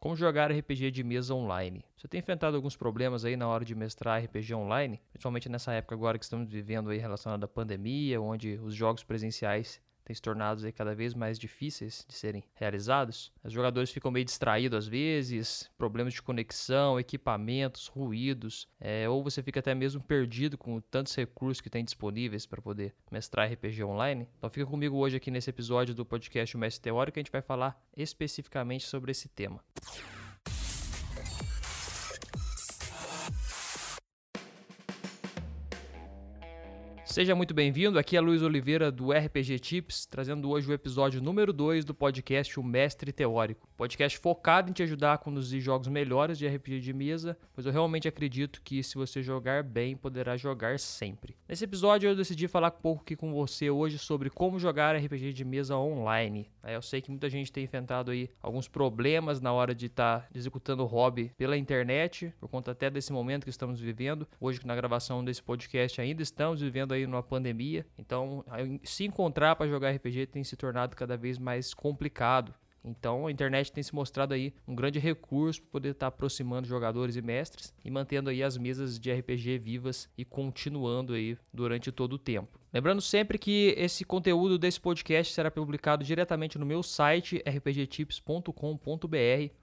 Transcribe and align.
Como 0.00 0.14
jogar 0.14 0.52
RPG 0.52 0.92
de 0.92 1.02
mesa 1.02 1.34
online? 1.34 1.84
Você 1.96 2.06
tem 2.06 2.20
enfrentado 2.20 2.54
alguns 2.54 2.76
problemas 2.76 3.24
aí 3.24 3.36
na 3.36 3.48
hora 3.48 3.64
de 3.64 3.74
mestrar 3.74 4.22
RPG 4.22 4.54
online, 4.54 5.00
principalmente 5.10 5.48
nessa 5.48 5.72
época 5.72 5.96
agora 5.96 6.16
que 6.16 6.24
estamos 6.24 6.48
vivendo 6.48 6.90
aí 6.90 6.98
relacionada 6.98 7.46
à 7.46 7.48
pandemia, 7.48 8.20
onde 8.20 8.60
os 8.62 8.76
jogos 8.76 9.02
presenciais 9.02 9.82
têm 10.08 10.14
se 10.14 10.22
tornado 10.22 10.64
aí 10.64 10.72
cada 10.72 10.94
vez 10.94 11.14
mais 11.14 11.38
difíceis 11.38 12.04
de 12.08 12.14
serem 12.14 12.42
realizados. 12.54 13.30
Os 13.44 13.52
jogadores 13.52 13.90
ficam 13.90 14.10
meio 14.10 14.24
distraídos 14.24 14.78
às 14.78 14.88
vezes, 14.88 15.70
problemas 15.76 16.14
de 16.14 16.22
conexão, 16.22 16.98
equipamentos, 16.98 17.88
ruídos, 17.88 18.66
é, 18.80 19.08
ou 19.08 19.22
você 19.22 19.42
fica 19.42 19.60
até 19.60 19.74
mesmo 19.74 20.00
perdido 20.02 20.56
com 20.56 20.80
tantos 20.80 21.14
recursos 21.14 21.60
que 21.60 21.70
tem 21.70 21.84
disponíveis 21.84 22.46
para 22.46 22.62
poder 22.62 22.94
mestrar 23.10 23.52
RPG 23.52 23.84
online. 23.84 24.26
Então 24.38 24.48
fica 24.48 24.66
comigo 24.66 24.96
hoje 24.96 25.16
aqui 25.16 25.30
nesse 25.30 25.50
episódio 25.50 25.94
do 25.94 26.06
podcast 26.06 26.56
Mestre 26.56 26.82
Teórico 26.82 27.14
que 27.14 27.20
a 27.20 27.22
gente 27.22 27.32
vai 27.32 27.42
falar 27.42 27.78
especificamente 27.96 28.86
sobre 28.86 29.10
esse 29.10 29.28
tema. 29.28 29.60
Seja 37.18 37.34
muito 37.34 37.52
bem-vindo, 37.52 37.98
aqui 37.98 38.16
é 38.16 38.20
Luiz 38.20 38.42
Oliveira 38.42 38.92
do 38.92 39.10
RPG 39.10 39.58
Tips, 39.58 40.06
trazendo 40.06 40.48
hoje 40.48 40.70
o 40.70 40.72
episódio 40.72 41.20
número 41.20 41.52
2 41.52 41.84
do 41.84 41.92
podcast 41.92 42.60
O 42.60 42.62
Mestre 42.62 43.10
Teórico. 43.10 43.68
Podcast 43.76 44.16
focado 44.20 44.70
em 44.70 44.72
te 44.72 44.84
ajudar 44.84 45.14
a 45.14 45.18
conduzir 45.18 45.60
jogos 45.60 45.88
melhores 45.88 46.38
de 46.38 46.46
RPG 46.46 46.78
de 46.78 46.92
mesa, 46.92 47.36
pois 47.52 47.66
eu 47.66 47.72
realmente 47.72 48.06
acredito 48.06 48.62
que 48.62 48.84
se 48.84 48.94
você 48.94 49.20
jogar 49.20 49.64
bem, 49.64 49.96
poderá 49.96 50.36
jogar 50.36 50.78
sempre. 50.78 51.36
Nesse 51.48 51.64
episódio 51.64 52.08
eu 52.08 52.14
decidi 52.14 52.46
falar 52.46 52.68
um 52.68 52.80
pouco 52.80 53.02
aqui 53.02 53.16
com 53.16 53.32
você 53.32 53.68
hoje 53.68 53.98
sobre 53.98 54.30
como 54.30 54.60
jogar 54.60 54.94
RPG 54.94 55.32
de 55.32 55.44
mesa 55.44 55.76
online. 55.76 56.48
É, 56.62 56.76
eu 56.76 56.82
sei 56.82 57.00
que 57.00 57.10
muita 57.10 57.28
gente 57.28 57.50
tem 57.50 57.64
enfrentado 57.64 58.12
aí 58.12 58.30
alguns 58.40 58.68
problemas 58.68 59.40
na 59.40 59.52
hora 59.52 59.74
de 59.74 59.86
estar 59.86 60.20
tá 60.20 60.28
executando 60.32 60.84
o 60.84 60.86
hobby 60.86 61.32
pela 61.36 61.56
internet, 61.56 62.32
por 62.38 62.48
conta 62.48 62.70
até 62.70 62.88
desse 62.88 63.12
momento 63.12 63.42
que 63.42 63.50
estamos 63.50 63.80
vivendo. 63.80 64.28
Hoje, 64.38 64.60
na 64.64 64.76
gravação 64.76 65.24
desse 65.24 65.42
podcast, 65.42 66.00
ainda 66.00 66.22
estamos 66.22 66.60
vivendo 66.60 66.92
aí 66.92 67.07
numa 67.08 67.22
pandemia, 67.22 67.86
então 67.98 68.44
se 68.84 69.04
encontrar 69.04 69.56
para 69.56 69.68
jogar 69.68 69.90
RPG 69.90 70.26
tem 70.26 70.44
se 70.44 70.56
tornado 70.56 70.96
cada 70.96 71.16
vez 71.16 71.38
mais 71.38 71.74
complicado. 71.74 72.54
Então 72.84 73.26
a 73.26 73.30
internet 73.30 73.72
tem 73.72 73.82
se 73.82 73.94
mostrado 73.94 74.34
aí 74.34 74.54
um 74.66 74.74
grande 74.74 74.98
recurso 74.98 75.60
para 75.62 75.70
poder 75.70 75.88
estar 75.90 76.10
tá 76.10 76.14
aproximando 76.14 76.66
jogadores 76.66 77.16
e 77.16 77.22
mestres 77.22 77.74
e 77.84 77.90
mantendo 77.90 78.30
aí 78.30 78.42
as 78.42 78.56
mesas 78.56 78.98
de 78.98 79.12
RPG 79.12 79.58
vivas 79.58 80.08
e 80.16 80.24
continuando 80.24 81.12
aí 81.12 81.36
durante 81.52 81.90
todo 81.92 82.14
o 82.14 82.18
tempo. 82.18 82.58
Lembrando 82.72 83.00
sempre 83.00 83.38
que 83.38 83.74
esse 83.78 84.04
conteúdo 84.04 84.58
desse 84.58 84.78
podcast 84.78 85.32
será 85.32 85.50
publicado 85.50 86.04
diretamente 86.04 86.58
no 86.58 86.66
meu 86.66 86.82
site 86.82 87.42
rpgtips.com.br 87.46 88.52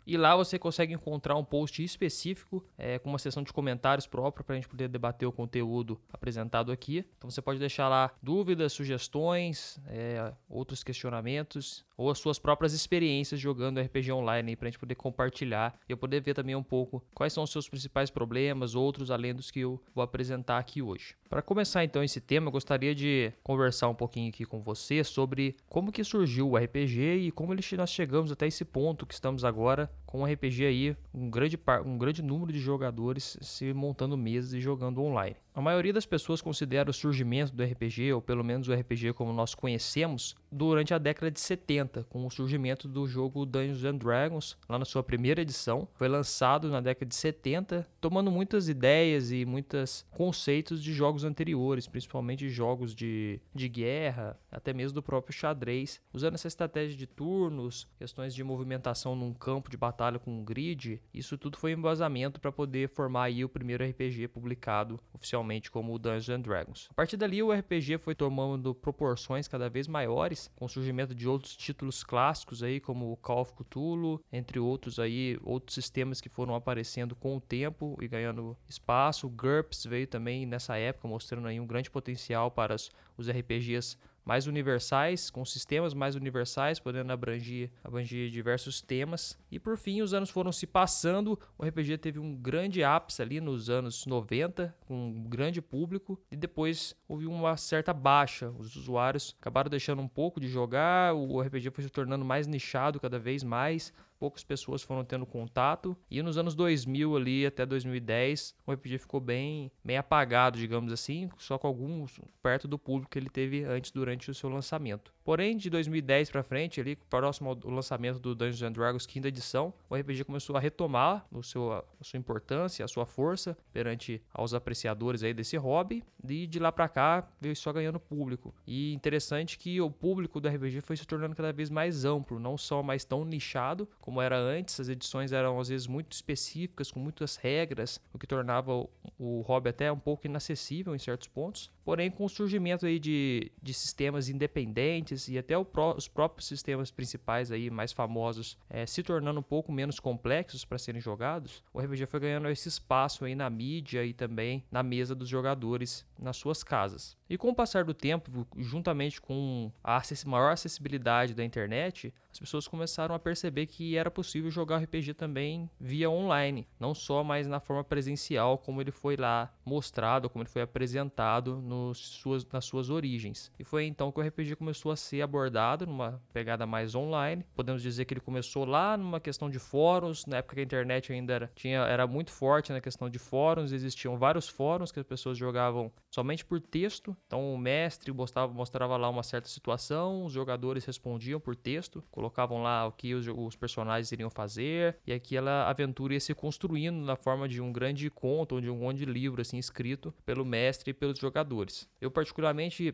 e 0.08 0.18
lá 0.18 0.36
você 0.36 0.58
consegue 0.58 0.94
encontrar 0.94 1.36
um 1.36 1.44
post 1.44 1.84
específico 1.84 2.66
é, 2.76 2.98
com 2.98 3.10
uma 3.10 3.20
seção 3.20 3.44
de 3.44 3.54
comentários 3.54 4.08
própria 4.08 4.44
para 4.44 4.54
a 4.54 4.58
gente 4.58 4.68
poder 4.68 4.88
debater 4.88 5.28
o 5.28 5.32
conteúdo 5.32 6.02
apresentado 6.12 6.72
aqui. 6.72 7.06
Então 7.18 7.30
você 7.30 7.44
pode 7.44 7.60
deixar 7.60 7.88
lá 7.90 8.12
dúvidas, 8.24 8.74
sugestões, 8.74 9.80
é, 9.88 10.34
outros 10.50 10.84
questionamentos 10.84 11.86
ou 11.98 12.10
as 12.10 12.18
suas 12.18 12.40
próprias 12.40 12.74
experiências 12.74 13.40
jogando 13.40 13.80
RPG 13.80 14.12
online 14.12 14.56
para 14.56 14.68
a 14.68 14.72
gente 14.72 14.80
poder 14.80 14.96
compartilhar 14.96 15.80
e 15.88 15.92
eu 15.92 15.98
poder 15.98 16.22
ver 16.22 16.34
também 16.34 16.56
um 16.56 16.64
pouco 16.64 17.04
quais 17.14 17.32
são 17.32 17.44
os 17.44 17.52
seus 17.52 17.70
principais 17.70 18.10
problemas, 18.10 18.74
outros 18.74 19.12
além 19.12 19.34
dos 19.34 19.52
que 19.52 19.60
eu 19.60 19.82
vou 19.94 20.04
apresentar 20.04 20.58
aqui 20.58 20.82
hoje. 20.82 21.16
Para 21.30 21.42
começar 21.42 21.84
então 21.84 22.04
esse 22.04 22.20
tema, 22.20 22.48
eu 22.48 22.52
gostaria 22.52 22.95
de 22.96 23.32
conversar 23.44 23.90
um 23.90 23.94
pouquinho 23.94 24.30
aqui 24.30 24.46
com 24.46 24.62
você 24.62 25.04
sobre 25.04 25.56
como 25.70 25.92
que 25.92 26.04
surgiu 26.04 26.50
o 26.50 26.58
RPG 26.58 27.28
e 27.28 27.32
como 27.32 27.54
nós 27.54 27.92
chegamos 27.92 28.32
até 28.32 28.48
esse 28.48 28.66
ponto 28.66 29.06
que 29.06 29.14
estamos 29.14 29.44
agora 29.44 29.92
com 30.06 30.22
o 30.22 30.26
RPG 30.26 30.66
aí, 30.66 30.98
um 31.14 31.30
grande, 31.30 31.60
um 31.86 31.98
grande 31.98 32.22
número 32.22 32.52
de 32.54 32.60
jogadores 32.60 33.38
se 33.42 33.74
montando 33.74 34.16
mesas 34.16 34.54
e 34.54 34.62
jogando 34.62 35.02
online. 35.02 35.36
A 35.54 35.62
maioria 35.62 35.94
das 35.94 36.06
pessoas 36.06 36.42
considera 36.42 36.90
o 36.90 36.94
surgimento 36.94 37.54
do 37.54 37.64
RPG, 37.64 38.12
ou 38.12 38.22
pelo 38.22 38.44
menos 38.44 38.68
o 38.68 38.74
RPG 38.74 39.14
como 39.14 39.32
nós 39.32 39.56
conhecemos, 39.56 40.36
durante 40.52 40.94
a 40.94 40.98
década 40.98 41.32
de 41.32 41.40
70, 41.40 42.06
com 42.10 42.26
o 42.26 42.30
surgimento 42.30 42.90
do 42.90 43.08
jogo 43.08 43.46
Dungeons 43.46 43.86
and 43.86 43.96
Dragons, 43.96 44.58
lá 44.68 44.78
na 44.78 44.84
sua 44.84 45.02
primeira 45.02 45.42
edição. 45.42 45.88
Foi 45.94 46.10
lançado 46.10 46.70
na 46.70 46.82
década 46.82 47.06
de 47.06 47.16
70, 47.16 47.88
tomando 48.02 48.30
muitas 48.30 48.68
ideias 48.68 49.32
e 49.32 49.46
muitos 49.46 50.06
conceitos 50.12 50.84
de 50.84 50.94
jogos 50.94 51.24
anteriores, 51.24 51.88
principalmente 51.88 52.50
jogos 52.50 52.94
de, 52.94 53.40
de 53.54 53.70
guerra, 53.70 54.38
até 54.52 54.74
mesmo 54.74 54.96
do 54.96 55.04
próprio 55.04 55.34
xadrez, 55.34 56.02
usando 56.14 56.36
essa 56.36 56.50
estratégia 56.50 56.98
de 56.98 57.08
turnos, 57.08 57.88
questões 57.98 58.36
de 58.36 58.44
movimentação 58.44 59.16
num 59.16 59.34
campo 59.34 59.70
de 59.70 59.78
batalha 59.78 59.95
com 60.20 60.40
um 60.40 60.44
grid. 60.44 61.02
Isso 61.14 61.38
tudo 61.38 61.58
foi 61.58 61.76
um 61.76 61.80
embasamento 61.80 62.40
para 62.40 62.52
poder 62.52 62.90
formar 62.90 63.24
aí 63.24 63.44
o 63.44 63.50
primeiro 63.50 63.84
RPG 63.84 64.28
publicado 64.28 65.00
oficialmente 65.14 65.72
como 65.72 65.94
o 65.94 66.00
Dungeons 66.00 66.44
Dragons. 66.44 66.88
A 66.92 66.94
partir 66.94 67.18
dali, 67.18 67.42
o 67.42 67.52
RPG 67.52 67.98
foi 68.00 68.14
tomando 68.14 68.76
proporções 68.76 69.48
cada 69.48 69.70
vez 69.70 69.88
maiores, 69.88 70.52
com 70.56 70.66
o 70.66 70.70
surgimento 70.70 71.16
de 71.16 71.28
outros 71.28 71.56
títulos 71.56 72.04
clássicos 72.04 72.62
aí, 72.62 72.80
como 72.80 73.12
o 73.12 73.18
Call 73.18 73.42
of 73.42 73.54
Cthulhu, 73.54 74.22
entre 74.32 74.60
outros 74.60 75.00
aí, 75.00 75.40
outros 75.44 75.76
sistemas 75.76 76.22
que 76.22 76.30
foram 76.30 76.56
aparecendo 76.56 77.16
com 77.16 77.38
o 77.38 77.42
tempo 77.42 77.98
e 78.02 78.08
ganhando 78.08 78.58
espaço. 78.68 79.28
O 79.28 79.30
GURPS 79.30 79.86
veio 79.86 80.08
também 80.08 80.46
nessa 80.46 80.78
época, 80.78 81.08
mostrando 81.08 81.48
aí 81.48 81.60
um 81.60 81.68
grande 81.68 81.90
potencial 81.90 82.52
para 82.52 82.76
os 83.18 83.30
RPGs 83.30 83.98
mais 84.26 84.48
universais, 84.48 85.30
com 85.30 85.46
sistemas 85.46 85.94
mais 85.94 86.16
universais, 86.16 86.80
podendo 86.80 87.14
abranger, 87.14 87.70
abranger 87.84 88.30
diversos 88.32 88.82
temas. 88.82 89.38
E 89.52 89.60
por 89.60 89.78
fim, 89.78 90.02
os 90.02 90.14
anos 90.14 90.32
foram 90.32 90.52
se 90.52 90.66
passando, 90.66 91.40
o 91.58 91.64
RPG 91.64 92.00
teve 92.00 92.18
um 92.18 92.36
grande 92.36 92.84
ápice 92.84 93.22
ali 93.22 93.40
nos 93.40 93.70
anos 93.70 94.06
90, 94.08 94.76
com 94.88 95.10
um 95.10 95.24
grande 95.30 95.62
público, 95.62 96.20
e 96.32 96.36
depois 96.36 96.96
houve 97.08 97.28
uma 97.28 97.56
certa 97.56 97.94
baixa. 97.94 98.50
Os 98.58 98.76
usuários 98.76 99.36
acabaram 99.40 99.70
deixando 99.70 100.02
um 100.02 100.08
pouco 100.08 100.40
de 100.40 100.48
jogar, 100.48 101.14
o 101.14 101.40
RPG 101.40 101.70
foi 101.70 101.84
se 101.84 101.90
tornando 101.90 102.26
mais 102.26 102.48
nichado 102.48 103.00
cada 103.00 103.20
vez 103.20 103.44
mais, 103.44 103.94
poucas 104.20 104.44
pessoas 104.44 104.82
foram 104.82 105.04
tendo 105.04 105.26
contato. 105.26 105.98
E 106.10 106.22
nos 106.22 106.38
anos 106.38 106.56
2000 106.56 107.16
ali 107.16 107.46
até 107.46 107.66
2010, 107.66 108.56
o 108.66 108.72
RPG 108.72 108.98
ficou 109.00 109.20
bem, 109.20 109.72
bem 109.84 109.98
apagado, 109.98 110.58
digamos 110.58 110.92
assim, 110.92 111.30
só 111.38 111.58
com 111.58 111.68
alguns 111.68 112.20
perto 112.42 112.68
do 112.68 112.78
público 112.78 113.12
que 113.12 113.20
ele 113.20 113.30
teve 113.30 113.64
antes 113.64 113.92
durante 113.92 114.30
o 114.30 114.36
seu 114.36 114.50
lançamento. 114.50 115.15
Porém, 115.26 115.58
de 115.58 115.72
2010 115.72 116.30
para 116.30 116.44
frente, 116.44 116.80
ali 116.80 116.96
próximo 116.96 117.50
ao 117.50 117.72
lançamento 117.72 118.20
do 118.20 118.36
Dungeons 118.36 118.62
and 118.62 118.72
Dragons 118.72 119.08
quinta 119.08 119.28
edição, 119.28 119.74
o 119.90 119.96
RPG 119.96 120.24
começou 120.24 120.56
a 120.56 120.60
retomar 120.60 121.26
o 121.32 121.42
seu, 121.42 121.74
a 121.74 121.84
sua 122.04 122.20
importância, 122.20 122.86
a 122.86 122.88
sua 122.88 123.08
força 123.08 123.58
perante 123.74 124.22
aos 124.32 124.54
apreciadores 124.54 125.24
aí 125.24 125.34
desse 125.34 125.58
hobby, 125.58 126.04
e 126.30 126.46
de 126.46 126.60
lá 126.60 126.72
para 126.72 126.88
cá 126.88 127.28
veio 127.42 127.56
só 127.56 127.74
ganhando 127.74 128.00
público. 128.00 128.54
E 128.68 128.94
interessante 128.94 129.58
que 129.58 129.82
o 129.82 129.90
público 129.90 130.40
do 130.40 130.48
RPG 130.48 130.82
foi 130.82 130.96
se 130.96 131.08
tornando 131.08 131.36
cada 131.36 131.52
vez 131.52 131.72
mais 131.72 132.06
amplo, 132.06 132.40
não 132.40 132.56
só 132.56 132.84
mais 132.84 133.04
tão 133.04 133.26
nichado 133.26 133.90
como 134.00 134.22
era 134.22 134.38
antes, 134.38 134.80
as 134.80 134.90
edições 134.90 135.32
eram 135.32 135.60
às 135.60 135.70
vezes 135.70 135.88
muito 135.88 136.12
específicas, 136.12 136.92
com 136.92 137.00
muitas 137.00 137.36
regras, 137.36 138.00
o 138.14 138.20
que 138.20 138.28
tornava 138.28 138.76
o, 138.76 138.90
o 139.18 139.42
hobby 139.42 139.70
até 139.70 139.92
um 139.92 139.98
pouco 139.98 140.28
inacessível 140.28 140.94
em 140.96 141.00
certos 141.00 141.28
pontos. 141.28 141.72
Porém, 141.84 142.12
com 142.12 142.26
o 142.26 142.30
surgimento 142.30 142.86
aí 142.86 143.00
de, 143.00 143.52
de 143.62 143.74
sistemas 143.74 144.30
independentes 144.30 145.15
e 145.28 145.38
até 145.38 145.62
pró 145.64 145.96
os 145.96 146.08
próprios 146.08 146.48
sistemas 146.48 146.92
principais 146.92 147.52
aí 147.52 147.70
mais 147.70 147.92
famosos 147.92 148.58
é, 148.70 148.86
se 148.86 149.02
tornando 149.02 149.40
um 149.40 149.44
pouco 149.44 149.72
menos 149.72 150.00
complexos 150.00 150.66
para 150.66 150.78
serem 150.78 151.02
jogados, 151.02 151.64
o 151.74 151.80
RPG 151.80 152.06
foi 152.06 152.20
ganhando 152.20 152.50
esse 152.50 152.68
espaço 152.68 153.26
aí 153.26 153.36
na 153.36 153.50
mídia 153.50 154.06
e 154.06 154.14
também 154.14 154.64
na 154.72 154.84
mesa 154.84 155.16
dos 155.16 155.30
jogadores 155.30 156.06
nas 156.18 156.38
suas 156.38 156.64
casas. 156.64 157.18
E 157.30 157.38
com 157.38 157.50
o 157.50 157.56
passar 157.56 157.84
do 157.84 157.94
tempo, 157.94 158.48
juntamente 158.58 159.20
com 159.20 159.72
a 159.84 160.02
maior 160.26 160.52
acessibilidade 160.52 161.34
da 161.34 161.44
internet, 161.44 162.14
as 162.32 162.40
pessoas 162.40 162.68
começaram 162.68 163.16
a 163.16 163.20
perceber 163.20 163.66
que 163.66 163.96
era 163.96 164.12
possível 164.12 164.52
jogar 164.52 164.84
RPG 164.84 165.14
também 165.14 165.70
via 165.80 166.10
online, 166.10 166.68
não 166.80 166.94
só 166.94 167.24
mais 167.24 167.48
na 167.48 167.60
forma 167.60 167.84
presencial 167.84 168.58
como 168.58 168.82
ele 168.82 168.92
foi 168.92 169.16
lá 169.16 169.52
mostrado, 169.66 170.30
como 170.30 170.44
ele 170.44 170.50
foi 170.50 170.62
apresentado 170.62 171.56
nos 171.62 171.98
suas, 171.98 172.46
nas 172.48 172.66
suas 172.66 172.90
origens. 172.90 173.52
E 173.58 173.64
foi 173.64 173.86
então 173.86 174.12
que 174.12 174.20
o 174.20 174.24
RPG 174.24 174.56
começou 174.58 174.92
a 174.92 174.96
ser 175.06 175.22
abordado 175.22 175.86
numa 175.86 176.22
pegada 176.34 176.66
mais 176.66 176.96
online. 176.96 177.46
Podemos 177.56 177.82
dizer 177.82 178.06
que 178.06 178.14
ele 178.14 178.22
começou 178.22 178.66
lá 178.66 178.98
numa 178.98 179.20
questão 179.20 179.50
de 179.50 179.60
fóruns, 179.60 180.26
na 180.26 180.38
época 180.38 180.56
que 180.56 180.62
a 180.62 180.64
internet 180.64 181.14
ainda 181.14 181.34
era, 181.34 181.52
tinha, 181.56 181.80
era 181.82 182.08
muito 182.08 182.32
forte 182.32 182.72
na 182.72 182.82
questão 182.82 183.10
de 183.10 183.20
fóruns, 183.20 183.72
existiam 183.72 184.18
vários 184.18 184.48
fóruns 184.48 184.92
que 184.92 185.00
as 185.00 185.06
pessoas 185.06 185.38
jogavam 185.38 185.92
somente 186.16 186.46
por 186.46 186.62
texto. 186.62 187.16
Então 187.28 187.54
o 187.54 187.58
mestre 187.58 188.10
mostrava, 188.14 188.54
mostrava 188.54 188.96
lá 188.96 189.10
uma 189.10 189.22
certa 189.22 189.50
situação, 189.50 190.24
os 190.24 190.32
jogadores 190.32 190.86
respondiam 190.86 191.42
por 191.42 191.58
texto, 191.58 192.02
colocavam 192.10 192.64
lá 192.64 192.88
o 192.88 192.92
que 192.94 193.14
os, 193.14 193.28
os 193.28 193.58
personagens 193.58 194.14
iriam 194.14 194.30
fazer, 194.30 194.98
e 195.06 195.12
aquela 195.12 195.70
aventura 195.70 196.14
ia 196.14 196.20
se 196.22 196.34
construindo 196.34 197.04
na 197.04 197.18
forma 197.18 197.50
de 197.50 197.62
um 197.62 197.72
grande 197.72 198.10
conto 198.10 198.56
ou 198.56 198.62
de 198.62 198.70
um 198.70 198.80
grande 198.80 199.04
livro 199.04 199.42
assim 199.42 199.58
escrito 199.58 200.14
pelo 200.26 200.46
mestre 200.46 200.92
e 200.92 200.94
pelos 200.94 201.20
jogadores. 201.20 201.90
Eu 202.00 202.10
particularmente 202.10 202.94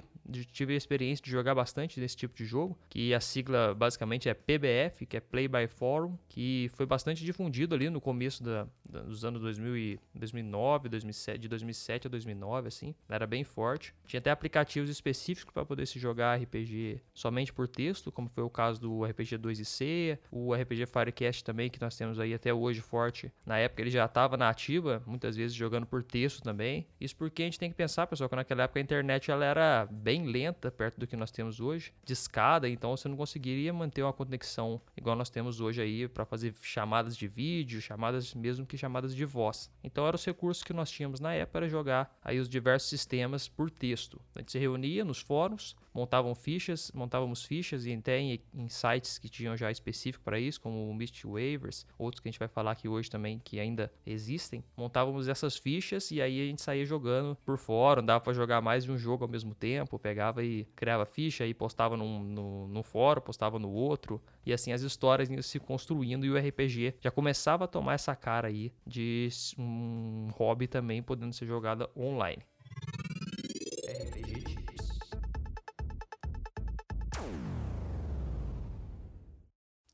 tive 0.51 0.73
a 0.73 0.77
experiência 0.77 1.23
de 1.23 1.29
jogar 1.29 1.53
bastante 1.53 1.99
nesse 1.99 2.17
tipo 2.17 2.35
de 2.35 2.43
jogo, 2.43 2.75
que 2.89 3.13
a 3.13 3.19
sigla 3.19 3.75
basicamente 3.75 4.29
é 4.29 4.33
PBF, 4.33 5.05
que 5.05 5.17
é 5.17 5.19
Play 5.19 5.47
by 5.47 5.67
Forum, 5.67 6.17
que 6.27 6.71
foi 6.73 6.87
bastante 6.87 7.23
difundido 7.23 7.75
ali 7.75 7.87
no 7.87 8.01
começo 8.01 8.43
da, 8.43 8.67
da, 8.89 9.01
dos 9.01 9.23
anos 9.23 9.41
2000 9.41 9.77
e 9.77 9.99
2009, 10.15 10.89
2007, 10.89 11.39
de 11.39 11.47
2007 11.47 12.07
a 12.07 12.09
2009, 12.09 12.67
assim, 12.67 12.95
era 13.15 13.27
bem 13.27 13.43
forte. 13.43 13.93
Tinha 14.05 14.19
até 14.19 14.31
aplicativos 14.31 14.89
específicos 14.89 15.53
para 15.53 15.65
poder 15.65 15.85
se 15.85 15.99
jogar 15.99 16.39
RPG 16.39 17.01
somente 17.13 17.53
por 17.53 17.67
texto, 17.67 18.11
como 18.11 18.29
foi 18.29 18.43
o 18.43 18.49
caso 18.49 18.79
do 18.81 19.03
RPG 19.05 19.37
2 19.37 19.59
e 19.59 19.65
C, 19.65 20.19
o 20.29 20.53
RPG 20.53 20.85
Firecast 20.85 21.43
também, 21.43 21.69
que 21.69 21.81
nós 21.81 21.95
temos 21.95 22.19
aí 22.19 22.33
até 22.33 22.53
hoje 22.53 22.81
forte. 22.81 23.31
Na 23.45 23.57
época 23.57 23.81
ele 23.81 23.89
já 23.89 24.05
estava 24.05 24.37
na 24.37 24.49
ativa, 24.49 25.01
muitas 25.05 25.35
vezes 25.35 25.55
jogando 25.55 25.85
por 25.85 26.03
texto 26.03 26.41
também. 26.41 26.87
Isso 26.99 27.15
porque 27.15 27.43
a 27.43 27.45
gente 27.45 27.59
tem 27.59 27.69
que 27.69 27.75
pensar, 27.75 28.07
pessoal, 28.07 28.29
que 28.29 28.35
naquela 28.35 28.63
época 28.63 28.79
a 28.79 28.83
internet 28.83 29.31
ela 29.31 29.45
era 29.45 29.87
bem 29.89 30.25
lenta 30.25 30.71
perto 30.71 30.99
do 30.99 31.07
que 31.07 31.15
nós 31.15 31.31
temos 31.31 31.59
hoje, 31.59 31.93
de 32.03 32.13
escada, 32.13 32.67
então 32.67 32.95
você 32.95 33.07
não 33.07 33.17
conseguiria 33.17 33.73
manter 33.73 34.03
uma 34.03 34.13
conexão 34.13 34.81
igual 34.95 35.15
nós 35.15 35.29
temos 35.29 35.59
hoje 35.59 35.81
aí 35.81 36.07
para 36.07 36.25
fazer 36.25 36.53
chamadas 36.61 37.15
de 37.15 37.27
vídeo, 37.27 37.81
chamadas 37.81 38.33
mesmo 38.33 38.65
que 38.65 38.77
chamadas 38.77 39.15
de 39.15 39.25
voz. 39.25 39.71
Então 39.83 40.07
eram 40.07 40.15
os 40.15 40.25
recursos 40.25 40.63
que 40.63 40.73
nós 40.73 40.89
tínhamos 40.89 41.19
na 41.19 41.33
época 41.33 41.51
para 41.51 41.67
jogar 41.67 42.17
aí 42.23 42.39
os 42.39 42.47
diversos 42.47 43.00
sistemas 43.01 43.47
por 43.47 43.69
texto. 43.69 44.21
A 44.35 44.39
gente 44.39 44.51
se 44.51 44.59
reunia 44.59 45.03
nos 45.03 45.19
fóruns, 45.19 45.75
montavam 45.93 46.33
fichas, 46.33 46.91
montávamos 46.93 47.43
fichas 47.43 47.85
e 47.85 47.93
até 47.93 48.19
em, 48.19 48.39
em 48.53 48.69
sites 48.69 49.17
que 49.17 49.27
tinham 49.27 49.57
já 49.57 49.71
específico 49.71 50.23
para 50.23 50.39
isso, 50.39 50.61
como 50.61 50.89
o 50.89 50.93
Mist 50.93 51.25
Waivers, 51.25 51.85
outros 51.97 52.19
que 52.19 52.29
a 52.29 52.31
gente 52.31 52.39
vai 52.39 52.47
falar 52.47 52.71
aqui 52.71 52.87
hoje 52.87 53.09
também 53.09 53.39
que 53.43 53.59
ainda 53.59 53.91
existem. 54.05 54.63
Montávamos 54.77 55.27
essas 55.27 55.57
fichas 55.57 56.11
e 56.11 56.21
aí 56.21 56.41
a 56.41 56.45
gente 56.45 56.61
saía 56.61 56.85
jogando 56.85 57.35
por 57.43 57.57
fórum, 57.57 58.03
dava 58.03 58.21
para 58.21 58.33
jogar 58.33 58.61
mais 58.61 58.83
de 58.83 58.91
um 58.91 58.97
jogo 58.97 59.23
ao 59.23 59.29
mesmo 59.29 59.53
tempo, 59.53 59.99
pegava 59.99 60.43
e 60.43 60.65
criava 60.75 61.05
ficha 61.05 61.45
e 61.45 61.53
postava 61.53 61.97
num, 61.97 62.23
no, 62.23 62.67
no 62.67 62.83
fórum, 62.83 63.21
postava 63.21 63.57
no 63.57 63.69
outro, 63.69 64.21
e 64.45 64.53
assim 64.53 64.71
as 64.71 64.81
histórias 64.81 65.29
iam 65.29 65.41
se 65.41 65.59
construindo 65.59 66.25
e 66.25 66.29
o 66.29 66.37
RPG 66.37 66.95
já 67.01 67.11
começava 67.11 67.65
a 67.65 67.67
tomar 67.67 67.93
essa 67.93 68.15
cara 68.15 68.47
aí 68.47 68.71
de 68.85 69.27
um 69.57 70.29
hobby 70.33 70.67
também 70.67 71.01
podendo 71.01 71.33
ser 71.33 71.45
jogada 71.45 71.89
online. 71.95 72.43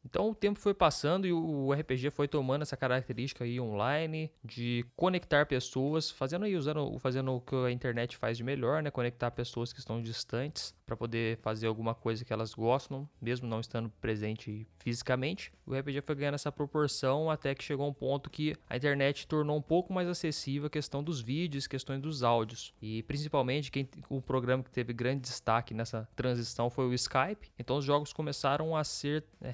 Então 0.10 0.30
o 0.30 0.36
tempo 0.36 0.58
foi 0.58 0.74
passando 0.74 1.28
e 1.28 1.34
o 1.34 1.74
RPG 1.74 2.12
foi 2.12 2.30
tomando 2.30 2.62
essa 2.62 2.78
característica 2.78 3.44
aí 3.44 3.60
online 3.60 4.32
de 4.42 4.86
conectar 4.96 5.46
pessoas, 5.46 6.10
fazendo 6.10 6.46
aí 6.46 6.56
usando 6.56 6.98
fazendo 7.00 7.34
o 7.34 7.42
que 7.42 7.56
a 7.56 7.72
internet 7.72 8.16
faz 8.16 8.38
de 8.38 8.44
melhor, 8.44 8.82
né, 8.82 8.90
conectar 8.90 9.30
pessoas 9.32 9.74
que 9.74 9.80
estão 9.80 10.02
distantes 10.02 10.74
para 10.86 10.96
poder 10.96 11.38
fazer 11.40 11.68
alguma 11.68 11.94
coisa 11.94 12.24
que 12.24 12.32
elas 12.32 12.54
gostam, 12.54 13.08
mesmo 13.22 13.48
não 13.48 13.60
estando 13.60 13.90
presente 14.00 14.66
fisicamente. 14.80 15.52
O 15.66 15.78
RPG 15.78 16.02
foi 16.02 16.16
ganhando 16.16 16.36
essa 16.36 16.50
proporção 16.50 17.30
até 17.30 17.54
que 17.54 17.62
chegou 17.62 17.90
um 17.90 17.94
ponto 17.94 18.30
que 18.30 18.56
a 18.70 18.78
internet 18.78 19.28
tornou 19.28 19.58
um 19.58 19.62
pouco 19.62 19.92
mais 19.92 20.08
acessível 20.08 20.68
a 20.68 20.70
questão 20.70 21.04
dos 21.04 21.20
vídeos, 21.20 21.68
questões 21.68 22.02
dos 22.02 22.24
áudios. 22.24 22.74
E 22.82 23.04
principalmente 23.04 23.70
quem, 23.70 23.90
o 24.10 24.22
programa 24.22 24.64
que 24.64 24.72
teve 24.72 24.94
grande 24.94 25.24
destaque 25.24 25.74
nessa 25.74 26.08
transição 26.16 26.70
foi 26.70 26.86
o 26.88 26.94
Skype. 26.94 27.52
Então 27.60 27.76
os 27.78 27.84
jogos 27.84 28.14
começaram 28.14 28.74
a 28.74 28.86
ser 28.86 29.26
é, 29.42 29.50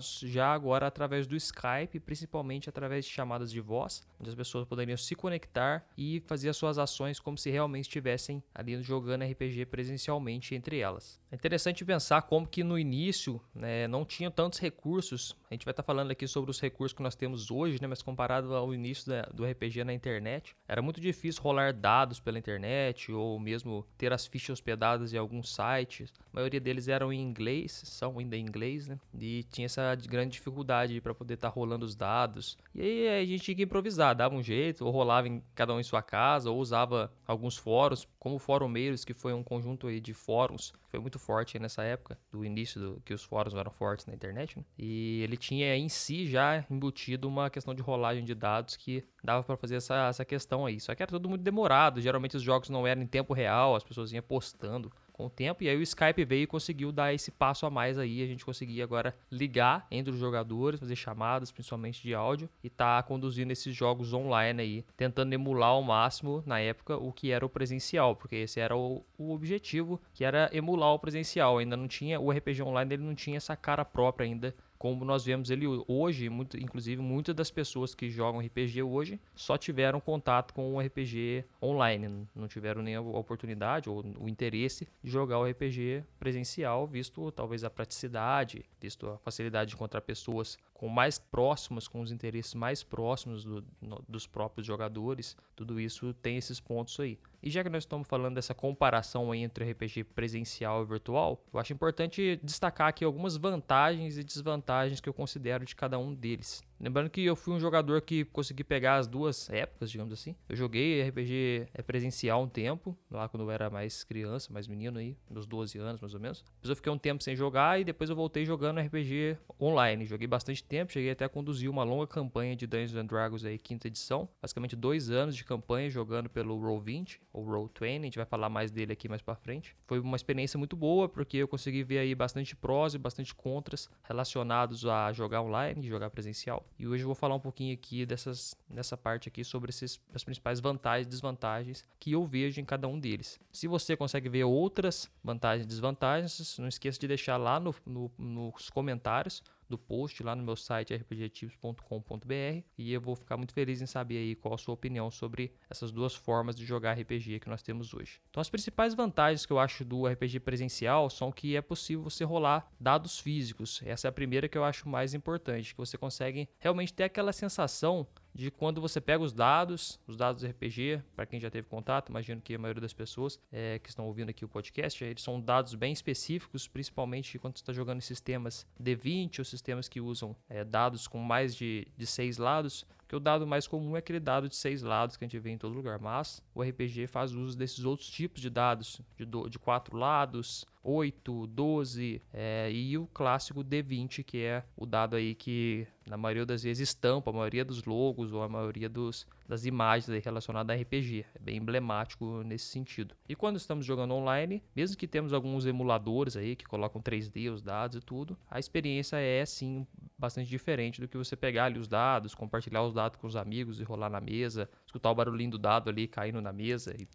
já 0.00 0.52
agora 0.52 0.86
através 0.86 1.26
do 1.26 1.36
Skype, 1.36 2.00
principalmente 2.00 2.68
através 2.68 3.04
de 3.04 3.10
chamadas 3.10 3.50
de 3.50 3.60
voz, 3.60 4.06
onde 4.20 4.30
as 4.30 4.34
pessoas 4.34 4.66
poderiam 4.66 4.96
se 4.96 5.14
conectar 5.14 5.86
e 5.96 6.20
fazer 6.26 6.48
as 6.48 6.56
suas 6.56 6.78
ações 6.78 7.20
como 7.20 7.36
se 7.38 7.50
realmente 7.50 7.84
estivessem 7.84 8.42
ali 8.54 8.80
jogando 8.82 9.24
RPG 9.24 9.66
presencialmente 9.66 10.54
entre 10.54 10.78
elas. 10.78 11.20
É 11.30 11.34
interessante 11.34 11.84
pensar 11.84 12.22
como 12.22 12.46
que 12.46 12.62
no 12.62 12.78
início 12.78 13.40
né, 13.54 13.88
não 13.88 14.04
tinha 14.04 14.30
tantos 14.30 14.58
recursos. 14.58 15.36
A 15.50 15.54
gente 15.54 15.64
vai 15.64 15.72
estar 15.72 15.82
tá 15.82 15.86
falando 15.86 16.10
aqui 16.10 16.26
sobre 16.26 16.50
os 16.50 16.60
recursos 16.60 16.96
que 16.96 17.02
nós 17.02 17.14
temos 17.14 17.50
hoje, 17.50 17.78
né, 17.80 17.86
mas 17.88 18.02
comparado 18.02 18.54
ao 18.54 18.72
início 18.72 19.08
da, 19.08 19.22
do 19.22 19.44
RPG 19.44 19.84
na 19.84 19.92
internet, 19.92 20.54
era 20.68 20.80
muito 20.80 21.00
difícil 21.00 21.42
rolar 21.42 21.72
dados 21.72 22.20
pela 22.20 22.38
internet 22.38 23.12
ou 23.12 23.38
mesmo 23.38 23.86
ter 23.98 24.12
as 24.12 24.26
fichas 24.26 24.50
hospedadas 24.50 25.12
em 25.12 25.18
alguns 25.18 25.54
sites. 25.54 26.12
A 26.32 26.36
maioria 26.36 26.60
deles 26.60 26.88
eram 26.88 27.12
em 27.12 27.20
inglês, 27.20 27.82
são 27.84 28.18
ainda 28.18 28.36
em 28.36 28.40
inglês, 28.40 28.86
né? 28.86 28.98
E 29.18 29.44
tinha 29.50 29.66
essa 29.66 29.85
grande 29.94 30.32
dificuldade 30.32 31.00
para 31.00 31.14
poder 31.14 31.34
estar 31.34 31.50
tá 31.50 31.54
rolando 31.54 31.84
os 31.84 31.94
dados. 31.94 32.58
E 32.74 32.80
aí 32.80 33.22
a 33.22 33.24
gente 33.24 33.42
tinha 33.44 33.54
que 33.54 33.62
improvisar, 33.62 34.14
dava 34.14 34.34
um 34.34 34.42
jeito, 34.42 34.84
ou 34.84 34.90
rolava 34.90 35.28
em 35.28 35.42
cada 35.54 35.74
um 35.74 35.80
em 35.80 35.84
sua 35.84 36.02
casa, 36.02 36.50
ou 36.50 36.58
usava 36.58 37.12
alguns 37.26 37.56
fóruns, 37.56 38.08
como 38.18 38.36
o 38.36 38.38
Fórum 38.38 38.68
Meiros, 38.68 39.04
que 39.04 39.14
foi 39.14 39.32
um 39.32 39.42
conjunto 39.42 39.86
aí 39.86 40.00
de 40.00 40.12
fóruns 40.12 40.72
foi 40.96 41.00
muito 41.00 41.18
forte 41.18 41.58
nessa 41.58 41.82
época, 41.82 42.18
do 42.32 42.44
início 42.44 42.80
do, 42.80 43.00
que 43.04 43.12
os 43.12 43.22
fóruns 43.22 43.54
eram 43.54 43.70
fortes 43.70 44.06
na 44.06 44.14
internet, 44.14 44.58
né? 44.58 44.64
E 44.78 45.20
ele 45.22 45.36
tinha 45.36 45.76
em 45.76 45.88
si 45.88 46.26
já 46.26 46.64
embutido 46.70 47.28
uma 47.28 47.50
questão 47.50 47.74
de 47.74 47.82
rolagem 47.82 48.24
de 48.24 48.34
dados 48.34 48.76
que 48.76 49.04
dava 49.22 49.42
para 49.42 49.56
fazer 49.56 49.76
essa, 49.76 50.08
essa 50.08 50.24
questão 50.24 50.64
aí. 50.64 50.80
Só 50.80 50.94
que 50.94 51.02
era 51.02 51.10
tudo 51.10 51.28
muito 51.28 51.42
demorado, 51.42 52.00
geralmente 52.00 52.36
os 52.36 52.42
jogos 52.42 52.70
não 52.70 52.86
eram 52.86 53.02
em 53.02 53.06
tempo 53.06 53.34
real, 53.34 53.76
as 53.76 53.84
pessoas 53.84 54.12
iam 54.12 54.22
postando 54.22 54.90
com 55.16 55.26
o 55.26 55.30
tempo. 55.30 55.64
E 55.64 55.68
aí 55.68 55.76
o 55.76 55.82
Skype 55.82 56.24
veio 56.24 56.42
e 56.42 56.46
conseguiu 56.46 56.92
dar 56.92 57.14
esse 57.14 57.30
passo 57.30 57.64
a 57.64 57.70
mais 57.70 57.98
aí. 57.98 58.22
A 58.22 58.26
gente 58.26 58.44
conseguia 58.44 58.84
agora 58.84 59.16
ligar 59.32 59.86
entre 59.90 60.12
os 60.12 60.18
jogadores, 60.18 60.78
fazer 60.78 60.94
chamadas, 60.94 61.50
principalmente 61.50 62.02
de 62.02 62.14
áudio, 62.14 62.48
e 62.62 62.68
tá 62.68 63.02
conduzindo 63.02 63.50
esses 63.50 63.74
jogos 63.74 64.12
online 64.12 64.62
aí, 64.62 64.84
tentando 64.96 65.32
emular 65.32 65.70
ao 65.70 65.82
máximo, 65.82 66.42
na 66.44 66.60
época, 66.60 66.96
o 66.96 67.12
que 67.12 67.30
era 67.30 67.46
o 67.46 67.48
presencial, 67.48 68.14
porque 68.14 68.36
esse 68.36 68.60
era 68.60 68.76
o, 68.76 69.02
o 69.16 69.32
objetivo, 69.32 70.00
que 70.12 70.24
era 70.24 70.50
emular 70.52 70.92
o 70.92 70.98
presencial. 70.98 71.58
Ainda 71.58 71.76
não 71.76 71.88
tinha, 71.88 72.20
o 72.20 72.30
RPG 72.30 72.62
online 72.62 72.94
ele 72.94 73.02
não 73.02 73.14
tinha 73.14 73.38
essa 73.38 73.56
cara 73.56 73.84
própria 73.84 74.26
ainda 74.26 74.54
como 74.78 75.04
nós 75.04 75.24
vemos 75.24 75.50
ele 75.50 75.66
hoje, 75.86 76.28
muito, 76.28 76.58
inclusive 76.58 77.00
muitas 77.00 77.34
das 77.34 77.50
pessoas 77.50 77.94
que 77.94 78.08
jogam 78.08 78.40
RPG 78.40 78.82
hoje 78.82 79.20
só 79.34 79.56
tiveram 79.56 80.00
contato 80.00 80.52
com 80.52 80.74
o 80.74 80.80
RPG 80.80 81.44
online, 81.62 82.26
não 82.34 82.48
tiveram 82.48 82.82
nem 82.82 82.94
a 82.94 83.00
oportunidade 83.00 83.88
ou 83.88 84.04
o 84.18 84.28
interesse 84.28 84.88
de 85.02 85.10
jogar 85.10 85.38
o 85.38 85.44
RPG 85.44 86.04
presencial, 86.18 86.86
visto 86.86 87.30
talvez 87.32 87.64
a 87.64 87.70
praticidade, 87.70 88.64
visto 88.80 89.08
a 89.08 89.18
facilidade 89.18 89.70
de 89.70 89.76
encontrar 89.76 90.00
pessoas 90.00 90.58
com 90.76 90.88
mais 90.88 91.18
próximas, 91.18 91.88
com 91.88 92.00
os 92.00 92.12
interesses 92.12 92.54
mais 92.54 92.82
próximos 92.82 93.44
do, 93.44 93.64
no, 93.80 94.04
dos 94.06 94.26
próprios 94.26 94.66
jogadores, 94.66 95.34
tudo 95.54 95.80
isso 95.80 96.12
tem 96.14 96.36
esses 96.36 96.60
pontos 96.60 97.00
aí. 97.00 97.18
E 97.42 97.48
já 97.48 97.62
que 97.62 97.70
nós 97.70 97.84
estamos 97.84 98.06
falando 98.06 98.34
dessa 98.34 98.54
comparação 98.54 99.34
entre 99.34 99.70
RPG 99.70 100.04
presencial 100.04 100.82
e 100.82 100.86
virtual, 100.86 101.42
eu 101.52 101.58
acho 101.58 101.72
importante 101.72 102.38
destacar 102.42 102.88
aqui 102.88 103.04
algumas 103.04 103.36
vantagens 103.36 104.18
e 104.18 104.24
desvantagens 104.24 105.00
que 105.00 105.08
eu 105.08 105.14
considero 105.14 105.64
de 105.64 105.74
cada 105.74 105.98
um 105.98 106.12
deles. 106.12 106.62
Lembrando 106.78 107.08
que 107.08 107.24
eu 107.24 107.34
fui 107.34 107.54
um 107.54 107.60
jogador 107.60 108.02
que 108.02 108.24
consegui 108.26 108.62
pegar 108.62 108.96
as 108.96 109.06
duas 109.06 109.48
épocas, 109.48 109.90
digamos 109.90 110.12
assim. 110.12 110.36
Eu 110.48 110.54
joguei 110.54 111.02
RPG 111.02 111.68
é, 111.72 111.82
presencial 111.82 112.42
um 112.42 112.48
tempo, 112.48 112.96
lá 113.10 113.28
quando 113.28 113.44
eu 113.44 113.50
era 113.50 113.70
mais 113.70 114.04
criança, 114.04 114.52
mais 114.52 114.68
menino 114.68 114.98
aí, 114.98 115.16
meus 115.30 115.46
12 115.46 115.78
anos 115.78 116.00
mais 116.00 116.12
ou 116.12 116.20
menos. 116.20 116.44
Depois 116.56 116.68
eu 116.68 116.76
fiquei 116.76 116.92
um 116.92 116.98
tempo 116.98 117.22
sem 117.22 117.34
jogar 117.34 117.80
e 117.80 117.84
depois 117.84 118.10
eu 118.10 118.16
voltei 118.16 118.44
jogando 118.44 118.78
RPG 118.80 119.38
online. 119.60 120.04
Joguei 120.04 120.26
bastante 120.26 120.62
tempo, 120.62 120.92
cheguei 120.92 121.10
até 121.10 121.24
a 121.24 121.28
conduzir 121.28 121.70
uma 121.70 121.82
longa 121.82 122.06
campanha 122.06 122.54
de 122.54 122.66
Dungeons 122.66 122.94
and 122.94 123.06
Dragons 123.06 123.44
aí, 123.44 123.58
quinta 123.58 123.86
edição. 123.88 124.28
Basicamente 124.42 124.76
dois 124.76 125.10
anos 125.10 125.34
de 125.34 125.44
campanha 125.44 125.88
jogando 125.88 126.28
pelo 126.28 126.60
Roll20 126.60 127.20
ou 127.32 127.46
Roll20, 127.46 128.00
a 128.00 128.04
gente 128.04 128.18
vai 128.18 128.26
falar 128.26 128.50
mais 128.50 128.70
dele 128.70 128.92
aqui 128.92 129.08
mais 129.08 129.22
pra 129.22 129.34
frente. 129.34 129.74
Foi 129.86 129.98
uma 129.98 130.16
experiência 130.16 130.58
muito 130.58 130.76
boa 130.76 131.08
porque 131.08 131.38
eu 131.38 131.48
consegui 131.48 131.82
ver 131.82 131.98
aí 131.98 132.14
bastante 132.14 132.54
prós 132.54 132.94
e 132.94 132.98
bastante 132.98 133.34
contras 133.34 133.88
relacionados 134.02 134.84
a 134.84 135.12
jogar 135.12 135.40
online 135.40 135.86
e 135.86 135.88
jogar 135.88 136.10
presencial. 136.10 136.65
E 136.78 136.86
hoje 136.86 137.02
eu 137.02 137.06
vou 137.06 137.14
falar 137.14 137.34
um 137.34 137.40
pouquinho 137.40 137.72
aqui 137.74 138.04
dessas, 138.04 138.56
nessa 138.68 138.96
parte 138.96 139.28
aqui 139.28 139.42
sobre 139.44 139.70
esses, 139.70 140.00
as 140.14 140.22
principais 140.24 140.60
vantagens 140.60 141.06
e 141.06 141.10
desvantagens 141.10 141.84
que 141.98 142.12
eu 142.12 142.24
vejo 142.24 142.60
em 142.60 142.64
cada 142.64 142.86
um 142.86 142.98
deles. 142.98 143.40
Se 143.52 143.66
você 143.66 143.96
consegue 143.96 144.28
ver 144.28 144.44
outras 144.44 145.10
vantagens 145.22 145.64
e 145.64 145.68
desvantagens, 145.68 146.58
não 146.58 146.68
esqueça 146.68 146.98
de 146.98 147.08
deixar 147.08 147.36
lá 147.36 147.58
no, 147.58 147.74
no, 147.86 148.10
nos 148.18 148.70
comentários 148.70 149.42
do 149.68 149.78
post 149.78 150.22
lá 150.22 150.34
no 150.34 150.42
meu 150.42 150.56
site 150.56 150.94
rpgtips.com.br 150.94 152.62
e 152.78 152.92
eu 152.92 153.00
vou 153.00 153.14
ficar 153.16 153.36
muito 153.36 153.52
feliz 153.52 153.80
em 153.80 153.86
saber 153.86 154.18
aí 154.18 154.34
qual 154.34 154.54
a 154.54 154.58
sua 154.58 154.74
opinião 154.74 155.10
sobre 155.10 155.52
essas 155.68 155.90
duas 155.90 156.14
formas 156.14 156.56
de 156.56 156.64
jogar 156.64 156.98
RPG 156.98 157.40
que 157.40 157.48
nós 157.48 157.62
temos 157.62 157.92
hoje. 157.92 158.20
Então 158.30 158.40
as 158.40 158.50
principais 158.50 158.94
vantagens 158.94 159.44
que 159.44 159.52
eu 159.52 159.58
acho 159.58 159.84
do 159.84 160.06
RPG 160.06 160.40
presencial 160.40 161.10
são 161.10 161.32
que 161.32 161.56
é 161.56 161.62
possível 161.62 162.04
você 162.04 162.24
rolar 162.24 162.70
dados 162.78 163.18
físicos. 163.18 163.80
Essa 163.84 164.08
é 164.08 164.10
a 164.10 164.12
primeira 164.12 164.48
que 164.48 164.56
eu 164.56 164.64
acho 164.64 164.88
mais 164.88 165.14
importante, 165.14 165.72
que 165.74 165.78
você 165.78 165.98
consegue 165.98 166.48
realmente 166.58 166.92
ter 166.92 167.04
aquela 167.04 167.32
sensação 167.32 168.06
de 168.36 168.50
quando 168.50 168.82
você 168.82 169.00
pega 169.00 169.24
os 169.24 169.32
dados, 169.32 169.98
os 170.06 170.14
dados 170.14 170.42
do 170.42 170.48
RPG, 170.48 171.02
para 171.14 171.24
quem 171.24 171.40
já 171.40 171.50
teve 171.50 171.66
contato, 171.66 172.10
imagino 172.10 172.40
que 172.40 172.54
a 172.54 172.58
maioria 172.58 172.82
das 172.82 172.92
pessoas 172.92 173.40
é, 173.50 173.78
que 173.78 173.88
estão 173.88 174.06
ouvindo 174.06 174.28
aqui 174.28 174.44
o 174.44 174.48
podcast, 174.48 175.02
eles 175.02 175.22
são 175.22 175.40
dados 175.40 175.74
bem 175.74 175.90
específicos, 175.90 176.68
principalmente 176.68 177.38
quando 177.38 177.56
você 177.56 177.62
está 177.62 177.72
jogando 177.72 177.98
em 177.98 178.02
sistemas 178.02 178.66
D20 178.80 179.38
ou 179.38 179.44
sistemas 179.44 179.88
que 179.88 180.02
usam 180.02 180.36
é, 180.50 180.62
dados 180.64 181.08
com 181.08 181.18
mais 181.18 181.56
de, 181.56 181.88
de 181.96 182.06
seis 182.06 182.36
lados. 182.36 182.86
Porque 182.98 183.14
o 183.14 183.20
dado 183.20 183.46
mais 183.46 183.68
comum 183.68 183.94
é 183.94 184.00
aquele 184.00 184.18
dado 184.18 184.48
de 184.48 184.56
seis 184.56 184.82
lados 184.82 185.16
que 185.16 185.24
a 185.24 185.28
gente 185.28 185.38
vê 185.38 185.50
em 185.50 185.56
todo 185.56 185.72
lugar. 185.72 186.00
Mas 186.00 186.42
o 186.52 186.60
RPG 186.60 187.06
faz 187.06 187.32
uso 187.32 187.56
desses 187.56 187.84
outros 187.84 188.10
tipos 188.10 188.42
de 188.42 188.50
dados, 188.50 189.00
de, 189.16 189.24
do, 189.24 189.48
de 189.48 189.60
quatro 189.60 189.96
lados, 189.96 190.66
8, 190.88 191.48
12 191.48 192.22
é, 192.32 192.70
e 192.70 192.96
o 192.96 193.08
clássico 193.08 193.64
D20, 193.64 194.22
que 194.22 194.38
é 194.38 194.62
o 194.76 194.86
dado 194.86 195.16
aí 195.16 195.34
que 195.34 195.84
na 196.06 196.16
maioria 196.16 196.46
das 196.46 196.62
vezes 196.62 196.88
estampa 196.88 197.30
a 197.30 197.32
maioria 197.32 197.64
dos 197.64 197.82
logos 197.84 198.32
ou 198.32 198.40
a 198.40 198.48
maioria 198.48 198.88
dos, 198.88 199.26
das 199.48 199.64
imagens 199.64 200.24
relacionadas 200.24 200.76
a 200.76 200.80
RPG. 200.80 201.26
É 201.34 201.38
bem 201.40 201.56
emblemático 201.56 202.42
nesse 202.44 202.66
sentido. 202.66 203.16
E 203.28 203.34
quando 203.34 203.56
estamos 203.56 203.84
jogando 203.84 204.14
online, 204.14 204.62
mesmo 204.76 204.96
que 204.96 205.08
temos 205.08 205.32
alguns 205.32 205.66
emuladores 205.66 206.36
aí 206.36 206.54
que 206.54 206.64
colocam 206.64 207.02
3D 207.02 207.52
os 207.52 207.60
dados 207.60 207.96
e 207.96 208.00
tudo, 208.00 208.38
a 208.48 208.60
experiência 208.60 209.16
é 209.16 209.44
sim 209.44 209.84
bastante 210.16 210.48
diferente 210.48 211.00
do 211.00 211.08
que 211.08 211.16
você 211.16 211.34
pegar 211.34 211.64
ali 211.64 211.80
os 211.80 211.88
dados, 211.88 212.32
compartilhar 212.32 212.84
os 212.84 212.94
dados 212.94 213.18
com 213.18 213.26
os 213.26 213.34
amigos 213.34 213.80
e 213.80 213.82
rolar 213.82 214.08
na 214.08 214.20
mesa, 214.20 214.70
escutar 214.86 215.10
o 215.10 215.14
barulhinho 215.16 215.50
do 215.50 215.58
dado 215.58 215.90
ali 215.90 216.06
caindo 216.06 216.40
na 216.40 216.52
mesa 216.52 216.94
e 216.96 217.08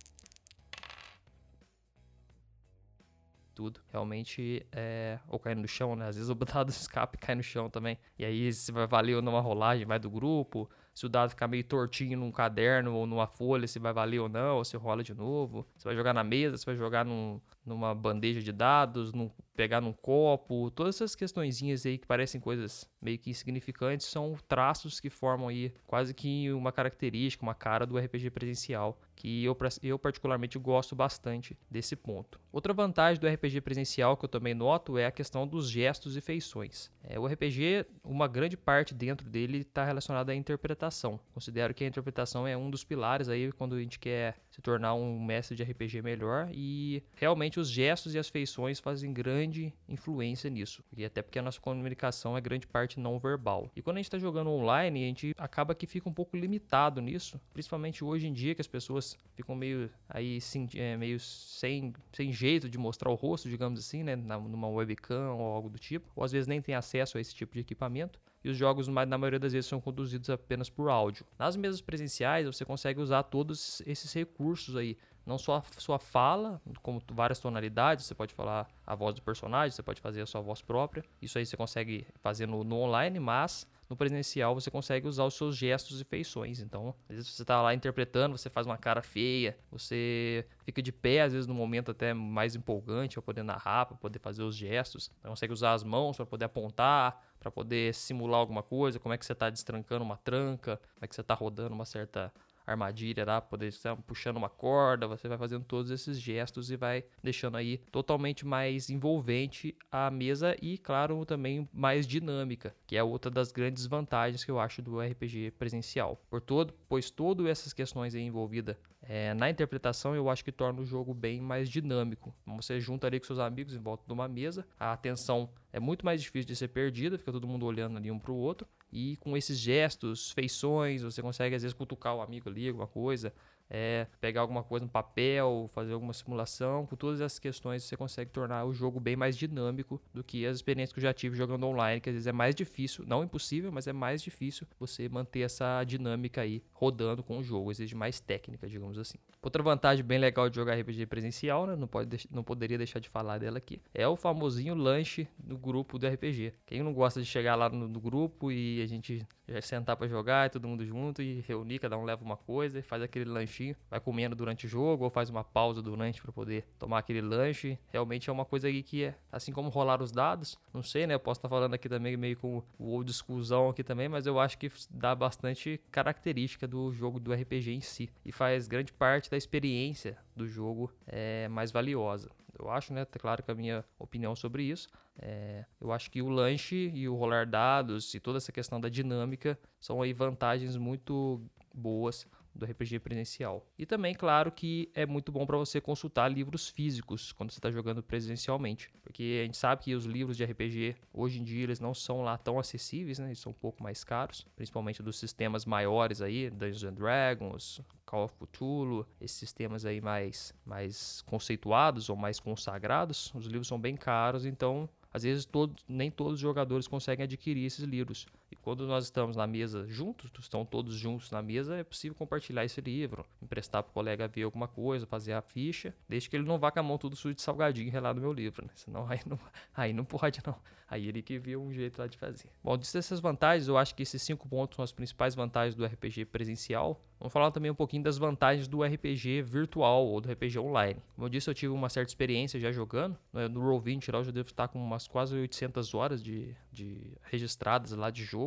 tudo. 3.51 3.79
Realmente 3.91 4.65
é. 4.71 5.19
Ou 5.27 5.39
caindo 5.39 5.61
no 5.61 5.67
chão, 5.67 5.95
né? 5.95 6.07
Às 6.07 6.15
vezes 6.15 6.29
o 6.29 6.35
dado 6.35 6.69
escape 6.69 7.17
cai 7.17 7.35
no 7.35 7.43
chão 7.43 7.69
também. 7.69 7.97
E 8.17 8.25
aí 8.25 8.51
se 8.53 8.71
vai 8.71 8.87
valer 8.87 9.15
ou 9.15 9.21
não 9.21 9.33
uma 9.33 9.41
rolagem, 9.41 9.85
vai 9.85 9.99
do 9.99 10.09
grupo. 10.09 10.69
Se 10.93 11.05
o 11.05 11.09
dado 11.09 11.29
ficar 11.29 11.47
meio 11.47 11.63
tortinho 11.63 12.17
num 12.17 12.31
caderno 12.31 12.93
ou 12.93 13.05
numa 13.05 13.27
folha, 13.27 13.67
se 13.67 13.79
vai 13.79 13.93
valer 13.93 14.19
ou 14.19 14.27
não, 14.27 14.57
ou 14.57 14.65
se 14.65 14.75
rola 14.75 15.03
de 15.03 15.13
novo. 15.13 15.65
Você 15.77 15.87
vai 15.87 15.95
jogar 15.95 16.13
na 16.13 16.23
mesa, 16.23 16.57
você 16.57 16.65
vai 16.65 16.75
jogar 16.75 17.05
num, 17.05 17.39
numa 17.65 17.93
bandeja 17.93 18.41
de 18.41 18.51
dados, 18.51 19.13
num, 19.13 19.29
pegar 19.55 19.81
num 19.81 19.93
copo. 19.93 20.71
Todas 20.71 20.95
essas 20.95 21.15
questõezinhas 21.15 21.85
aí 21.85 21.97
que 21.97 22.07
parecem 22.07 22.41
coisas 22.41 22.89
meio 23.01 23.17
que 23.17 23.29
insignificantes 23.29 24.07
são 24.07 24.35
traços 24.47 24.99
que 24.99 25.09
formam 25.09 25.47
aí 25.47 25.73
quase 25.85 26.13
que 26.13 26.51
uma 26.51 26.71
característica, 26.71 27.43
uma 27.43 27.55
cara 27.55 27.85
do 27.85 27.97
RPG 27.97 28.29
presencial 28.31 28.99
que 29.21 29.43
eu, 29.43 29.55
eu 29.83 29.99
particularmente 29.99 30.57
gosto 30.57 30.95
bastante 30.95 31.55
desse 31.69 31.95
ponto. 31.95 32.39
Outra 32.51 32.73
vantagem 32.73 33.21
do 33.21 33.27
RPG 33.27 33.61
presencial 33.61 34.17
que 34.17 34.25
eu 34.25 34.29
também 34.29 34.55
noto 34.55 34.97
é 34.97 35.05
a 35.05 35.11
questão 35.11 35.47
dos 35.47 35.69
gestos 35.69 36.17
e 36.17 36.21
feições. 36.21 36.89
É, 37.03 37.19
o 37.19 37.27
RPG, 37.27 37.85
uma 38.03 38.27
grande 38.27 38.57
parte 38.57 38.95
dentro 38.95 39.29
dele 39.29 39.59
está 39.59 39.85
relacionada 39.85 40.31
à 40.31 40.35
interpretação. 40.35 41.19
Considero 41.35 41.71
que 41.71 41.83
a 41.83 41.87
interpretação 41.87 42.47
é 42.47 42.57
um 42.57 42.71
dos 42.71 42.83
pilares 42.83 43.29
aí 43.29 43.51
quando 43.51 43.75
a 43.75 43.79
gente 43.79 43.99
quer 43.99 44.37
se 44.49 44.59
tornar 44.59 44.95
um 44.95 45.23
mestre 45.23 45.55
de 45.55 45.63
RPG 45.63 46.01
melhor 46.01 46.49
e 46.51 47.03
realmente 47.15 47.50
os 47.59 47.69
gestos 47.69 48.15
e 48.15 48.19
as 48.19 48.29
feições 48.29 48.79
fazem 48.79 49.13
grande 49.13 49.73
influência 49.87 50.49
nisso. 50.49 50.83
E 50.95 51.05
até 51.05 51.21
porque 51.21 51.39
a 51.39 51.41
nossa 51.41 51.59
comunicação 51.59 52.37
é 52.37 52.41
grande 52.41 52.67
parte 52.67 52.99
não 52.99 53.19
verbal. 53.19 53.69
E 53.75 53.81
quando 53.81 53.97
a 53.97 53.99
gente 53.99 54.07
está 54.07 54.19
jogando 54.19 54.49
online, 54.49 55.03
a 55.03 55.07
gente 55.07 55.33
acaba 55.37 55.75
que 55.75 55.85
fica 55.85 56.09
um 56.09 56.13
pouco 56.13 56.37
limitado 56.37 57.01
nisso, 57.01 57.39
principalmente 57.53 58.03
hoje 58.03 58.27
em 58.27 58.33
dia 58.33 58.55
que 58.55 58.61
as 58.61 58.67
pessoas 58.67 59.17
ficam 59.35 59.55
meio 59.55 59.89
aí 60.09 60.39
sim, 60.41 60.67
é, 60.75 60.97
meio 60.97 61.19
sem, 61.19 61.93
sem 62.11 62.31
jeito 62.31 62.69
de 62.69 62.77
mostrar 62.77 63.09
o 63.09 63.15
rosto, 63.15 63.49
digamos 63.49 63.79
assim, 63.79 64.03
né, 64.03 64.15
numa 64.15 64.67
webcam 64.67 65.35
ou 65.35 65.53
algo 65.53 65.69
do 65.69 65.79
tipo, 65.79 66.09
ou 66.15 66.23
às 66.23 66.31
vezes 66.31 66.47
nem 66.47 66.61
tem 66.61 66.75
acesso 66.75 67.17
a 67.17 67.21
esse 67.21 67.33
tipo 67.33 67.53
de 67.53 67.61
equipamento. 67.61 68.19
E 68.43 68.49
os 68.49 68.57
jogos, 68.57 68.87
na 68.87 69.17
maioria 69.17 69.39
das 69.39 69.53
vezes, 69.53 69.69
são 69.69 69.79
conduzidos 69.79 70.29
apenas 70.29 70.69
por 70.69 70.89
áudio. 70.89 71.25
Nas 71.37 71.55
mesas 71.55 71.79
presenciais, 71.79 72.47
você 72.47 72.65
consegue 72.65 72.99
usar 72.99 73.23
todos 73.23 73.81
esses 73.85 74.11
recursos 74.13 74.75
aí. 74.75 74.97
Não 75.25 75.37
só 75.37 75.57
a 75.57 75.79
sua 75.79 75.99
fala, 75.99 76.61
como 76.81 77.01
várias 77.11 77.39
tonalidades, 77.39 78.05
você 78.05 78.15
pode 78.15 78.33
falar 78.33 78.67
a 78.85 78.95
voz 78.95 79.15
do 79.15 79.21
personagem, 79.21 79.71
você 79.71 79.83
pode 79.83 80.01
fazer 80.01 80.21
a 80.21 80.25
sua 80.25 80.41
voz 80.41 80.61
própria. 80.61 81.03
Isso 81.21 81.37
aí 81.37 81.45
você 81.45 81.55
consegue 81.55 82.07
fazer 82.21 82.47
no, 82.47 82.63
no 82.63 82.77
online, 82.77 83.19
mas 83.19 83.67
no 83.91 83.97
presencial 83.97 84.55
você 84.55 84.71
consegue 84.71 85.05
usar 85.05 85.25
os 85.25 85.33
seus 85.33 85.55
gestos 85.55 85.99
e 85.99 86.05
feições. 86.05 86.61
Então, 86.61 86.95
às 87.09 87.15
vezes 87.17 87.31
você 87.31 87.41
está 87.41 87.61
lá 87.61 87.73
interpretando, 87.73 88.37
você 88.37 88.49
faz 88.49 88.65
uma 88.65 88.77
cara 88.77 89.01
feia, 89.01 89.57
você 89.69 90.45
fica 90.63 90.81
de 90.81 90.93
pé, 90.93 91.21
às 91.21 91.33
vezes 91.33 91.45
no 91.45 91.53
momento 91.53 91.91
até 91.91 92.13
mais 92.13 92.55
empolgante 92.55 93.15
para 93.15 93.21
poder 93.21 93.43
narrar, 93.43 93.85
para 93.87 93.97
poder 93.97 94.19
fazer 94.19 94.43
os 94.43 94.55
gestos. 94.55 95.11
Você 95.21 95.27
consegue 95.27 95.53
usar 95.53 95.73
as 95.73 95.83
mãos 95.83 96.15
para 96.15 96.25
poder 96.25 96.45
apontar, 96.45 97.21
para 97.37 97.51
poder 97.51 97.93
simular 97.93 98.39
alguma 98.39 98.63
coisa, 98.63 98.97
como 98.97 99.13
é 99.13 99.17
que 99.17 99.25
você 99.25 99.33
está 99.33 99.49
destrancando 99.49 100.05
uma 100.05 100.15
tranca, 100.15 100.77
como 100.77 101.03
é 101.03 101.07
que 101.07 101.13
você 101.13 101.21
está 101.21 101.33
rodando 101.33 101.75
uma 101.75 101.85
certa 101.85 102.31
armadilha 102.65 103.25
lá, 103.25 103.41
poder 103.41 103.67
estar 103.67 103.95
puxando 103.95 104.37
uma 104.37 104.49
corda, 104.49 105.07
você 105.07 105.27
vai 105.27 105.37
fazendo 105.37 105.63
todos 105.63 105.91
esses 105.91 106.19
gestos 106.19 106.71
e 106.71 106.75
vai 106.75 107.03
deixando 107.23 107.57
aí 107.57 107.77
totalmente 107.91 108.45
mais 108.45 108.89
envolvente 108.89 109.75
a 109.91 110.09
mesa 110.09 110.55
e, 110.61 110.77
claro, 110.77 111.25
também 111.25 111.67
mais 111.73 112.07
dinâmica, 112.07 112.75
que 112.85 112.95
é 112.95 113.03
outra 113.03 113.31
das 113.31 113.51
grandes 113.51 113.85
vantagens 113.85 114.43
que 114.43 114.51
eu 114.51 114.59
acho 114.59 114.81
do 114.81 114.99
RPG 114.99 115.51
presencial. 115.51 116.21
Por 116.29 116.41
todo, 116.41 116.73
pois 116.87 117.09
todas 117.09 117.45
essas 117.45 117.73
questões 117.73 118.15
aí 118.15 118.21
envolvidas 118.21 118.75
é, 119.03 119.33
na 119.33 119.49
interpretação, 119.49 120.15
eu 120.15 120.29
acho 120.29 120.43
que 120.43 120.51
torna 120.51 120.81
o 120.81 120.85
jogo 120.85 121.13
bem 121.13 121.41
mais 121.41 121.69
dinâmico. 121.69 122.33
Você 122.45 122.79
junta 122.79 123.07
ali 123.07 123.19
com 123.19 123.25
seus 123.25 123.39
amigos 123.39 123.73
em 123.73 123.79
volta 123.79 124.03
de 124.05 124.13
uma 124.13 124.27
mesa, 124.27 124.65
a 124.79 124.93
atenção 124.93 125.49
é 125.73 125.79
muito 125.79 126.05
mais 126.05 126.21
difícil 126.21 126.47
de 126.47 126.55
ser 126.55 126.67
perdida, 126.67 127.17
fica 127.17 127.31
todo 127.31 127.47
mundo 127.47 127.65
olhando 127.65 127.97
ali 127.97 128.11
um 128.11 128.19
para 128.19 128.31
o 128.31 128.35
outro. 128.35 128.67
E 128.91 129.15
com 129.17 129.37
esses 129.37 129.57
gestos, 129.57 130.31
feições, 130.31 131.01
você 131.01 131.21
consegue 131.21 131.55
às 131.55 131.61
vezes 131.61 131.73
cutucar 131.73 132.15
o 132.15 132.21
amigo 132.21 132.49
ali, 132.49 132.67
alguma 132.67 132.87
coisa, 132.87 133.33
é, 133.73 134.05
pegar 134.19 134.41
alguma 134.41 134.63
coisa 134.63 134.85
no 134.85 134.91
papel, 134.91 135.69
fazer 135.73 135.93
alguma 135.93 136.11
simulação. 136.11 136.85
Com 136.85 136.97
todas 136.97 137.21
essas 137.21 137.39
questões, 137.39 137.83
você 137.83 137.95
consegue 137.95 138.29
tornar 138.29 138.65
o 138.65 138.73
jogo 138.73 138.99
bem 138.99 139.15
mais 139.15 139.37
dinâmico 139.37 140.01
do 140.13 140.21
que 140.21 140.45
as 140.45 140.57
experiências 140.57 140.91
que 140.91 140.99
eu 140.99 141.03
já 141.03 141.13
tive 141.13 141.37
jogando 141.37 141.65
online, 141.65 142.01
que 142.01 142.09
às 142.09 142.13
vezes 142.13 142.27
é 142.27 142.33
mais 142.33 142.53
difícil, 142.53 143.05
não 143.07 143.23
impossível, 143.23 143.71
mas 143.71 143.87
é 143.87 143.93
mais 143.93 144.21
difícil 144.21 144.67
você 144.77 145.07
manter 145.07 145.39
essa 145.39 145.81
dinâmica 145.85 146.41
aí 146.41 146.61
rodando 146.73 147.23
com 147.23 147.37
o 147.37 147.43
jogo, 147.43 147.71
exige 147.71 147.95
mais 147.95 148.19
técnica, 148.19 148.67
digamos 148.67 148.99
assim. 148.99 149.17
Outra 149.41 149.63
vantagem 149.63 150.03
bem 150.03 150.19
legal 150.19 150.49
de 150.49 150.57
jogar 150.57 150.77
RPG 150.77 151.05
presencial, 151.05 151.65
né? 151.65 151.75
não, 151.75 151.87
pode, 151.87 152.27
não 152.29 152.43
poderia 152.43 152.77
deixar 152.77 152.99
de 152.99 153.07
falar 153.07 153.37
dela 153.37 153.57
aqui, 153.57 153.81
é 153.93 154.05
o 154.05 154.17
famosinho 154.17 154.75
lanche 154.75 155.27
no 155.41 155.57
grupo 155.57 155.97
do 155.97 156.05
RPG. 156.05 156.53
Quem 156.65 156.83
não 156.83 156.93
gosta 156.93 157.21
de 157.21 157.25
chegar 157.25 157.55
lá 157.55 157.69
no, 157.69 157.87
no 157.87 158.01
grupo 158.01 158.51
e 158.51 158.81
a 158.81 158.85
gente 158.85 159.25
sentar 159.61 159.95
para 159.97 160.07
jogar, 160.07 160.49
todo 160.49 160.67
mundo 160.67 160.85
junto 160.85 161.21
e 161.21 161.41
reunir, 161.41 161.79
cada 161.79 161.97
um 161.97 162.03
leva 162.03 162.23
uma 162.23 162.37
coisa 162.37 162.79
e 162.79 162.81
faz 162.81 163.01
aquele 163.01 163.25
lanchinho, 163.25 163.75
vai 163.89 163.99
comendo 163.99 164.35
durante 164.35 164.65
o 164.65 164.69
jogo 164.69 165.03
ou 165.03 165.09
faz 165.09 165.29
uma 165.29 165.43
pausa 165.43 165.81
durante 165.81 166.21
para 166.21 166.31
poder 166.31 166.65
tomar 166.77 166.99
aquele 166.99 167.21
lanche. 167.21 167.77
Realmente 167.89 168.29
é 168.29 168.33
uma 168.33 168.45
coisa 168.45 168.67
aí 168.67 168.83
que 168.83 169.05
é, 169.05 169.15
assim 169.31 169.51
como 169.51 169.69
rolar 169.69 170.01
os 170.01 170.11
dados, 170.11 170.57
não 170.73 170.83
sei, 170.83 171.07
né? 171.07 171.13
Eu 171.15 171.19
posso 171.19 171.39
estar 171.39 171.49
tá 171.49 171.55
falando 171.55 171.73
aqui 171.73 171.89
também 171.89 172.15
meio 172.15 172.37
com 172.37 172.63
o 172.77 172.91
old 172.91 173.11
schoolzão 173.11 173.69
aqui 173.69 173.83
também, 173.83 174.07
mas 174.07 174.25
eu 174.25 174.39
acho 174.39 174.57
que 174.57 174.71
dá 174.89 175.15
bastante 175.15 175.81
característica 175.91 176.67
do 176.67 176.93
jogo 176.93 177.19
do 177.19 177.33
RPG 177.33 177.71
em 177.71 177.81
si 177.81 178.09
e 178.23 178.31
faz 178.31 178.67
grande 178.67 178.93
parte 178.93 179.29
da 179.29 179.37
experiência 179.37 180.17
do 180.35 180.47
jogo 180.47 180.91
é 181.07 181.47
mais 181.47 181.71
valiosa. 181.71 182.29
Eu 182.57 182.69
acho, 182.69 182.93
né? 182.93 183.05
Tá 183.05 183.19
claro 183.19 183.41
que 183.43 183.51
a 183.51 183.55
minha 183.55 183.83
opinião 183.97 184.35
sobre 184.35 184.63
isso. 184.63 184.87
É, 185.19 185.65
eu 185.79 185.91
acho 185.91 186.09
que 186.09 186.21
o 186.21 186.29
lanche 186.29 186.91
e 186.93 187.07
o 187.07 187.15
rolar 187.15 187.45
dados 187.45 188.13
e 188.13 188.19
toda 188.19 188.37
essa 188.37 188.51
questão 188.51 188.79
da 188.79 188.89
dinâmica 188.89 189.57
são 189.79 190.01
aí 190.01 190.13
vantagens 190.13 190.75
muito 190.77 191.41
boas 191.73 192.27
do 192.53 192.65
RPG 192.65 192.99
presencial. 192.99 193.65
E 193.77 193.85
também, 193.85 194.13
claro, 194.13 194.51
que 194.51 194.89
é 194.93 195.05
muito 195.05 195.31
bom 195.31 195.45
para 195.45 195.57
você 195.57 195.79
consultar 195.79 196.27
livros 196.27 196.69
físicos 196.69 197.31
quando 197.31 197.51
você 197.51 197.59
está 197.59 197.71
jogando 197.71 198.03
presencialmente, 198.03 198.89
porque 199.03 199.39
a 199.41 199.45
gente 199.45 199.57
sabe 199.57 199.83
que 199.83 199.95
os 199.95 200.05
livros 200.05 200.37
de 200.37 200.43
RPG 200.43 200.95
hoje 201.13 201.39
em 201.39 201.43
dia 201.43 201.63
eles 201.63 201.79
não 201.79 201.93
são 201.93 202.21
lá 202.21 202.37
tão 202.37 202.59
acessíveis, 202.59 203.19
né? 203.19 203.27
Eles 203.27 203.39
são 203.39 203.51
um 203.51 203.55
pouco 203.55 203.81
mais 203.81 204.03
caros, 204.03 204.45
principalmente 204.55 205.01
dos 205.01 205.17
sistemas 205.17 205.65
maiores 205.65 206.21
aí, 206.21 206.49
Dungeons 206.49 206.83
and 206.83 206.93
Dragons, 206.93 207.81
Call 208.05 208.25
of 208.25 208.35
Cthulhu, 208.35 209.07
esses 209.19 209.37
sistemas 209.37 209.85
aí 209.85 210.01
mais 210.01 210.53
mais 210.65 211.21
conceituados 211.21 212.09
ou 212.09 212.15
mais 212.15 212.39
consagrados. 212.39 213.31
Os 213.33 213.45
livros 213.45 213.67
são 213.67 213.79
bem 213.79 213.95
caros, 213.95 214.45
então 214.45 214.89
às 215.13 215.23
vezes 215.23 215.47
nem 215.87 216.09
todos 216.09 216.33
os 216.33 216.39
jogadores 216.39 216.87
conseguem 216.87 217.23
adquirir 217.23 217.65
esses 217.65 217.83
livros. 217.83 218.25
E 218.51 218.55
quando 218.55 218.85
nós 218.85 219.05
estamos 219.05 219.35
na 219.37 219.47
mesa 219.47 219.87
juntos, 219.87 220.29
estão 220.39 220.65
todos 220.65 220.93
juntos 220.95 221.31
na 221.31 221.41
mesa, 221.41 221.77
é 221.77 221.83
possível 221.83 222.15
compartilhar 222.15 222.65
esse 222.65 222.81
livro, 222.81 223.25
emprestar 223.41 223.81
para 223.81 223.89
o 223.89 223.93
colega 223.93 224.27
ver 224.27 224.43
alguma 224.43 224.67
coisa, 224.67 225.05
fazer 225.05 225.33
a 225.33 225.41
ficha, 225.41 225.95
desde 226.07 226.29
que 226.29 226.35
ele 226.35 226.45
não 226.45 226.59
vá 226.59 226.69
com 226.69 226.79
a 226.79 226.83
mão 226.83 226.97
tudo 226.97 227.15
sujo 227.15 227.33
de 227.33 227.41
salgadinho 227.41 227.87
e 227.87 227.89
relar 227.89 228.13
no 228.13 228.21
meu 228.21 228.33
livro, 228.33 228.65
né? 228.65 228.71
Senão 228.75 229.07
aí 229.09 229.21
não, 229.25 229.39
aí 229.73 229.93
não 229.93 230.03
pode 230.03 230.41
não. 230.45 230.55
Aí 230.91 231.07
ele 231.07 231.21
que 231.21 231.39
viu 231.39 231.63
um 231.63 231.71
jeito 231.71 231.97
lá 231.97 232.05
de 232.05 232.17
fazer. 232.17 232.49
Bom, 232.61 232.77
dessas 232.77 233.21
vantagens, 233.21 233.69
eu 233.69 233.77
acho 233.77 233.95
que 233.95 234.03
esses 234.03 234.21
cinco 234.21 234.49
pontos 234.49 234.75
são 234.75 234.83
as 234.83 234.91
principais 234.91 235.33
vantagens 235.33 235.73
do 235.73 235.85
RPG 235.85 236.25
presencial. 236.25 237.01
Vamos 237.17 237.31
falar 237.31 237.49
também 237.51 237.71
um 237.71 237.75
pouquinho 237.75 238.03
das 238.03 238.17
vantagens 238.17 238.67
do 238.67 238.83
RPG 238.83 239.41
virtual 239.43 240.05
ou 240.05 240.19
do 240.19 240.29
RPG 240.29 240.59
online. 240.59 240.99
Como 241.15 241.27
eu 241.27 241.29
disse, 241.29 241.49
eu 241.49 241.53
tive 241.53 241.71
uma 241.71 241.87
certa 241.87 242.09
experiência 242.09 242.59
já 242.59 242.73
jogando. 242.73 243.17
Né? 243.31 243.47
No 243.47 243.61
Roll20 243.61 244.11
lá 244.11 244.19
eu 244.19 244.23
já 244.25 244.31
devo 244.31 244.49
estar 244.49 244.67
com 244.67 244.83
umas 244.83 245.07
quase 245.07 245.33
800 245.33 245.93
horas 245.93 246.21
de, 246.21 246.53
de 246.73 247.13
registradas 247.21 247.91
lá 247.93 248.09
de 248.09 248.25
jogo. 248.25 248.40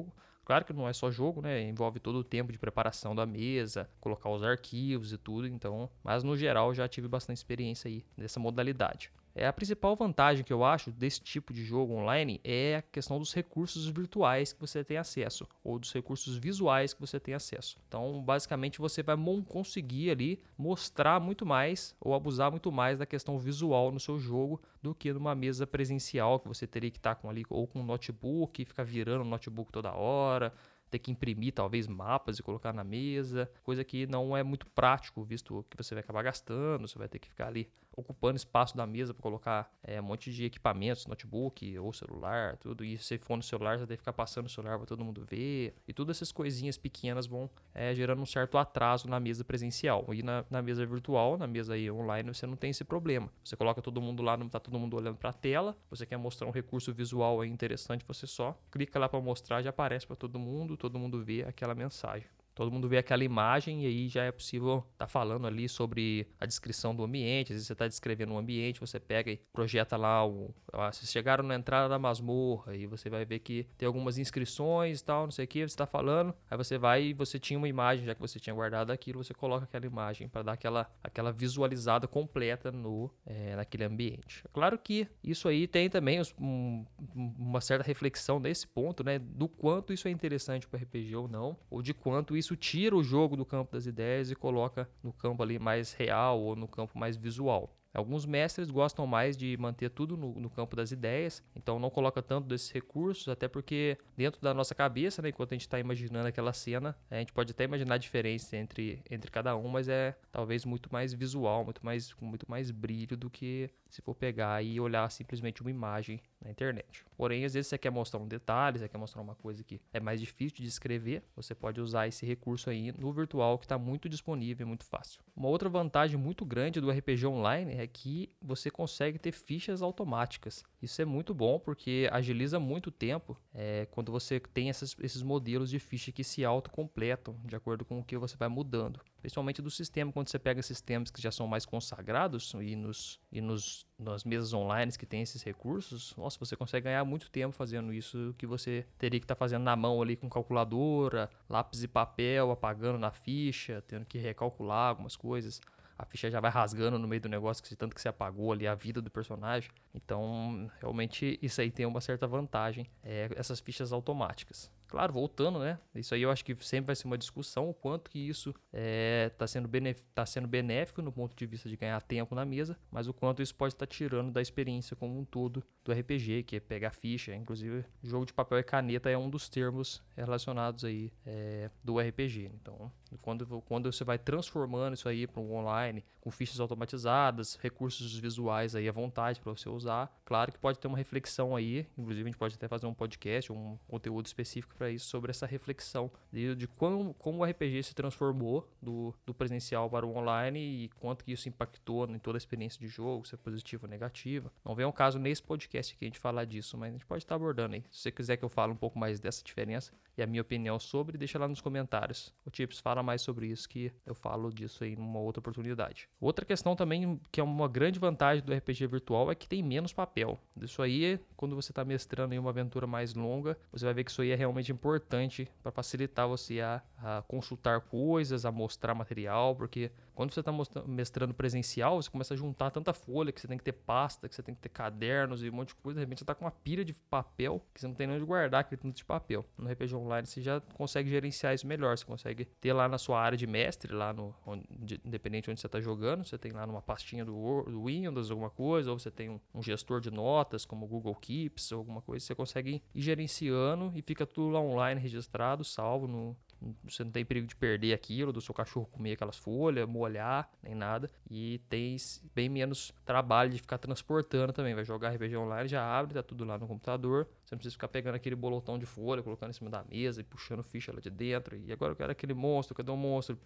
Claro 0.45 0.65
que 0.65 0.73
não 0.73 0.87
é 0.87 0.93
só 0.93 1.11
jogo, 1.11 1.41
né? 1.41 1.63
Envolve 1.63 1.99
todo 1.99 2.17
o 2.17 2.25
tempo 2.25 2.53
de 2.53 2.59
preparação 2.59 3.15
da 3.15 3.25
mesa, 3.25 3.89
colocar 4.01 4.29
os 4.29 4.43
arquivos 4.43 5.13
e 5.13 5.17
tudo, 5.17 5.47
então, 5.47 5.89
mas 6.03 6.23
no 6.23 6.37
geral 6.37 6.75
já 6.75 6.87
tive 6.87 7.09
bastante 7.09 7.39
experiência 7.39 7.89
aí 7.89 8.05
nessa 8.17 8.39
modalidade. 8.39 9.11
É 9.37 9.49
a 9.49 9.53
principal 9.53 9.97
vantagem 9.97 10.45
que 10.45 10.53
eu 10.53 10.62
acho 10.62 10.93
desse 10.93 11.21
tipo 11.21 11.53
de 11.53 11.64
jogo 11.64 11.93
online 11.95 12.41
é 12.45 12.76
a 12.76 12.83
questão 12.83 13.19
dos 13.19 13.35
recursos 13.35 13.88
virtuais 13.88 14.53
que 14.53 14.61
você 14.61 14.85
tem 14.85 14.97
acesso 14.97 15.45
ou 15.64 15.76
dos 15.76 15.93
recursos 15.93 16.37
visuais 16.37 16.95
que 16.95 17.00
você 17.00 17.19
tem 17.19 17.35
acesso. 17.35 17.76
Então, 17.88 18.23
basicamente, 18.23 18.79
você 18.79 19.03
vai 19.03 19.17
conseguir 19.49 20.11
ali 20.11 20.41
mostrar 20.57 21.19
muito 21.19 21.45
mais 21.45 21.97
ou 22.00 22.14
abusar 22.14 22.53
muito 22.53 22.71
mais 22.71 22.97
da 22.97 23.07
questão 23.07 23.37
visual 23.37 23.91
no 23.91 23.99
seu 23.99 24.21
jogo 24.21 24.62
do 24.81 24.95
que 24.95 25.12
numa 25.12 25.35
mesa 25.35 25.67
presencial 25.67 26.38
que 26.38 26.47
você 26.47 26.64
teria 26.64 26.91
que 26.91 26.99
estar 26.99 27.17
com 27.17 27.29
ali 27.29 27.45
ou 27.50 27.67
com 27.67 27.81
um 27.81 27.85
notebook, 27.85 28.64
ficar 28.64 28.85
virando 28.85 29.23
o 29.23 29.29
notebook 29.29 29.73
toda 29.73 29.93
hora, 29.93 30.53
ter 30.95 31.00
que 31.00 31.11
imprimir 31.11 31.53
talvez 31.53 31.88
mapas 31.88 32.38
e 32.38 32.43
colocar 32.43 32.73
na 32.73 32.85
mesa, 32.85 33.50
coisa 33.64 33.83
que 33.83 34.07
não 34.07 34.37
é 34.37 34.45
muito 34.45 34.64
prático, 34.69 35.25
visto 35.25 35.67
que 35.69 35.76
você 35.76 35.93
vai 35.93 36.05
acabar 36.05 36.23
gastando, 36.23 36.87
você 36.87 36.97
vai 36.97 37.09
ter 37.09 37.19
que 37.19 37.26
ficar 37.26 37.49
ali 37.49 37.69
ocupando 37.97 38.37
espaço 38.37 38.77
da 38.77 38.87
mesa 38.87 39.13
para 39.15 39.23
colocar 39.23 39.73
é, 39.83 40.01
um 40.01 40.05
monte 40.05 40.33
de 40.33 40.45
equipamentos, 40.45 41.07
notebook 41.07 41.79
ou 41.79 41.93
celular, 41.93 42.57
tudo. 42.57 42.85
E 42.85 42.99
se 42.99 43.19
for 43.19 43.37
no 43.37 43.43
celular, 43.43 43.79
tem 43.79 43.89
que 43.89 43.97
ficar 43.97 44.13
passando 44.13 44.47
o 44.47 44.49
celular 44.49 44.77
para 44.77 44.87
todo 44.87 45.05
mundo 45.05 45.25
ver. 45.29 45.75
E 45.87 45.93
todas 45.93 46.17
essas 46.17 46.33
coisinhas 46.33 46.77
pequenas 46.77 47.27
vão 47.27 47.49
é, 47.75 47.95
gerando 47.95 48.21
um 48.23 48.27
certo 48.27 48.59
atraso 48.59 49.09
na 49.09 49.19
mesa 49.21 49.45
presencial. 49.45 50.07
E 50.13 50.23
na, 50.23 50.45
na, 50.51 50.63
mesa 50.63 50.85
virtual, 50.87 51.37
na 51.37 51.47
mesa 51.47 51.75
aí 51.75 51.91
online, 51.91 52.33
você 52.33 52.47
não 52.47 52.57
tem 52.57 52.71
esse 52.71 52.85
problema. 52.85 53.31
Você 53.43 53.57
coloca 53.57 53.81
todo 53.81 54.01
mundo 54.01 54.23
lá, 54.23 54.37
não 54.37 54.47
está 54.47 54.61
todo 54.61 54.79
mundo 54.79 54.97
olhando 54.97 55.17
para 55.17 55.31
a 55.31 55.33
tela. 55.33 55.77
Você 55.91 56.07
quer 56.07 56.17
mostrar 56.17 56.47
um 56.47 56.53
recurso 56.53 56.93
visual 56.93 57.41
aí 57.41 57.49
interessante, 57.49 58.05
você 58.07 58.27
só 58.27 58.59
clica 58.71 58.99
lá 58.99 59.09
para 59.09 59.21
mostrar, 59.21 59.63
já 59.63 59.71
aparece 59.71 60.07
para 60.07 60.17
todo 60.17 60.39
mundo, 60.39 60.77
todo 60.77 60.99
mundo 60.99 61.23
vê 61.23 61.45
aquela 61.45 61.75
mensagem. 61.75 62.29
Todo 62.55 62.71
mundo 62.71 62.89
vê 62.89 62.99
aquela 62.99 63.25
imagem 63.25 63.85
e 63.85 63.87
aí 63.87 64.09
já 64.09 64.25
é 64.25 64.31
possível 64.33 64.79
estar 64.93 65.07
tá 65.07 65.09
falando 65.09 65.47
ali 65.47 65.69
sobre 65.69 66.27
a 66.41 66.47
descrição 66.47 66.95
do 66.95 67.03
ambiente. 67.03 67.53
Às 67.53 67.57
vezes 67.57 67.67
você 67.67 67.73
está 67.73 67.89
descrevendo 67.89 68.33
um 68.33 68.39
ambiente, 68.39 68.81
você 68.81 69.01
pega 69.01 69.31
e 69.31 69.37
projeta 69.53 69.97
lá 69.97 70.27
o. 70.27 70.55
Ah, 70.73 70.93
vocês 70.93 71.11
chegaram 71.11 71.45
na 71.45 71.55
entrada 71.55 71.89
da 71.89 71.99
masmorra 71.99 72.77
e 72.77 72.87
você 72.87 73.11
vai 73.11 73.25
ver 73.25 73.41
que 73.41 73.67
tem 73.77 73.87
algumas 73.87 74.19
inscrições 74.19 75.01
e 75.01 75.05
tal, 75.05 75.25
não 75.25 75.31
sei 75.31 75.45
o 75.45 75.49
que, 75.49 75.61
você 75.61 75.65
está 75.65 75.87
falando. 75.87 76.35
Aí 76.51 76.57
você 76.57 76.79
vai 76.79 77.03
e 77.05 77.13
você 77.13 77.39
tinha 77.39 77.59
uma 77.59 77.69
imagem, 77.69 78.05
já 78.05 78.15
que 78.15 78.21
você 78.21 78.39
tinha 78.39 78.55
guardado 78.55 78.91
aquilo, 78.91 79.23
você 79.23 79.35
coloca 79.35 79.65
aquela 79.65 79.87
imagem 79.87 80.29
para 80.29 80.43
dar 80.43 80.53
aquela, 80.53 80.91
aquela 81.03 81.33
visualizada 81.33 82.07
completa 82.07 82.71
no, 82.71 83.11
é, 83.27 83.57
naquele 83.57 83.85
ambiente. 83.85 84.45
Claro 84.53 84.79
que 84.79 85.09
isso 85.23 85.49
aí 85.49 85.67
tem 85.67 85.89
também 85.89 86.21
um, 86.41 86.85
uma 87.15 87.61
certa 87.61 87.85
reflexão 87.85 88.39
nesse 88.39 88.67
ponto, 88.67 89.03
né? 89.03 89.19
Do 89.19 89.49
quanto 89.49 89.93
isso 89.93 90.07
é 90.09 90.11
interessante 90.11 90.67
para 90.67 90.81
RPG 90.81 91.17
ou 91.17 91.29
não, 91.29 91.57
ou 91.71 91.83
de 91.83 91.95
quanto 91.95 92.37
isso 92.37 92.44
isso 92.45 92.57
tira 92.57 92.95
o 92.95 93.03
jogo 93.03 93.37
do 93.37 93.45
campo 93.45 93.73
das 93.73 93.87
ideias 93.87 94.31
e 94.31 94.35
coloca 94.35 94.89
no 95.03 95.13
campo 95.13 95.43
ali 95.43 95.59
mais 95.59 95.95
real 95.95 96.41
ou 96.41 96.55
no 96.55 96.69
campo 96.69 96.99
mais 96.99 97.17
visual. 97.17 97.75
Alguns 97.95 98.27
mestres 98.27 98.71
gostam 98.71 99.07
mais 99.07 99.37
de 99.37 99.57
manter 99.57 99.89
tudo 99.89 100.17
no, 100.17 100.41
no, 100.41 100.51
campo 100.51 100.75
das 100.75 100.91
ideias, 100.91 101.41
então 101.55 101.79
não 101.79 101.89
coloca 101.89 102.21
tanto 102.21 102.49
desses 102.49 102.71
recursos, 102.71 103.29
até 103.29 103.47
porque 103.47 103.97
dentro 104.17 104.41
da 104.41 104.53
nossa 104.53 104.75
cabeça, 104.75 105.23
né, 105.23 105.29
enquanto 105.29 105.53
a 105.53 105.55
gente 105.55 105.63
está 105.63 105.79
imaginando 105.79 106.27
aquela 106.27 106.53
cena, 106.53 106.97
a 107.09 107.19
gente 107.21 107.33
pode 107.33 107.53
até 107.53 107.63
imaginar 107.63 107.95
a 107.95 107.99
diferença 107.99 108.57
entre, 108.57 109.01
entre 109.09 109.31
cada 109.31 109.57
um, 109.57 109.69
mas 109.69 109.89
é 109.89 110.17
talvez 110.33 110.65
muito 110.65 110.93
mais 110.93 111.15
visual, 111.15 111.65
muito 111.65 111.85
mais, 111.85 112.13
com 112.13 112.25
muito 112.25 112.51
mais 112.51 112.73
brilho 112.73 113.17
do 113.17 113.31
que 113.31 113.71
se 113.89 114.03
for 114.03 114.15
pegar 114.15 114.61
e 114.61 114.81
olhar 114.81 115.09
simplesmente 115.11 115.61
uma 115.61 115.71
imagem 115.71 116.21
na 116.45 116.51
internet. 116.51 117.05
Porém, 117.17 117.45
às 117.45 117.55
vezes 117.55 117.69
você 117.69 117.79
quer 117.79 117.91
mostrar 117.91 118.19
um 118.19 118.27
detalhe, 118.27 118.81
você 118.81 118.89
quer 118.89 118.99
mostrar 118.99 119.23
uma 119.23 119.37
coisa 119.37 119.63
que 119.63 119.81
é 119.93 120.01
mais 120.01 120.21
difícil 120.21 120.59
de 120.59 120.67
escrever, 120.67 121.23
você 121.37 121.55
pode 121.55 121.81
usar 121.81 122.09
esse 122.09 122.27
recurso 122.27 122.71
aí 122.71 122.93
no 122.99 123.13
virtual 123.13 123.57
que 123.57 123.65
está 123.67 123.79
muito 123.79 124.09
disponível 124.09 124.67
e 124.67 124.69
muito 124.69 124.85
fácil. 124.85 125.21
Uma 125.37 125.49
outra 125.49 125.69
vantagem 125.69 126.19
muito 126.19 126.45
grande 126.45 126.81
do 126.81 126.91
RPG 126.91 127.25
online 127.27 127.73
é 127.75 127.84
que 127.87 128.31
você 128.41 128.71
consegue 128.71 129.19
ter 129.19 129.33
fichas 129.33 129.83
automáticas. 129.83 130.62
Isso 130.83 131.00
é 131.00 131.05
muito 131.05 131.35
bom 131.35 131.59
porque 131.59 132.09
agiliza 132.12 132.59
muito 132.61 132.88
o 132.88 132.93
tempo 132.93 133.41
é, 133.55 133.87
quando 133.91 134.12
você 134.12 134.41
tem 134.41 134.69
essas, 134.69 134.97
esses 135.00 135.23
modelos 135.23 135.71
de 135.71 135.79
ficha 135.79 136.12
que 136.12 136.25
se 136.25 136.45
autocompletam 136.45 137.37
de 137.45 137.57
acordo 137.57 137.85
com 137.85 137.99
o 137.99 138.05
que 138.05 138.17
você 138.17 138.37
vai 138.37 138.49
mudando 138.49 139.00
principalmente 139.25 139.62
do 139.62 139.71
sistema, 139.71 140.12
quando 140.12 140.29
você 140.29 140.38
pega 140.38 140.61
sistemas 140.61 141.11
que 141.11 141.19
já 141.19 141.33
são 141.33 141.47
mais 141.47 141.64
consagrados 141.64 142.53
e, 142.61 142.76
nos, 142.76 143.19
e 143.33 143.41
nos, 143.41 143.87
nas 143.99 144.23
mesas 144.23 144.53
online 144.53 144.93
que 144.99 145.07
tem 145.07 145.23
esses 145.23 145.43
recursos, 145.43 146.14
nossa, 146.14 146.38
você 146.38 146.55
consegue 146.55 146.85
ganhar 146.85 147.03
muito 147.07 147.31
tempo 147.31 147.57
fazendo 147.57 147.91
isso 147.91 148.35
que 148.37 148.47
você 148.47 148.85
teria 148.99 149.19
que 149.19 149.25
estar 149.25 149.35
tá 149.35 149.38
fazendo 149.38 149.62
na 149.62 149.75
mão 149.75 150.03
ali 150.03 150.14
com 150.14 150.29
calculadora, 150.29 151.31
lápis 151.49 151.83
e 151.83 151.88
papel, 151.88 152.50
apagando 152.50 152.99
na 152.99 153.12
ficha, 153.12 153.83
tendo 153.88 154.05
que 154.05 154.19
recalcular 154.19 154.91
algumas 154.91 155.17
coisas 155.17 155.59
a 155.98 156.04
ficha 156.04 156.30
já 156.30 156.40
vai 156.40 156.50
rasgando 156.50 156.98
no 156.98 157.07
meio 157.07 157.20
do 157.20 157.28
negócio, 157.28 157.62
que 157.62 157.74
tanto 157.76 157.94
que 157.94 158.00
você 158.00 158.09
apagou 158.09 158.52
ali 158.52 158.66
a 158.66 158.74
vida 158.74 159.00
do 159.00 159.11
personagem. 159.11 159.70
Então, 159.94 160.70
realmente, 160.80 161.38
isso 161.40 161.61
aí 161.61 161.70
tem 161.70 161.87
uma 161.87 162.00
certa 162.00 162.26
vantagem, 162.26 162.87
é, 163.02 163.30
essas 163.37 163.61
fichas 163.61 163.92
automáticas. 163.92 164.70
Claro, 164.94 165.12
voltando, 165.12 165.59
né? 165.59 165.76
Isso 165.92 166.14
aí 166.14 166.22
eu 166.22 166.30
acho 166.30 166.44
que 166.44 166.57
sempre 166.61 166.87
vai 166.87 166.94
ser 166.94 167.09
uma 167.09 167.18
discussão, 167.18 167.68
o 167.68 167.74
quanto 167.74 168.09
que 168.09 168.16
isso 168.16 168.50
está 168.50 168.61
é, 168.72 169.28
tá 169.28 169.44
sendo, 169.44 169.68
tá 170.14 170.24
sendo 170.24 170.46
benéfico 170.46 171.02
no 171.02 171.11
ponto 171.11 171.35
de 171.35 171.44
vista 171.46 171.68
de 171.68 171.76
ganhar 171.76 172.00
tempo 172.00 172.33
na 172.33 172.44
mesa, 172.44 172.78
mas 172.92 173.09
o 173.09 173.12
quanto 173.12 173.42
isso 173.42 173.52
pode 173.57 173.74
estar 173.74 173.88
tá 173.88 173.92
tirando 173.92 174.30
da 174.30 174.40
experiência 174.40 174.94
como 174.94 175.18
um 175.18 175.24
todo 175.24 175.64
do 175.85 175.90
RPG, 175.90 176.44
que 176.44 176.54
é 176.54 176.61
pegar 176.61 176.92
ficha. 176.92 177.35
Inclusive, 177.35 177.85
jogo 178.04 178.24
de 178.24 178.33
papel 178.33 178.61
e 178.61 178.62
caneta 178.62 179.11
é 179.11 179.18
um 179.18 179.28
dos 179.28 179.48
termos 179.48 180.00
relacionados 180.16 180.85
aí 180.85 181.12
é, 181.26 181.68
do 181.83 181.98
RPG. 181.98 182.52
Então, 182.54 182.88
quando, 183.20 183.44
quando 183.62 183.90
você 183.90 184.04
vai 184.04 184.16
transformando 184.16 184.94
isso 184.94 185.09
aí 185.09 185.26
para 185.26 185.42
um 185.42 185.57
online, 185.57 186.04
com 186.25 186.31
fichas 186.31 186.59
automatizadas, 186.59 187.59
recursos 187.61 188.19
visuais 188.19 188.75
aí 188.75 188.89
à 188.89 188.93
vontade 188.93 189.39
para 189.41 189.53
você 189.53 189.69
usar, 189.69 190.11
claro 190.25 190.51
que 190.51 190.59
pode 190.59 190.79
ter 190.79 190.89
uma 190.89 190.97
reflexão 190.97 191.55
aí, 191.55 191.87
inclusive 191.99 192.23
a 192.23 192.31
gente 192.33 192.39
pode 192.39 192.55
até 192.55 192.67
fazer 192.67 192.87
um 192.87 192.95
podcast, 192.95 193.53
um 193.53 193.79
conteúdo 193.87 194.25
específico 194.25 194.75
para 194.75 194.91
isso, 194.91 195.07
sobre 195.07 195.31
essa 195.31 195.45
reflexão 195.45 196.11
de, 196.33 196.57
de 196.57 196.67
como, 196.67 197.13
como 197.13 197.43
o 197.43 197.45
RPG 197.45 197.83
se 197.83 197.95
transformou 197.95 198.67
do, 198.81 199.15
do 199.27 199.35
presencial 199.35 199.91
para 199.91 200.07
o 200.07 200.17
online 200.17 200.59
e 200.59 200.89
quanto 200.99 201.27
que 201.27 201.33
isso 201.33 201.47
impactou 201.47 202.09
em 202.09 202.19
toda 202.19 202.39
a 202.39 202.41
experiência 202.41 202.81
de 202.81 202.89
jogo, 202.89 203.27
se 203.27 203.35
é 203.35 203.39
positivo 203.39 203.85
ou 203.85 203.91
negativa. 203.91 204.51
Não 204.65 204.75
vem 204.75 204.87
um 204.87 204.93
caso 204.93 205.19
nesse 205.19 205.43
podcast 205.43 205.95
aqui 205.95 206.07
a 206.07 206.09
gente 206.09 206.19
falar 206.19 206.47
disso, 206.47 206.79
mas 206.79 206.89
a 206.89 206.93
gente 206.93 207.05
pode 207.05 207.23
estar 207.23 207.35
abordando 207.35 207.75
aí. 207.75 207.85
Se 207.91 208.01
você 208.01 208.11
quiser 208.11 208.39
que 208.39 208.45
eu 208.45 208.49
fale 208.49 208.73
um 208.73 208.77
pouco 208.77 208.99
mais 208.99 209.21
dessa 209.21 209.45
diferença 209.45 209.93
e 210.17 210.23
a 210.23 210.27
minha 210.27 210.41
opinião 210.41 210.79
sobre, 210.79 211.19
deixa 211.19 211.39
lá 211.39 211.47
nos 211.47 211.61
comentários. 211.61 212.33
O 212.47 212.51
Tips 212.51 212.79
fala 212.79 213.03
mais 213.03 213.21
sobre 213.21 213.47
isso 213.47 213.69
que 213.69 213.93
eu 214.07 214.15
falo 214.15 214.51
disso 214.51 214.85
aí 214.85 214.97
numa 214.97 215.19
outra 215.19 215.41
oportunidade. 215.41 216.09
Outra 216.20 216.44
questão 216.44 216.74
também 216.74 217.20
que 217.31 217.40
é 217.40 217.44
uma 217.44 217.68
grande 217.68 217.98
vantagem 217.98 218.42
do 218.42 218.53
RPG 218.55 218.87
virtual 218.87 219.31
é 219.31 219.35
que 219.35 219.48
tem 219.48 219.62
menos 219.62 219.92
papel. 219.92 220.38
Isso 220.61 220.81
aí, 220.81 221.18
quando 221.37 221.55
você 221.55 221.70
está 221.72 221.85
mestrando 221.85 222.35
em 222.35 222.38
uma 222.38 222.50
aventura 222.50 222.87
mais 222.87 223.14
longa, 223.14 223.59
você 223.70 223.85
vai 223.85 223.94
ver 223.94 224.05
que 224.05 224.11
isso 224.11 224.22
aí 224.22 224.31
é 224.31 224.35
realmente 224.35 224.72
importante 224.72 225.48
para 225.62 225.72
facilitar 225.72 226.27
você 226.29 226.61
a, 226.61 226.83
a 226.98 227.22
consultar 227.29 227.81
coisas, 227.81 228.44
a 228.44 228.53
mostrar 228.53 228.94
material, 228.94 229.55
porque 229.55 229.90
quando 230.14 230.33
você 230.33 230.40
está 230.40 230.53
mestrando 230.87 231.35
presencial, 231.35 232.00
você 232.00 232.09
começa 232.09 232.35
a 232.35 232.37
juntar 232.37 232.70
tanta 232.70 232.92
folha 232.92 233.33
que 233.33 233.40
você 233.40 233.48
tem 233.48 233.59
que 233.59 233.64
ter 233.64 233.72
pasta, 233.72 234.29
que 234.29 234.35
você 234.35 234.42
tem 234.42 234.55
que 234.55 234.61
ter 234.61 234.68
cadernos 234.68 235.42
e 235.42 235.50
um 235.50 235.53
monte 235.53 235.68
de 235.68 235.74
coisa. 235.74 235.98
De 235.98 236.05
repente 236.05 236.18
você 236.18 236.24
está 236.24 236.35
com 236.35 236.44
uma 236.44 236.53
pilha 236.53 236.85
de 236.85 236.92
papel 236.92 237.61
que 237.74 237.81
você 237.81 237.88
não 237.88 237.94
tem 237.94 238.07
nem 238.07 238.16
onde 238.16 238.24
guardar 238.24 238.61
aquele 238.61 238.81
tanto 238.81 238.96
de 238.96 239.05
papel. 239.05 239.44
No 239.59 239.68
RPG 239.70 239.94
Online 239.94 240.27
você 240.27 240.40
já 240.40 240.61
consegue 240.74 241.11
gerenciar 241.11 241.55
isso 241.55 241.66
melhor. 241.66 241.98
Você 241.98 242.05
consegue 242.05 242.44
ter 242.44 242.72
lá 242.72 242.88
na 242.88 242.96
sua 242.96 243.20
área 243.20 243.37
de 243.37 243.46
mestre, 243.46 243.92
lá 243.92 244.12
no 244.12 244.35
onde, 244.46 245.00
independente 245.05 245.44
de 245.44 245.50
onde 245.50 245.61
você 245.61 245.66
está 245.66 245.81
jogando, 245.81 246.04
você 246.25 246.37
tem 246.37 246.53
lá 246.53 246.67
numa 246.67 246.83
pastinha 246.83 247.25
do, 247.25 247.62
do 247.62 247.85
Windows 247.85 248.31
alguma 248.31 248.51
coisa, 248.51 248.90
ou 248.90 248.99
você 248.99 249.11
tem 249.11 249.31
um, 249.31 249.40
um, 249.55 249.62
gestor 249.62 250.01
de 250.01 250.11
notas 250.11 250.64
como 250.64 250.87
Google 250.87 251.14
Keeps 251.14 251.73
ou 251.73 251.79
alguma 251.79 252.03
coisa. 252.03 252.25
Você 252.25 252.35
consegue 252.35 252.83
ir 252.95 253.01
gerenciando 253.01 253.93
e 253.95 254.03
fica 254.03 254.27
tudo 254.27 254.51
lá 254.51 254.61
online 254.61 255.01
registrado, 255.01 255.64
salvo 255.64 256.07
no, 256.07 256.37
você 256.83 257.05
não 257.05 257.11
tem 257.11 257.24
perigo 257.24 257.46
de 257.46 257.57
perder 257.57 257.92
aquilo, 257.92 258.33
do 258.33 258.40
seu 258.40 258.55
cachorro 258.55 258.87
comer 258.87 259.12
aquelas 259.12 259.37
folhas, 259.37 259.88
molhar, 259.88 260.50
nem 260.62 260.74
nada. 260.74 261.11
E 261.31 261.61
tem 261.68 261.96
bem 262.35 262.48
menos 262.48 262.92
trabalho 263.05 263.50
de 263.50 263.59
ficar 263.59 263.79
transportando 263.79 264.53
também. 264.53 264.74
Vai 264.74 264.85
jogar 264.85 265.11
RPG 265.11 265.37
online, 265.37 265.68
já 265.68 265.85
abre, 265.85 266.14
tá 266.14 266.22
tudo 266.22 266.44
lá 266.44 266.59
no 266.59 266.66
computador. 266.66 267.29
Você 267.44 267.55
não 267.55 267.59
precisa 267.59 267.74
ficar 267.74 267.88
pegando 267.88 268.14
aquele 268.14 268.37
bolotão 268.37 268.79
de 268.79 268.87
folha, 268.87 269.22
colocando 269.22 269.50
em 269.50 269.55
cima 269.55 269.70
da 269.70 269.85
mesa 269.85 270.20
e 270.20 270.24
puxando 270.24 270.62
ficha 270.62 270.92
lá 270.92 271.00
de 271.00 271.11
dentro. 271.11 271.57
E 271.57 271.72
agora 271.72 271.92
eu 271.92 271.96
quero 271.96 272.12
aquele 272.12 272.35
monstro, 272.35 272.74
cadê 272.74 272.90
o 272.90 272.96
monstro? 272.96 273.38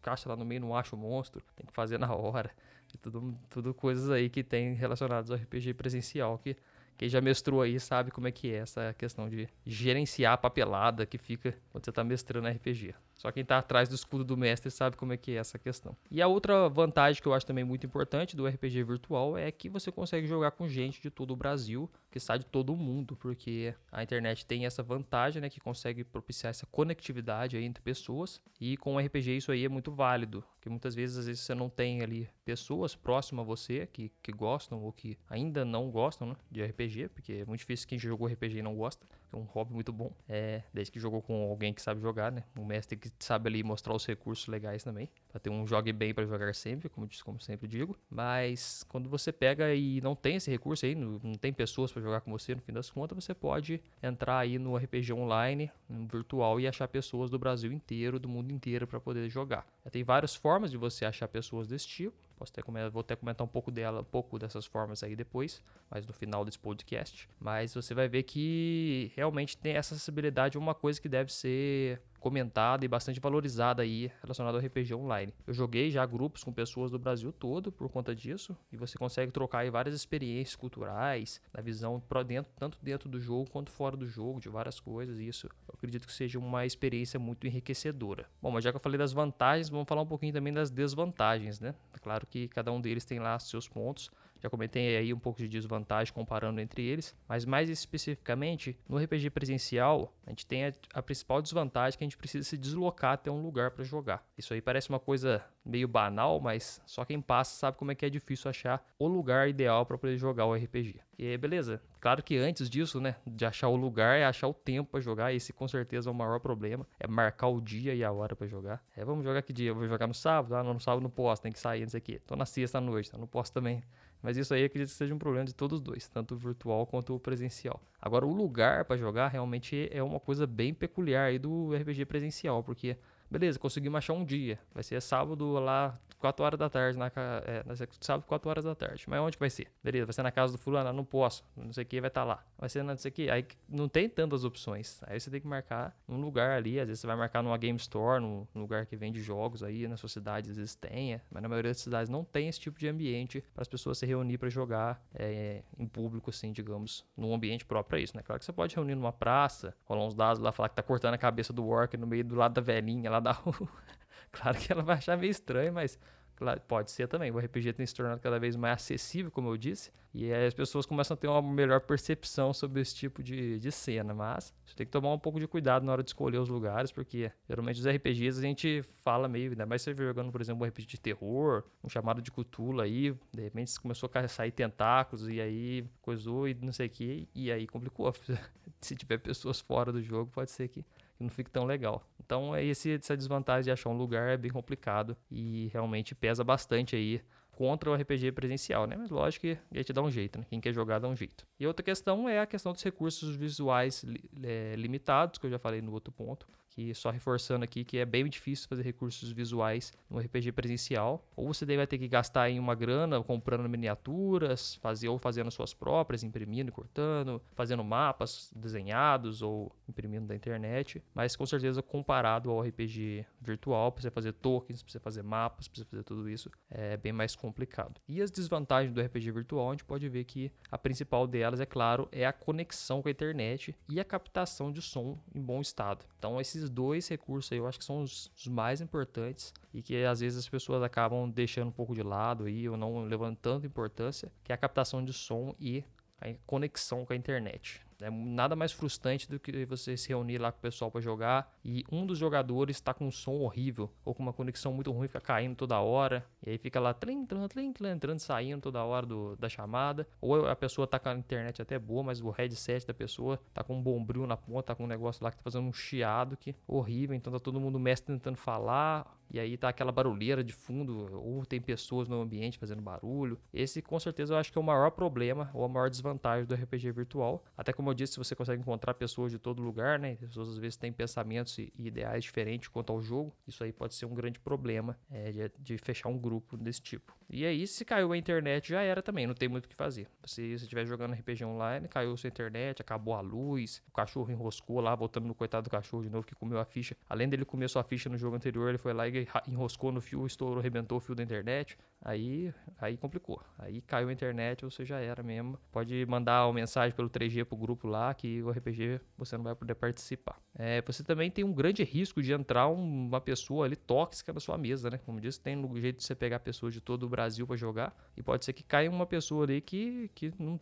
Encaixa 0.00 0.28
lá 0.28 0.36
no 0.36 0.44
meio, 0.44 0.60
não 0.60 0.76
acha 0.76 0.96
o 0.96 0.98
monstro. 0.98 1.42
Tem 1.54 1.66
que 1.66 1.72
fazer 1.72 1.98
na 1.98 2.14
hora. 2.14 2.50
E 2.94 2.98
tudo, 2.98 3.34
tudo 3.48 3.72
coisas 3.74 4.10
aí 4.10 4.28
que 4.28 4.42
tem 4.42 4.74
relacionadas 4.74 5.30
ao 5.30 5.36
RPG 5.36 5.74
presencial 5.74 6.38
que 6.38 6.56
quem 6.96 7.08
já 7.08 7.20
mestrou 7.20 7.62
aí 7.62 7.78
sabe 7.80 8.10
como 8.10 8.28
é 8.28 8.32
que 8.32 8.52
é 8.52 8.58
essa 8.58 8.94
questão 8.96 9.28
de 9.28 9.48
gerenciar 9.66 10.34
a 10.34 10.36
papelada 10.36 11.06
que 11.06 11.18
fica 11.18 11.54
quando 11.70 11.84
você 11.84 11.90
está 11.90 12.04
mestrando 12.04 12.48
RPG. 12.48 12.94
Só 13.22 13.30
quem 13.30 13.44
está 13.44 13.58
atrás 13.58 13.88
do 13.88 13.94
escudo 13.94 14.24
do 14.24 14.36
mestre 14.36 14.68
sabe 14.68 14.96
como 14.96 15.12
é 15.12 15.16
que 15.16 15.30
é 15.30 15.34
essa 15.36 15.56
questão. 15.56 15.96
E 16.10 16.20
a 16.20 16.26
outra 16.26 16.68
vantagem 16.68 17.22
que 17.22 17.28
eu 17.28 17.32
acho 17.32 17.46
também 17.46 17.62
muito 17.62 17.86
importante 17.86 18.34
do 18.34 18.44
RPG 18.48 18.82
virtual 18.82 19.38
é 19.38 19.48
que 19.52 19.68
você 19.68 19.92
consegue 19.92 20.26
jogar 20.26 20.50
com 20.50 20.66
gente 20.66 21.00
de 21.00 21.08
todo 21.08 21.30
o 21.30 21.36
Brasil, 21.36 21.88
que 22.10 22.18
sai 22.18 22.40
de 22.40 22.46
todo 22.46 22.72
o 22.72 22.76
mundo, 22.76 23.14
porque 23.14 23.76
a 23.92 24.02
internet 24.02 24.44
tem 24.44 24.66
essa 24.66 24.82
vantagem, 24.82 25.40
né, 25.40 25.48
que 25.48 25.60
consegue 25.60 26.02
propiciar 26.02 26.50
essa 26.50 26.66
conectividade 26.66 27.56
entre 27.56 27.80
pessoas. 27.80 28.42
E 28.60 28.76
com 28.76 28.96
o 28.96 28.98
RPG 28.98 29.36
isso 29.36 29.52
aí 29.52 29.64
é 29.64 29.68
muito 29.68 29.92
válido, 29.92 30.42
porque 30.56 30.68
muitas 30.68 30.92
vezes 30.92 31.16
às 31.16 31.26
vezes 31.26 31.42
você 31.42 31.54
não 31.54 31.70
tem 31.70 32.02
ali 32.02 32.28
pessoas 32.44 32.96
próximas 32.96 33.44
a 33.44 33.46
você 33.46 33.86
que, 33.86 34.10
que 34.20 34.32
gostam 34.32 34.82
ou 34.82 34.92
que 34.92 35.16
ainda 35.30 35.64
não 35.64 35.92
gostam 35.92 36.30
né, 36.30 36.36
de 36.50 36.60
RPG, 36.64 37.10
porque 37.10 37.34
é 37.34 37.44
muito 37.44 37.60
difícil 37.60 37.86
quem 37.86 38.00
jogou 38.00 38.26
RPG 38.26 38.62
não 38.62 38.74
gosta 38.74 39.06
é 39.32 39.36
um 39.36 39.44
hobby 39.44 39.72
muito 39.72 39.92
bom. 39.92 40.12
É, 40.28 40.62
desde 40.72 40.92
que 40.92 41.00
jogou 41.00 41.22
com 41.22 41.50
alguém 41.50 41.72
que 41.72 41.80
sabe 41.82 42.00
jogar, 42.00 42.30
né? 42.30 42.44
Um 42.56 42.64
mestre 42.64 42.96
que 42.96 43.10
sabe 43.18 43.48
ali 43.48 43.62
mostrar 43.62 43.94
os 43.94 44.06
recursos 44.06 44.46
legais 44.46 44.84
também. 44.84 45.08
Pra 45.28 45.40
ter 45.40 45.50
um 45.50 45.66
jogue 45.66 45.92
bem 45.92 46.12
para 46.12 46.26
jogar 46.26 46.54
sempre, 46.54 46.88
como, 46.88 47.08
como 47.24 47.40
sempre 47.40 47.66
digo. 47.66 47.96
Mas 48.10 48.84
quando 48.88 49.08
você 49.08 49.32
pega 49.32 49.74
e 49.74 50.00
não 50.00 50.14
tem 50.14 50.36
esse 50.36 50.50
recurso 50.50 50.84
aí, 50.84 50.94
não, 50.94 51.20
não 51.22 51.34
tem 51.34 51.52
pessoas 51.52 51.90
para 51.92 52.02
jogar 52.02 52.20
com 52.20 52.30
você, 52.30 52.54
no 52.54 52.60
fim 52.60 52.72
das 52.72 52.90
contas, 52.90 53.24
você 53.24 53.34
pode 53.34 53.82
entrar 54.02 54.38
aí 54.38 54.58
no 54.58 54.76
RPG 54.76 55.12
online, 55.12 55.70
no 55.88 56.06
virtual, 56.06 56.60
e 56.60 56.66
achar 56.66 56.86
pessoas 56.88 57.30
do 57.30 57.38
Brasil 57.38 57.72
inteiro, 57.72 58.18
do 58.18 58.28
mundo 58.28 58.52
inteiro 58.52 58.86
para 58.86 59.00
poder 59.00 59.28
jogar. 59.28 59.66
Tem 59.90 60.04
várias 60.04 60.34
formas 60.34 60.70
de 60.70 60.76
você 60.76 61.04
achar 61.04 61.28
pessoas 61.28 61.68
desse 61.68 61.86
tipo. 61.86 62.14
Posso 62.42 62.90
vou 62.90 63.00
até 63.00 63.14
comentar 63.14 63.44
um 63.44 63.48
pouco 63.48 63.70
dela, 63.70 64.00
um 64.00 64.04
pouco 64.04 64.36
dessas 64.36 64.66
formas 64.66 65.04
aí 65.04 65.14
depois, 65.14 65.62
mas 65.88 66.04
no 66.04 66.12
final 66.12 66.44
desse 66.44 66.58
podcast. 66.58 67.28
Mas 67.38 67.72
você 67.72 67.94
vai 67.94 68.08
ver 68.08 68.24
que 68.24 69.12
realmente 69.14 69.56
tem 69.56 69.74
essa 69.74 69.94
acessibilidade, 69.94 70.58
uma 70.58 70.74
coisa 70.74 71.00
que 71.00 71.08
deve 71.08 71.32
ser 71.32 72.02
comentada 72.22 72.84
e 72.84 72.88
bastante 72.88 73.20
valorizada 73.20 73.82
aí 73.82 74.10
relacionada 74.22 74.56
ao 74.56 74.64
RPG 74.64 74.94
online. 74.94 75.34
Eu 75.46 75.52
joguei 75.52 75.90
já 75.90 76.06
grupos 76.06 76.44
com 76.44 76.52
pessoas 76.52 76.90
do 76.90 76.98
Brasil 76.98 77.32
todo 77.32 77.72
por 77.72 77.90
conta 77.90 78.14
disso 78.14 78.56
e 78.72 78.76
você 78.76 78.96
consegue 78.96 79.32
trocar 79.32 79.68
várias 79.70 79.94
experiências 79.94 80.54
culturais, 80.56 81.42
na 81.52 81.60
visão 81.60 82.00
pro 82.00 82.22
dentro, 82.22 82.52
tanto 82.56 82.78
dentro 82.80 83.08
do 83.08 83.20
jogo 83.20 83.50
quanto 83.50 83.70
fora 83.70 83.96
do 83.96 84.06
jogo, 84.06 84.40
de 84.40 84.48
várias 84.48 84.78
coisas. 84.78 85.18
E 85.18 85.26
isso 85.26 85.46
eu 85.46 85.74
acredito 85.74 86.06
que 86.06 86.12
seja 86.12 86.38
uma 86.38 86.64
experiência 86.64 87.18
muito 87.18 87.46
enriquecedora. 87.46 88.26
Bom, 88.40 88.50
mas 88.50 88.62
já 88.62 88.70
que 88.70 88.76
eu 88.76 88.80
falei 88.80 88.96
das 88.98 89.12
vantagens, 89.12 89.68
vamos 89.68 89.88
falar 89.88 90.02
um 90.02 90.06
pouquinho 90.06 90.32
também 90.32 90.52
das 90.52 90.70
desvantagens, 90.70 91.58
né? 91.58 91.74
É 91.92 91.98
claro 91.98 92.26
que 92.26 92.46
cada 92.48 92.70
um 92.70 92.80
deles 92.80 93.04
tem 93.04 93.18
lá 93.18 93.38
seus 93.38 93.68
pontos. 93.68 94.08
Já 94.42 94.50
comentei 94.50 94.96
aí 94.96 95.14
um 95.14 95.18
pouco 95.18 95.38
de 95.38 95.48
desvantagem 95.48 96.12
comparando 96.12 96.60
entre 96.60 96.82
eles, 96.82 97.14
mas 97.28 97.44
mais 97.44 97.70
especificamente, 97.70 98.76
no 98.88 98.98
RPG 98.98 99.30
presencial, 99.30 100.12
a 100.26 100.30
gente 100.30 100.44
tem 100.44 100.66
a, 100.66 100.72
a 100.94 101.02
principal 101.02 101.40
desvantagem 101.40 101.96
que 101.96 102.02
a 102.02 102.06
gente 102.06 102.16
precisa 102.16 102.44
se 102.44 102.58
deslocar 102.58 103.12
até 103.12 103.30
um 103.30 103.40
lugar 103.40 103.70
para 103.70 103.84
jogar. 103.84 104.26
Isso 104.36 104.52
aí 104.52 104.60
parece 104.60 104.88
uma 104.88 104.98
coisa 104.98 105.44
meio 105.64 105.86
banal, 105.86 106.40
mas 106.40 106.82
só 106.84 107.04
quem 107.04 107.20
passa 107.20 107.54
sabe 107.54 107.76
como 107.76 107.92
é 107.92 107.94
que 107.94 108.04
é 108.04 108.10
difícil 108.10 108.50
achar 108.50 108.84
o 108.98 109.06
lugar 109.06 109.48
ideal 109.48 109.86
para 109.86 109.96
poder 109.96 110.16
jogar 110.16 110.46
o 110.46 110.54
RPG. 110.54 111.00
E 111.16 111.38
beleza, 111.38 111.80
claro 112.00 112.20
que 112.20 112.36
antes 112.36 112.68
disso, 112.68 113.00
né, 113.00 113.14
de 113.24 113.44
achar 113.44 113.68
o 113.68 113.76
lugar 113.76 114.18
é 114.18 114.24
achar 114.24 114.48
o 114.48 114.54
tempo 114.54 114.90
para 114.90 115.00
jogar, 115.00 115.32
esse 115.32 115.52
com 115.52 115.68
certeza 115.68 116.10
é 116.10 116.12
o 116.12 116.14
maior 116.14 116.40
problema, 116.40 116.84
é 116.98 117.06
marcar 117.06 117.46
o 117.46 117.60
dia 117.60 117.94
e 117.94 118.02
a 118.02 118.10
hora 118.10 118.34
para 118.34 118.48
jogar. 118.48 118.82
É, 118.96 119.04
vamos 119.04 119.22
jogar 119.22 119.40
que 119.42 119.52
dia? 119.52 119.70
Eu 119.70 119.76
vou 119.76 119.86
jogar 119.86 120.08
no 120.08 120.14
sábado? 120.14 120.56
Ah, 120.56 120.64
não, 120.64 120.74
no 120.74 120.80
sábado 120.80 121.00
não 121.00 121.10
posso, 121.10 121.40
tem 121.40 121.52
que 121.52 121.60
sair, 121.60 121.84
o 121.84 122.00
quê. 122.00 122.20
Tô 122.26 122.34
na 122.34 122.44
sexta 122.44 122.78
à 122.78 122.80
noite, 122.80 123.06
então 123.06 123.20
não 123.20 123.28
posso 123.28 123.52
também. 123.52 123.84
Mas 124.22 124.36
isso 124.36 124.54
aí 124.54 124.64
acredito 124.64 124.90
que 124.90 124.94
seja 124.94 125.14
um 125.14 125.18
problema 125.18 125.44
de 125.44 125.54
todos 125.54 125.80
os 125.80 125.84
dois, 125.84 126.08
tanto 126.08 126.34
o 126.34 126.38
virtual 126.38 126.86
quanto 126.86 127.14
o 127.14 127.20
presencial. 127.20 127.82
Agora, 128.00 128.24
o 128.24 128.32
lugar 128.32 128.84
para 128.84 128.96
jogar 128.96 129.28
realmente 129.28 129.88
é 129.90 130.02
uma 130.02 130.20
coisa 130.20 130.46
bem 130.46 130.72
peculiar 130.72 131.24
aí 131.26 131.38
do 131.38 131.74
RPG 131.74 132.04
presencial, 132.06 132.62
porque 132.62 132.96
beleza, 133.32 133.58
conseguimos 133.58 133.98
achar 133.98 134.12
um 134.12 134.24
dia. 134.24 134.58
Vai 134.74 134.82
ser 134.82 135.00
sábado 135.00 135.52
lá, 135.54 135.98
4 136.18 136.44
horas 136.44 136.58
da 136.58 136.68
tarde, 136.68 136.98
na, 136.98 137.06
é, 137.06 137.64
sábado, 138.00 138.26
4 138.26 138.48
horas 138.48 138.64
da 138.64 138.74
tarde. 138.74 139.04
Mas 139.08 139.20
onde 139.20 139.38
vai 139.38 139.50
ser? 139.50 139.66
Beleza, 139.82 140.06
vai 140.06 140.12
ser 140.12 140.22
na 140.22 140.30
casa 140.30 140.52
do 140.52 140.58
fulano, 140.58 140.88
ah, 140.88 140.92
não 140.92 141.04
posso, 141.04 141.44
não 141.56 141.72
sei 141.72 141.82
o 141.82 141.86
que, 141.86 142.00
vai 142.00 142.08
estar 142.08 142.20
tá 142.20 142.24
lá. 142.24 142.44
Vai 142.58 142.68
ser 142.68 142.82
não 142.84 142.96
sei 142.96 143.08
o 143.08 143.12
que, 143.12 143.30
aí 143.30 143.44
não 143.68 143.88
tem 143.88 144.08
tantas 144.08 144.44
opções. 144.44 145.00
Aí 145.06 145.18
você 145.18 145.30
tem 145.30 145.40
que 145.40 145.46
marcar 145.46 145.96
um 146.08 146.20
lugar 146.20 146.56
ali, 146.56 146.78
às 146.78 146.86
vezes 146.86 147.00
você 147.00 147.06
vai 147.06 147.16
marcar 147.16 147.42
numa 147.42 147.56
game 147.56 147.76
store, 147.78 148.20
num 148.20 148.46
lugar 148.54 148.86
que 148.86 148.94
vende 148.94 149.20
jogos 149.20 149.62
aí, 149.62 149.88
na 149.88 149.96
sua 149.96 150.08
cidade 150.08 150.50
às 150.50 150.56
vezes 150.56 150.74
tenha, 150.74 151.20
mas 151.30 151.42
na 151.42 151.48
maioria 151.48 151.70
das 151.70 151.80
cidades 151.80 152.08
não 152.08 152.22
tem 152.22 152.48
esse 152.48 152.60
tipo 152.60 152.78
de 152.78 152.86
ambiente 152.86 153.42
para 153.54 153.62
as 153.62 153.68
pessoas 153.68 153.98
se 153.98 154.06
reunir 154.06 154.38
para 154.38 154.48
jogar 154.48 155.02
é, 155.14 155.62
em 155.78 155.86
público, 155.86 156.30
assim, 156.30 156.52
digamos, 156.52 157.04
num 157.16 157.34
ambiente 157.34 157.64
próprio 157.64 157.88
para 157.88 157.98
isso, 157.98 158.16
né? 158.16 158.22
Claro 158.22 158.38
que 158.38 158.44
você 158.44 158.52
pode 158.52 158.74
reunir 158.76 158.94
numa 158.94 159.12
praça, 159.12 159.74
rolar 159.84 160.06
uns 160.06 160.14
dados 160.14 160.40
lá, 160.40 160.52
falar 160.52 160.68
que 160.68 160.76
tá 160.76 160.82
cortando 160.82 161.14
a 161.14 161.18
cabeça 161.18 161.52
do 161.52 161.64
worker 161.64 161.98
no 161.98 162.06
meio 162.06 162.24
do 162.24 162.34
lado 162.34 162.54
da 162.54 162.60
velhinha 162.60 163.10
lá 163.10 163.18
da 163.22 163.32
rua. 163.32 163.68
claro 164.30 164.58
que 164.58 164.72
ela 164.72 164.82
vai 164.82 164.96
achar 164.96 165.16
meio 165.16 165.30
estranho, 165.30 165.72
mas 165.72 165.98
claro, 166.42 166.60
pode 166.62 166.90
ser 166.90 167.06
também. 167.06 167.30
O 167.30 167.38
RPG 167.38 167.72
tem 167.72 167.86
se 167.86 167.94
tornado 167.94 168.20
cada 168.20 168.38
vez 168.38 168.56
mais 168.56 168.74
acessível, 168.74 169.30
como 169.30 169.48
eu 169.48 169.56
disse, 169.56 169.92
e 170.12 170.32
aí 170.32 170.46
as 170.46 170.52
pessoas 170.52 170.84
começam 170.84 171.14
a 171.14 171.16
ter 171.16 171.28
uma 171.28 171.40
melhor 171.40 171.80
percepção 171.80 172.52
sobre 172.52 172.80
esse 172.80 172.94
tipo 172.94 173.22
de, 173.22 173.58
de 173.58 173.70
cena. 173.70 174.12
Mas 174.12 174.52
você 174.66 174.74
tem 174.74 174.84
que 174.84 174.92
tomar 174.92 175.12
um 175.12 175.18
pouco 175.18 175.38
de 175.38 175.46
cuidado 175.46 175.84
na 175.84 175.92
hora 175.92 176.02
de 176.02 176.10
escolher 176.10 176.38
os 176.38 176.48
lugares, 176.48 176.90
porque 176.90 177.30
geralmente 177.48 177.80
os 177.80 177.86
RPGs 177.86 178.38
a 178.38 178.42
gente 178.42 178.82
fala 179.04 179.28
meio, 179.28 179.50
ainda 179.52 179.64
mais 179.64 179.82
você 179.82 179.94
jogando, 179.94 180.30
por 180.30 180.40
exemplo, 180.40 180.64
um 180.64 180.68
RPG 180.68 180.86
de 180.86 181.00
terror, 181.00 181.64
um 181.82 181.88
chamado 181.88 182.20
de 182.20 182.30
Cthulhu 182.30 182.80
aí, 182.80 183.14
de 183.32 183.42
repente 183.42 183.80
começou 183.80 184.10
a 184.12 184.28
sair 184.28 184.50
tentáculos 184.50 185.28
e 185.28 185.40
aí 185.40 185.86
coisou 186.02 186.48
e 186.48 186.54
não 186.54 186.72
sei 186.72 186.88
o 186.88 186.90
que, 186.90 187.28
e 187.34 187.50
aí 187.50 187.66
complicou. 187.66 188.12
Se 188.80 188.96
tiver 188.96 189.18
pessoas 189.18 189.60
fora 189.60 189.92
do 189.92 190.02
jogo, 190.02 190.30
pode 190.32 190.50
ser 190.50 190.66
que 190.66 190.84
não 191.20 191.30
fique 191.30 191.50
tão 191.50 191.64
legal. 191.64 192.04
Então, 192.24 192.54
é 192.54 192.64
esse, 192.64 192.92
essa 192.92 193.16
desvantagem 193.16 193.64
de 193.64 193.70
achar 193.70 193.90
um 193.90 193.96
lugar 193.96 194.30
é 194.30 194.36
bem 194.36 194.50
complicado 194.50 195.16
e 195.30 195.68
realmente 195.72 196.14
pesa 196.14 196.42
bastante 196.42 196.96
aí 196.96 197.20
contra 197.50 197.90
o 197.90 197.94
RPG 197.94 198.32
presencial, 198.32 198.86
né? 198.86 198.96
Mas 198.96 199.10
lógico 199.10 199.42
que 199.42 199.58
a 199.70 199.76
gente 199.76 199.92
dá 199.92 200.02
um 200.02 200.10
jeito, 200.10 200.38
né? 200.38 200.46
Quem 200.48 200.60
quer 200.60 200.72
jogar 200.72 200.98
dá 200.98 201.08
um 201.08 201.14
jeito. 201.14 201.46
E 201.60 201.66
outra 201.66 201.84
questão 201.84 202.28
é 202.28 202.40
a 202.40 202.46
questão 202.46 202.72
dos 202.72 202.82
recursos 202.82 203.36
visuais 203.36 204.04
é, 204.42 204.74
limitados, 204.76 205.38
que 205.38 205.46
eu 205.46 205.50
já 205.50 205.58
falei 205.58 205.82
no 205.82 205.92
outro 205.92 206.12
ponto 206.12 206.46
que 206.74 206.94
só 206.94 207.10
reforçando 207.10 207.64
aqui 207.64 207.84
que 207.84 207.98
é 207.98 208.04
bem 208.04 208.24
difícil 208.26 208.68
fazer 208.68 208.82
recursos 208.82 209.30
visuais 209.30 209.92
no 210.08 210.18
RPG 210.18 210.52
presencial. 210.52 211.24
Ou 211.36 211.52
você 211.52 211.64
vai 211.76 211.86
ter 211.86 211.98
que 211.98 212.08
gastar 212.08 212.50
em 212.50 212.58
uma 212.58 212.74
grana 212.74 213.22
comprando 213.22 213.68
miniaturas, 213.68 214.76
fazer 214.76 215.08
ou 215.08 215.18
fazendo 215.18 215.50
suas 215.50 215.74
próprias, 215.74 216.22
imprimindo 216.22 216.70
e 216.70 216.72
cortando, 216.72 217.40
fazendo 217.54 217.84
mapas 217.84 218.50
desenhados 218.54 219.42
ou 219.42 219.70
imprimindo 219.88 220.26
da 220.26 220.34
internet. 220.34 221.02
Mas 221.14 221.36
com 221.36 221.44
certeza 221.44 221.82
comparado 221.82 222.50
ao 222.50 222.60
RPG 222.60 223.26
virtual, 223.40 223.94
você 223.96 224.10
fazer 224.10 224.32
tokens, 224.32 224.82
você 224.86 224.98
fazer 224.98 225.22
mapas, 225.22 225.68
você 225.72 225.84
fazer 225.84 226.02
tudo 226.02 226.28
isso, 226.28 226.50
é 226.70 226.96
bem 226.96 227.12
mais 227.12 227.36
complicado. 227.36 228.00
E 228.08 228.20
as 228.22 228.30
desvantagens 228.30 228.92
do 228.92 229.00
RPG 229.00 229.30
virtual, 229.30 229.68
a 229.68 229.72
gente 229.72 229.84
pode 229.84 230.08
ver 230.08 230.24
que 230.24 230.50
a 230.70 230.78
principal 230.78 231.26
delas, 231.26 231.60
é 231.60 231.66
claro, 231.66 232.08
é 232.10 232.24
a 232.26 232.32
conexão 232.32 233.02
com 233.02 233.08
a 233.08 233.10
internet 233.10 233.76
e 233.88 234.00
a 234.00 234.04
captação 234.04 234.72
de 234.72 234.80
som 234.80 235.18
em 235.34 235.40
bom 235.40 235.60
estado. 235.60 236.04
Então 236.18 236.40
esses 236.40 236.61
esses 236.62 236.70
dois 236.70 237.08
recursos 237.08 237.50
aí 237.52 237.58
eu 237.58 237.66
acho 237.66 237.78
que 237.78 237.84
são 237.84 238.02
os, 238.02 238.30
os, 238.36 238.46
mais 238.46 238.80
importantes 238.80 239.52
e 239.74 239.82
que 239.82 240.04
às 240.04 240.20
vezes 240.20 240.38
as 240.38 240.48
pessoas 240.48 240.82
acabam 240.82 241.28
deixando 241.28 241.68
um 241.68 241.72
pouco 241.72 241.94
de 241.94 242.02
lado 242.02 242.44
aí 242.44 242.68
ou 242.68 242.76
não 242.76 243.04
levantando 243.04 243.66
importância, 243.66 244.30
que 244.44 244.52
é 244.52 244.54
a 244.54 244.58
captação 244.58 245.04
de 245.04 245.12
som 245.12 245.54
e 245.58 245.84
a 246.20 246.32
conexão 246.46 247.04
com 247.04 247.12
a 247.12 247.16
internet. 247.16 247.82
É 248.00 248.10
nada 248.10 248.56
mais 248.56 248.72
frustrante 248.72 249.28
do 249.28 249.38
que 249.38 249.64
você 249.64 249.96
se 249.96 250.08
reunir 250.08 250.38
lá 250.38 250.50
com 250.50 250.58
o 250.58 250.62
pessoal 250.62 250.90
para 250.90 251.00
jogar 251.00 251.52
e 251.64 251.84
um 251.90 252.04
dos 252.04 252.18
jogadores 252.18 252.76
está 252.76 252.92
com 252.92 253.06
um 253.06 253.10
som 253.10 253.40
horrível 253.40 253.90
ou 254.04 254.14
com 254.14 254.22
uma 254.22 254.32
conexão 254.32 254.72
muito 254.72 254.90
ruim, 254.90 255.06
fica 255.06 255.20
caindo 255.20 255.54
toda 255.54 255.78
hora, 255.80 256.26
e 256.44 256.50
aí 256.50 256.58
fica 256.58 256.80
lá 256.80 256.96
entrando, 257.08 257.48
entrando, 257.60 258.18
saindo 258.18 258.62
toda 258.62 258.82
hora 258.84 259.06
do, 259.06 259.36
da 259.36 259.48
chamada, 259.48 260.06
ou 260.20 260.46
a 260.46 260.56
pessoa 260.56 260.86
tá 260.86 260.98
com 260.98 261.08
a 261.08 261.14
internet 261.14 261.60
até 261.62 261.78
boa, 261.78 262.02
mas 262.02 262.20
o 262.20 262.30
headset 262.30 262.86
da 262.86 262.94
pessoa 262.94 263.40
tá 263.52 263.62
com 263.62 263.76
um 263.76 263.82
bombril 263.82 264.26
na 264.26 264.36
ponta, 264.36 264.68
tá 264.68 264.74
com 264.74 264.84
um 264.84 264.88
negócio 264.88 265.22
lá 265.22 265.30
que 265.30 265.36
tá 265.36 265.42
fazendo 265.42 265.66
um 265.66 265.72
chiado 265.72 266.36
que 266.36 266.54
horrível, 266.66 267.14
então 267.14 267.32
tá 267.32 267.38
todo 267.38 267.60
mundo 267.60 267.78
mestre 267.78 268.14
tentando 268.14 268.36
falar, 268.36 269.16
e 269.32 269.40
aí 269.40 269.56
tá 269.56 269.70
aquela 269.70 269.90
barulheira 269.90 270.44
de 270.44 270.52
fundo, 270.52 271.08
ou 271.18 271.46
tem 271.46 271.58
pessoas 271.58 272.06
no 272.06 272.20
ambiente 272.20 272.58
fazendo 272.58 272.82
barulho. 272.82 273.38
Esse 273.52 273.80
com 273.80 273.98
certeza 273.98 274.34
eu 274.34 274.38
acho 274.38 274.52
que 274.52 274.58
é 274.58 274.60
o 274.60 274.64
maior 274.64 274.90
problema 274.90 275.50
ou 275.54 275.64
a 275.64 275.68
maior 275.68 275.88
desvantagem 275.88 276.44
do 276.44 276.54
RPG 276.54 276.90
virtual. 276.92 277.42
Até 277.56 277.72
como 277.72 277.88
eu 277.92 277.94
disse, 277.94 278.18
você 278.18 278.34
consegue 278.34 278.60
encontrar 278.60 278.94
pessoas 278.94 279.30
de 279.30 279.38
todo 279.38 279.62
lugar, 279.62 279.98
né? 279.98 280.16
Pessoas 280.16 280.48
às 280.48 280.58
vezes 280.58 280.76
têm 280.76 280.92
pensamentos 280.92 281.56
e 281.58 281.72
ideais 281.78 282.24
diferentes 282.24 282.68
quanto 282.68 282.92
ao 282.92 283.00
jogo. 283.00 283.34
Isso 283.46 283.62
aí 283.62 283.72
pode 283.72 283.94
ser 283.94 284.06
um 284.06 284.14
grande 284.14 284.40
problema 284.40 284.98
é, 285.10 285.30
de, 285.30 285.52
de, 285.58 285.78
fechar 285.78 286.08
um 286.08 286.18
grupo 286.18 286.56
desse 286.56 286.80
tipo. 286.80 287.14
E 287.28 287.44
aí, 287.44 287.66
se 287.66 287.84
caiu 287.84 288.12
a 288.12 288.16
internet, 288.16 288.68
já 288.68 288.82
era 288.82 289.02
também, 289.02 289.26
não 289.26 289.34
tem 289.34 289.48
muito 289.48 289.66
o 289.66 289.68
que 289.68 289.74
fazer. 289.74 290.08
Se 290.24 290.56
você 290.56 290.64
estiver 290.64 290.84
jogando 290.86 291.12
RPG 291.14 291.44
online, 291.44 291.88
caiu 291.88 292.16
sua 292.16 292.28
internet, 292.28 292.80
acabou 292.80 293.14
a 293.14 293.20
luz, 293.20 293.82
o 293.88 293.92
cachorro 293.92 294.30
enroscou 294.30 294.80
lá, 294.80 294.94
voltando 294.94 295.26
no 295.26 295.34
coitado 295.34 295.64
do 295.64 295.70
cachorro 295.70 296.02
de 296.02 296.10
novo 296.10 296.26
que 296.26 296.34
comeu 296.34 296.58
a 296.58 296.64
ficha. 296.64 296.96
Além 297.08 297.28
dele 297.28 297.44
comer 297.44 297.68
sua 297.68 297.84
ficha 297.84 298.08
no 298.08 298.18
jogo 298.18 298.36
anterior, 298.36 298.68
ele 298.68 298.78
foi 298.78 298.92
lá 298.92 299.08
e 299.08 299.26
enroscou 299.46 299.92
no 299.92 300.00
fio, 300.00 300.26
estourou, 300.26 300.58
arrebentou 300.58 300.98
o 300.98 301.00
fio 301.00 301.14
da 301.14 301.22
internet. 301.22 301.78
Aí, 302.02 302.52
aí 302.80 302.96
complicou. 302.96 303.42
Aí 303.58 303.80
caiu 303.80 304.08
a 304.08 304.12
internet, 304.12 304.64
você 304.64 304.84
já 304.84 304.98
era 304.98 305.22
mesmo. 305.22 305.58
Pode 305.70 306.04
mandar 306.06 306.46
uma 306.46 306.52
mensagem 306.52 306.94
pelo 306.94 307.08
3G 307.08 307.44
pro 307.44 307.56
grupo 307.56 307.88
lá 307.88 308.12
que 308.12 308.42
o 308.42 308.50
RPG 308.50 309.00
você 309.16 309.36
não 309.36 309.44
vai 309.44 309.54
poder 309.54 309.74
participar. 309.74 310.40
É, 310.54 310.82
você 310.82 311.02
também 311.02 311.30
tem 311.30 311.44
um 311.44 311.52
grande 311.52 311.82
risco 311.84 312.20
de 312.22 312.32
entrar 312.32 312.68
uma 312.68 313.20
pessoa 313.20 313.64
ali 313.64 313.76
tóxica 313.76 314.32
na 314.32 314.40
sua 314.40 314.58
mesa, 314.58 314.90
né? 314.90 314.98
Como 314.98 315.20
disse, 315.20 315.40
tem 315.40 315.56
um 315.56 315.76
jeito 315.80 315.98
de 315.98 316.04
você 316.04 316.14
pegar 316.14 316.40
pessoas 316.40 316.74
de 316.74 316.80
todo 316.80 317.04
o 317.04 317.08
Brasil 317.08 317.46
para 317.46 317.56
jogar 317.56 317.94
e 318.16 318.22
pode 318.22 318.44
ser 318.44 318.52
que 318.52 318.62
caia 318.62 318.90
uma 318.90 319.06
pessoa 319.06 319.44
ali 319.44 319.60
que, 319.60 320.10
que 320.14 320.32
não, 320.38 320.60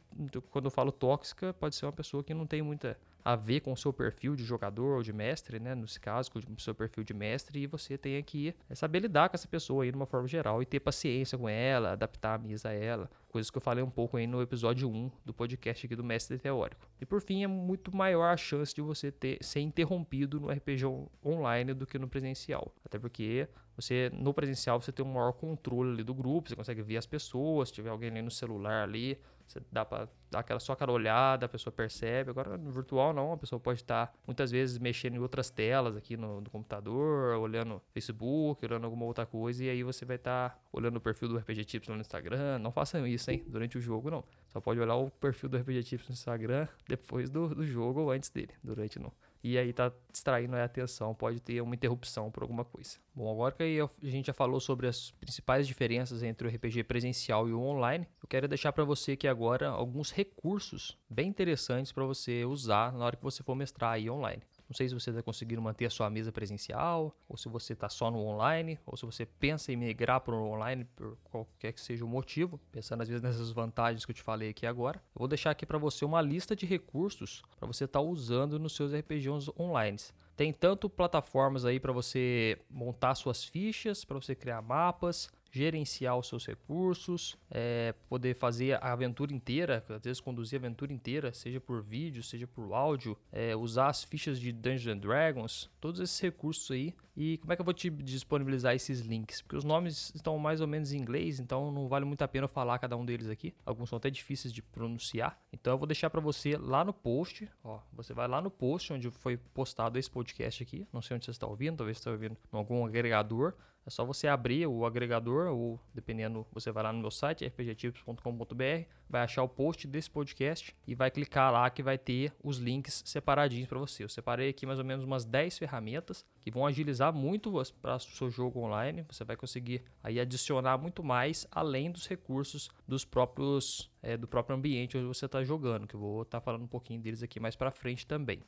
quando 0.50 0.66
eu 0.66 0.70
falo 0.70 0.92
tóxica, 0.92 1.52
pode 1.54 1.74
ser 1.74 1.86
uma 1.86 1.92
pessoa 1.92 2.22
que 2.22 2.34
não 2.34 2.46
tem 2.46 2.62
muita 2.62 2.96
a 3.24 3.36
ver 3.36 3.60
com 3.60 3.72
o 3.72 3.76
seu 3.76 3.92
perfil 3.92 4.34
de 4.34 4.44
jogador 4.44 4.96
ou 4.96 5.02
de 5.02 5.12
mestre, 5.12 5.58
né? 5.58 5.74
Nesse 5.74 6.00
caso, 6.00 6.30
com 6.30 6.38
o 6.38 6.60
seu 6.60 6.74
perfil 6.74 7.04
de 7.04 7.14
mestre, 7.14 7.60
e 7.60 7.66
você 7.66 7.98
tem 7.98 8.22
que 8.22 8.54
saber 8.74 9.00
lidar 9.00 9.28
com 9.28 9.36
essa 9.36 9.48
pessoa 9.48 9.84
aí 9.84 9.90
de 9.90 9.96
uma 9.96 10.06
forma 10.06 10.26
geral 10.26 10.62
e 10.62 10.66
ter 10.66 10.80
paciência 10.80 11.29
com 11.38 11.48
ela, 11.48 11.92
adaptar 11.92 12.34
a 12.34 12.38
mesa 12.38 12.68
a 12.68 12.72
ela. 12.72 13.10
Coisas 13.28 13.50
que 13.50 13.56
eu 13.56 13.62
falei 13.62 13.82
um 13.82 13.90
pouco 13.90 14.16
aí 14.16 14.26
no 14.26 14.42
episódio 14.42 14.90
1 14.90 15.10
do 15.24 15.32
podcast 15.32 15.86
aqui 15.86 15.94
do 15.94 16.02
Mestre 16.02 16.38
Teórico. 16.38 16.88
E 17.00 17.06
por 17.06 17.20
fim, 17.20 17.44
é 17.44 17.46
muito 17.46 17.94
maior 17.94 18.32
a 18.32 18.36
chance 18.36 18.74
de 18.74 18.80
você 18.80 19.12
ter, 19.12 19.38
ser 19.40 19.60
interrompido 19.60 20.40
no 20.40 20.50
RPG 20.50 20.84
online 21.24 21.74
do 21.74 21.86
que 21.86 21.98
no 21.98 22.08
presencial. 22.08 22.74
Até 22.84 22.98
porque 22.98 23.48
você 23.76 24.10
no 24.12 24.34
presencial 24.34 24.80
você 24.80 24.92
tem 24.92 25.04
um 25.04 25.12
maior 25.12 25.32
controle 25.32 25.92
ali 25.92 26.02
do 26.02 26.14
grupo, 26.14 26.48
você 26.48 26.56
consegue 26.56 26.82
ver 26.82 26.96
as 26.96 27.06
pessoas, 27.06 27.68
se 27.68 27.74
tiver 27.74 27.90
alguém 27.90 28.10
ali 28.10 28.22
no 28.22 28.30
celular 28.30 28.82
ali, 28.82 29.18
você 29.50 29.60
dá 29.70 29.84
para 29.84 30.08
dar 30.30 30.40
aquela 30.40 30.60
só 30.60 30.74
aquela 30.74 30.92
olhada, 30.92 31.46
a 31.46 31.48
pessoa 31.48 31.72
percebe. 31.72 32.30
Agora 32.30 32.56
no 32.56 32.70
virtual 32.70 33.12
não, 33.12 33.32
a 33.32 33.36
pessoa 33.36 33.58
pode 33.58 33.80
estar 33.80 34.14
muitas 34.26 34.50
vezes 34.50 34.78
mexendo 34.78 35.14
em 35.14 35.18
outras 35.18 35.50
telas 35.50 35.96
aqui 35.96 36.16
no, 36.16 36.40
no 36.40 36.48
computador, 36.50 37.36
olhando 37.38 37.82
Facebook, 37.92 38.64
olhando 38.64 38.84
alguma 38.84 39.04
outra 39.04 39.26
coisa, 39.26 39.64
e 39.64 39.68
aí 39.68 39.82
você 39.82 40.04
vai 40.04 40.16
estar 40.16 40.58
olhando 40.72 40.96
o 40.96 41.00
perfil 41.00 41.28
do 41.28 41.36
RPG 41.36 41.64
Tips 41.64 41.88
no 41.88 41.96
Instagram. 41.96 42.58
Não 42.58 42.70
façam 42.70 43.06
isso, 43.06 43.30
hein? 43.30 43.44
Durante 43.46 43.76
o 43.76 43.80
jogo 43.80 44.10
não. 44.10 44.24
Só 44.48 44.60
pode 44.60 44.78
olhar 44.80 44.94
o 44.94 45.10
perfil 45.10 45.48
do 45.48 45.56
RPG 45.56 45.82
Tips 45.82 46.08
no 46.08 46.12
Instagram 46.12 46.68
depois 46.88 47.28
do, 47.28 47.54
do 47.54 47.66
jogo 47.66 48.00
ou 48.00 48.10
antes 48.10 48.30
dele. 48.30 48.52
Durante 48.62 48.98
não 48.98 49.12
e 49.42 49.56
aí 49.56 49.72
tá 49.72 49.92
distraindo 50.12 50.54
a 50.56 50.64
atenção, 50.64 51.14
pode 51.14 51.40
ter 51.40 51.60
uma 51.60 51.74
interrupção 51.74 52.30
por 52.30 52.42
alguma 52.42 52.64
coisa. 52.64 52.98
Bom, 53.14 53.30
agora 53.32 53.54
que 53.54 53.62
a 53.62 54.10
gente 54.10 54.26
já 54.26 54.32
falou 54.32 54.60
sobre 54.60 54.86
as 54.86 55.10
principais 55.12 55.66
diferenças 55.66 56.22
entre 56.22 56.46
o 56.46 56.50
RPG 56.50 56.84
presencial 56.84 57.48
e 57.48 57.52
o 57.52 57.60
online, 57.60 58.06
eu 58.22 58.28
quero 58.28 58.46
deixar 58.46 58.72
para 58.72 58.84
você 58.84 59.12
aqui 59.12 59.26
agora 59.26 59.68
alguns 59.68 60.10
recursos 60.10 60.96
bem 61.08 61.28
interessantes 61.28 61.92
para 61.92 62.04
você 62.04 62.44
usar 62.44 62.92
na 62.92 63.04
hora 63.04 63.16
que 63.16 63.22
você 63.22 63.42
for 63.42 63.54
mestrar 63.54 63.92
aí 63.92 64.10
online. 64.10 64.42
Não 64.70 64.76
sei 64.76 64.88
se 64.88 64.94
você 64.94 65.10
está 65.10 65.20
conseguindo 65.20 65.60
manter 65.60 65.86
a 65.86 65.90
sua 65.90 66.08
mesa 66.08 66.30
presencial, 66.30 67.12
ou 67.28 67.36
se 67.36 67.48
você 67.48 67.72
está 67.72 67.88
só 67.88 68.08
no 68.08 68.20
online, 68.20 68.78
ou 68.86 68.96
se 68.96 69.04
você 69.04 69.26
pensa 69.26 69.72
em 69.72 69.76
migrar 69.76 70.20
para 70.20 70.32
o 70.32 70.48
online 70.48 70.84
por 70.94 71.18
qualquer 71.24 71.72
que 71.72 71.80
seja 71.80 72.04
o 72.04 72.08
motivo, 72.08 72.60
pensando 72.70 73.00
às 73.02 73.08
vezes 73.08 73.20
nessas 73.20 73.50
vantagens 73.50 74.04
que 74.04 74.12
eu 74.12 74.14
te 74.14 74.22
falei 74.22 74.50
aqui 74.50 74.64
agora. 74.64 75.02
Eu 75.12 75.18
vou 75.18 75.26
deixar 75.26 75.50
aqui 75.50 75.66
para 75.66 75.76
você 75.76 76.04
uma 76.04 76.22
lista 76.22 76.54
de 76.54 76.66
recursos 76.66 77.42
para 77.58 77.66
você 77.66 77.84
estar 77.84 77.98
tá 77.98 78.04
usando 78.04 78.60
nos 78.60 78.76
seus 78.76 78.94
RPGs 78.94 79.50
online. 79.58 79.98
Tem 80.36 80.52
tanto 80.52 80.88
plataformas 80.88 81.64
aí 81.64 81.80
para 81.80 81.92
você 81.92 82.56
montar 82.70 83.16
suas 83.16 83.42
fichas, 83.42 84.04
para 84.04 84.20
você 84.20 84.36
criar 84.36 84.62
mapas, 84.62 85.28
gerenciar 85.50 86.16
os 86.16 86.28
seus 86.28 86.46
recursos, 86.46 87.36
é, 87.50 87.94
poder 88.08 88.34
fazer 88.34 88.74
a 88.82 88.92
aventura 88.92 89.32
inteira, 89.32 89.84
às 89.88 90.02
vezes 90.02 90.20
conduzir 90.20 90.58
a 90.58 90.60
aventura 90.60 90.92
inteira, 90.92 91.32
seja 91.32 91.60
por 91.60 91.82
vídeo, 91.82 92.22
seja 92.22 92.46
por 92.46 92.72
áudio, 92.72 93.16
é, 93.32 93.54
usar 93.56 93.88
as 93.88 94.04
fichas 94.04 94.38
de 94.38 94.52
Dungeons 94.52 95.00
Dragons, 95.00 95.70
todos 95.80 96.00
esses 96.00 96.18
recursos 96.20 96.70
aí. 96.70 96.94
E 97.16 97.36
como 97.38 97.52
é 97.52 97.56
que 97.56 97.60
eu 97.60 97.64
vou 97.64 97.74
te 97.74 97.90
disponibilizar 97.90 98.74
esses 98.74 99.00
links? 99.00 99.42
Porque 99.42 99.56
os 99.56 99.64
nomes 99.64 100.12
estão 100.14 100.38
mais 100.38 100.60
ou 100.60 100.66
menos 100.66 100.92
em 100.92 100.98
inglês, 100.98 101.40
então 101.40 101.70
não 101.70 101.88
vale 101.88 102.04
muito 102.04 102.22
a 102.22 102.28
pena 102.28 102.48
falar 102.48 102.78
cada 102.78 102.96
um 102.96 103.04
deles 103.04 103.28
aqui. 103.28 103.52
Alguns 103.66 103.90
são 103.90 103.96
até 103.98 104.08
difíceis 104.08 104.54
de 104.54 104.62
pronunciar. 104.62 105.38
Então 105.52 105.74
eu 105.74 105.78
vou 105.78 105.86
deixar 105.86 106.08
para 106.08 106.20
você 106.20 106.56
lá 106.56 106.84
no 106.84 106.94
post, 106.94 107.46
ó, 107.62 107.80
você 107.92 108.14
vai 108.14 108.26
lá 108.26 108.40
no 108.40 108.50
post 108.50 108.92
onde 108.92 109.10
foi 109.10 109.36
postado 109.36 109.98
esse 109.98 110.10
podcast 110.10 110.62
aqui. 110.62 110.86
Não 110.92 111.02
sei 111.02 111.16
onde 111.16 111.24
você 111.24 111.32
está 111.32 111.46
ouvindo, 111.46 111.78
talvez 111.78 111.98
você 111.98 112.00
está 112.00 112.10
ouvindo 112.12 112.36
em 112.52 112.56
algum 112.56 112.86
agregador. 112.86 113.54
É 113.86 113.90
só 113.90 114.04
você 114.04 114.28
abrir 114.28 114.66
o 114.66 114.84
agregador, 114.84 115.48
ou 115.48 115.80
dependendo, 115.94 116.46
você 116.52 116.70
vai 116.70 116.82
lá 116.84 116.92
no 116.92 117.00
meu 117.00 117.10
site, 117.10 117.46
rpgtips.com.br, 117.46 118.86
vai 119.08 119.22
achar 119.22 119.42
o 119.42 119.48
post 119.48 119.86
desse 119.86 120.10
podcast 120.10 120.76
e 120.86 120.94
vai 120.94 121.10
clicar 121.10 121.52
lá 121.52 121.68
que 121.70 121.82
vai 121.82 121.98
ter 121.98 122.32
os 122.42 122.58
links 122.58 123.02
separadinhos 123.06 123.68
para 123.68 123.78
você. 123.78 124.04
Eu 124.04 124.08
separei 124.08 124.50
aqui 124.50 124.66
mais 124.66 124.78
ou 124.78 124.84
menos 124.84 125.04
umas 125.04 125.24
10 125.24 125.58
ferramentas 125.58 126.24
que 126.40 126.50
vão 126.50 126.66
agilizar 126.66 127.12
muito 127.12 127.52
para 127.80 127.96
o 127.96 128.00
seu 128.00 128.30
jogo 128.30 128.60
online. 128.60 129.04
Você 129.08 129.24
vai 129.24 129.36
conseguir 129.36 129.82
aí 130.02 130.20
adicionar 130.20 130.78
muito 130.78 131.02
mais 131.02 131.46
além 131.50 131.90
dos 131.90 132.06
recursos 132.06 132.70
dos 132.86 133.04
próprios 133.04 133.90
é, 134.02 134.16
do 134.16 134.26
próprio 134.26 134.56
ambiente 134.56 134.96
onde 134.96 135.06
você 135.06 135.26
está 135.26 135.42
jogando, 135.42 135.86
que 135.86 135.94
eu 135.94 136.00
vou 136.00 136.22
estar 136.22 136.40
tá 136.40 136.44
falando 136.44 136.62
um 136.62 136.68
pouquinho 136.68 137.00
deles 137.00 137.22
aqui 137.22 137.40
mais 137.40 137.56
para 137.56 137.70
frente 137.70 138.06
também. 138.06 138.42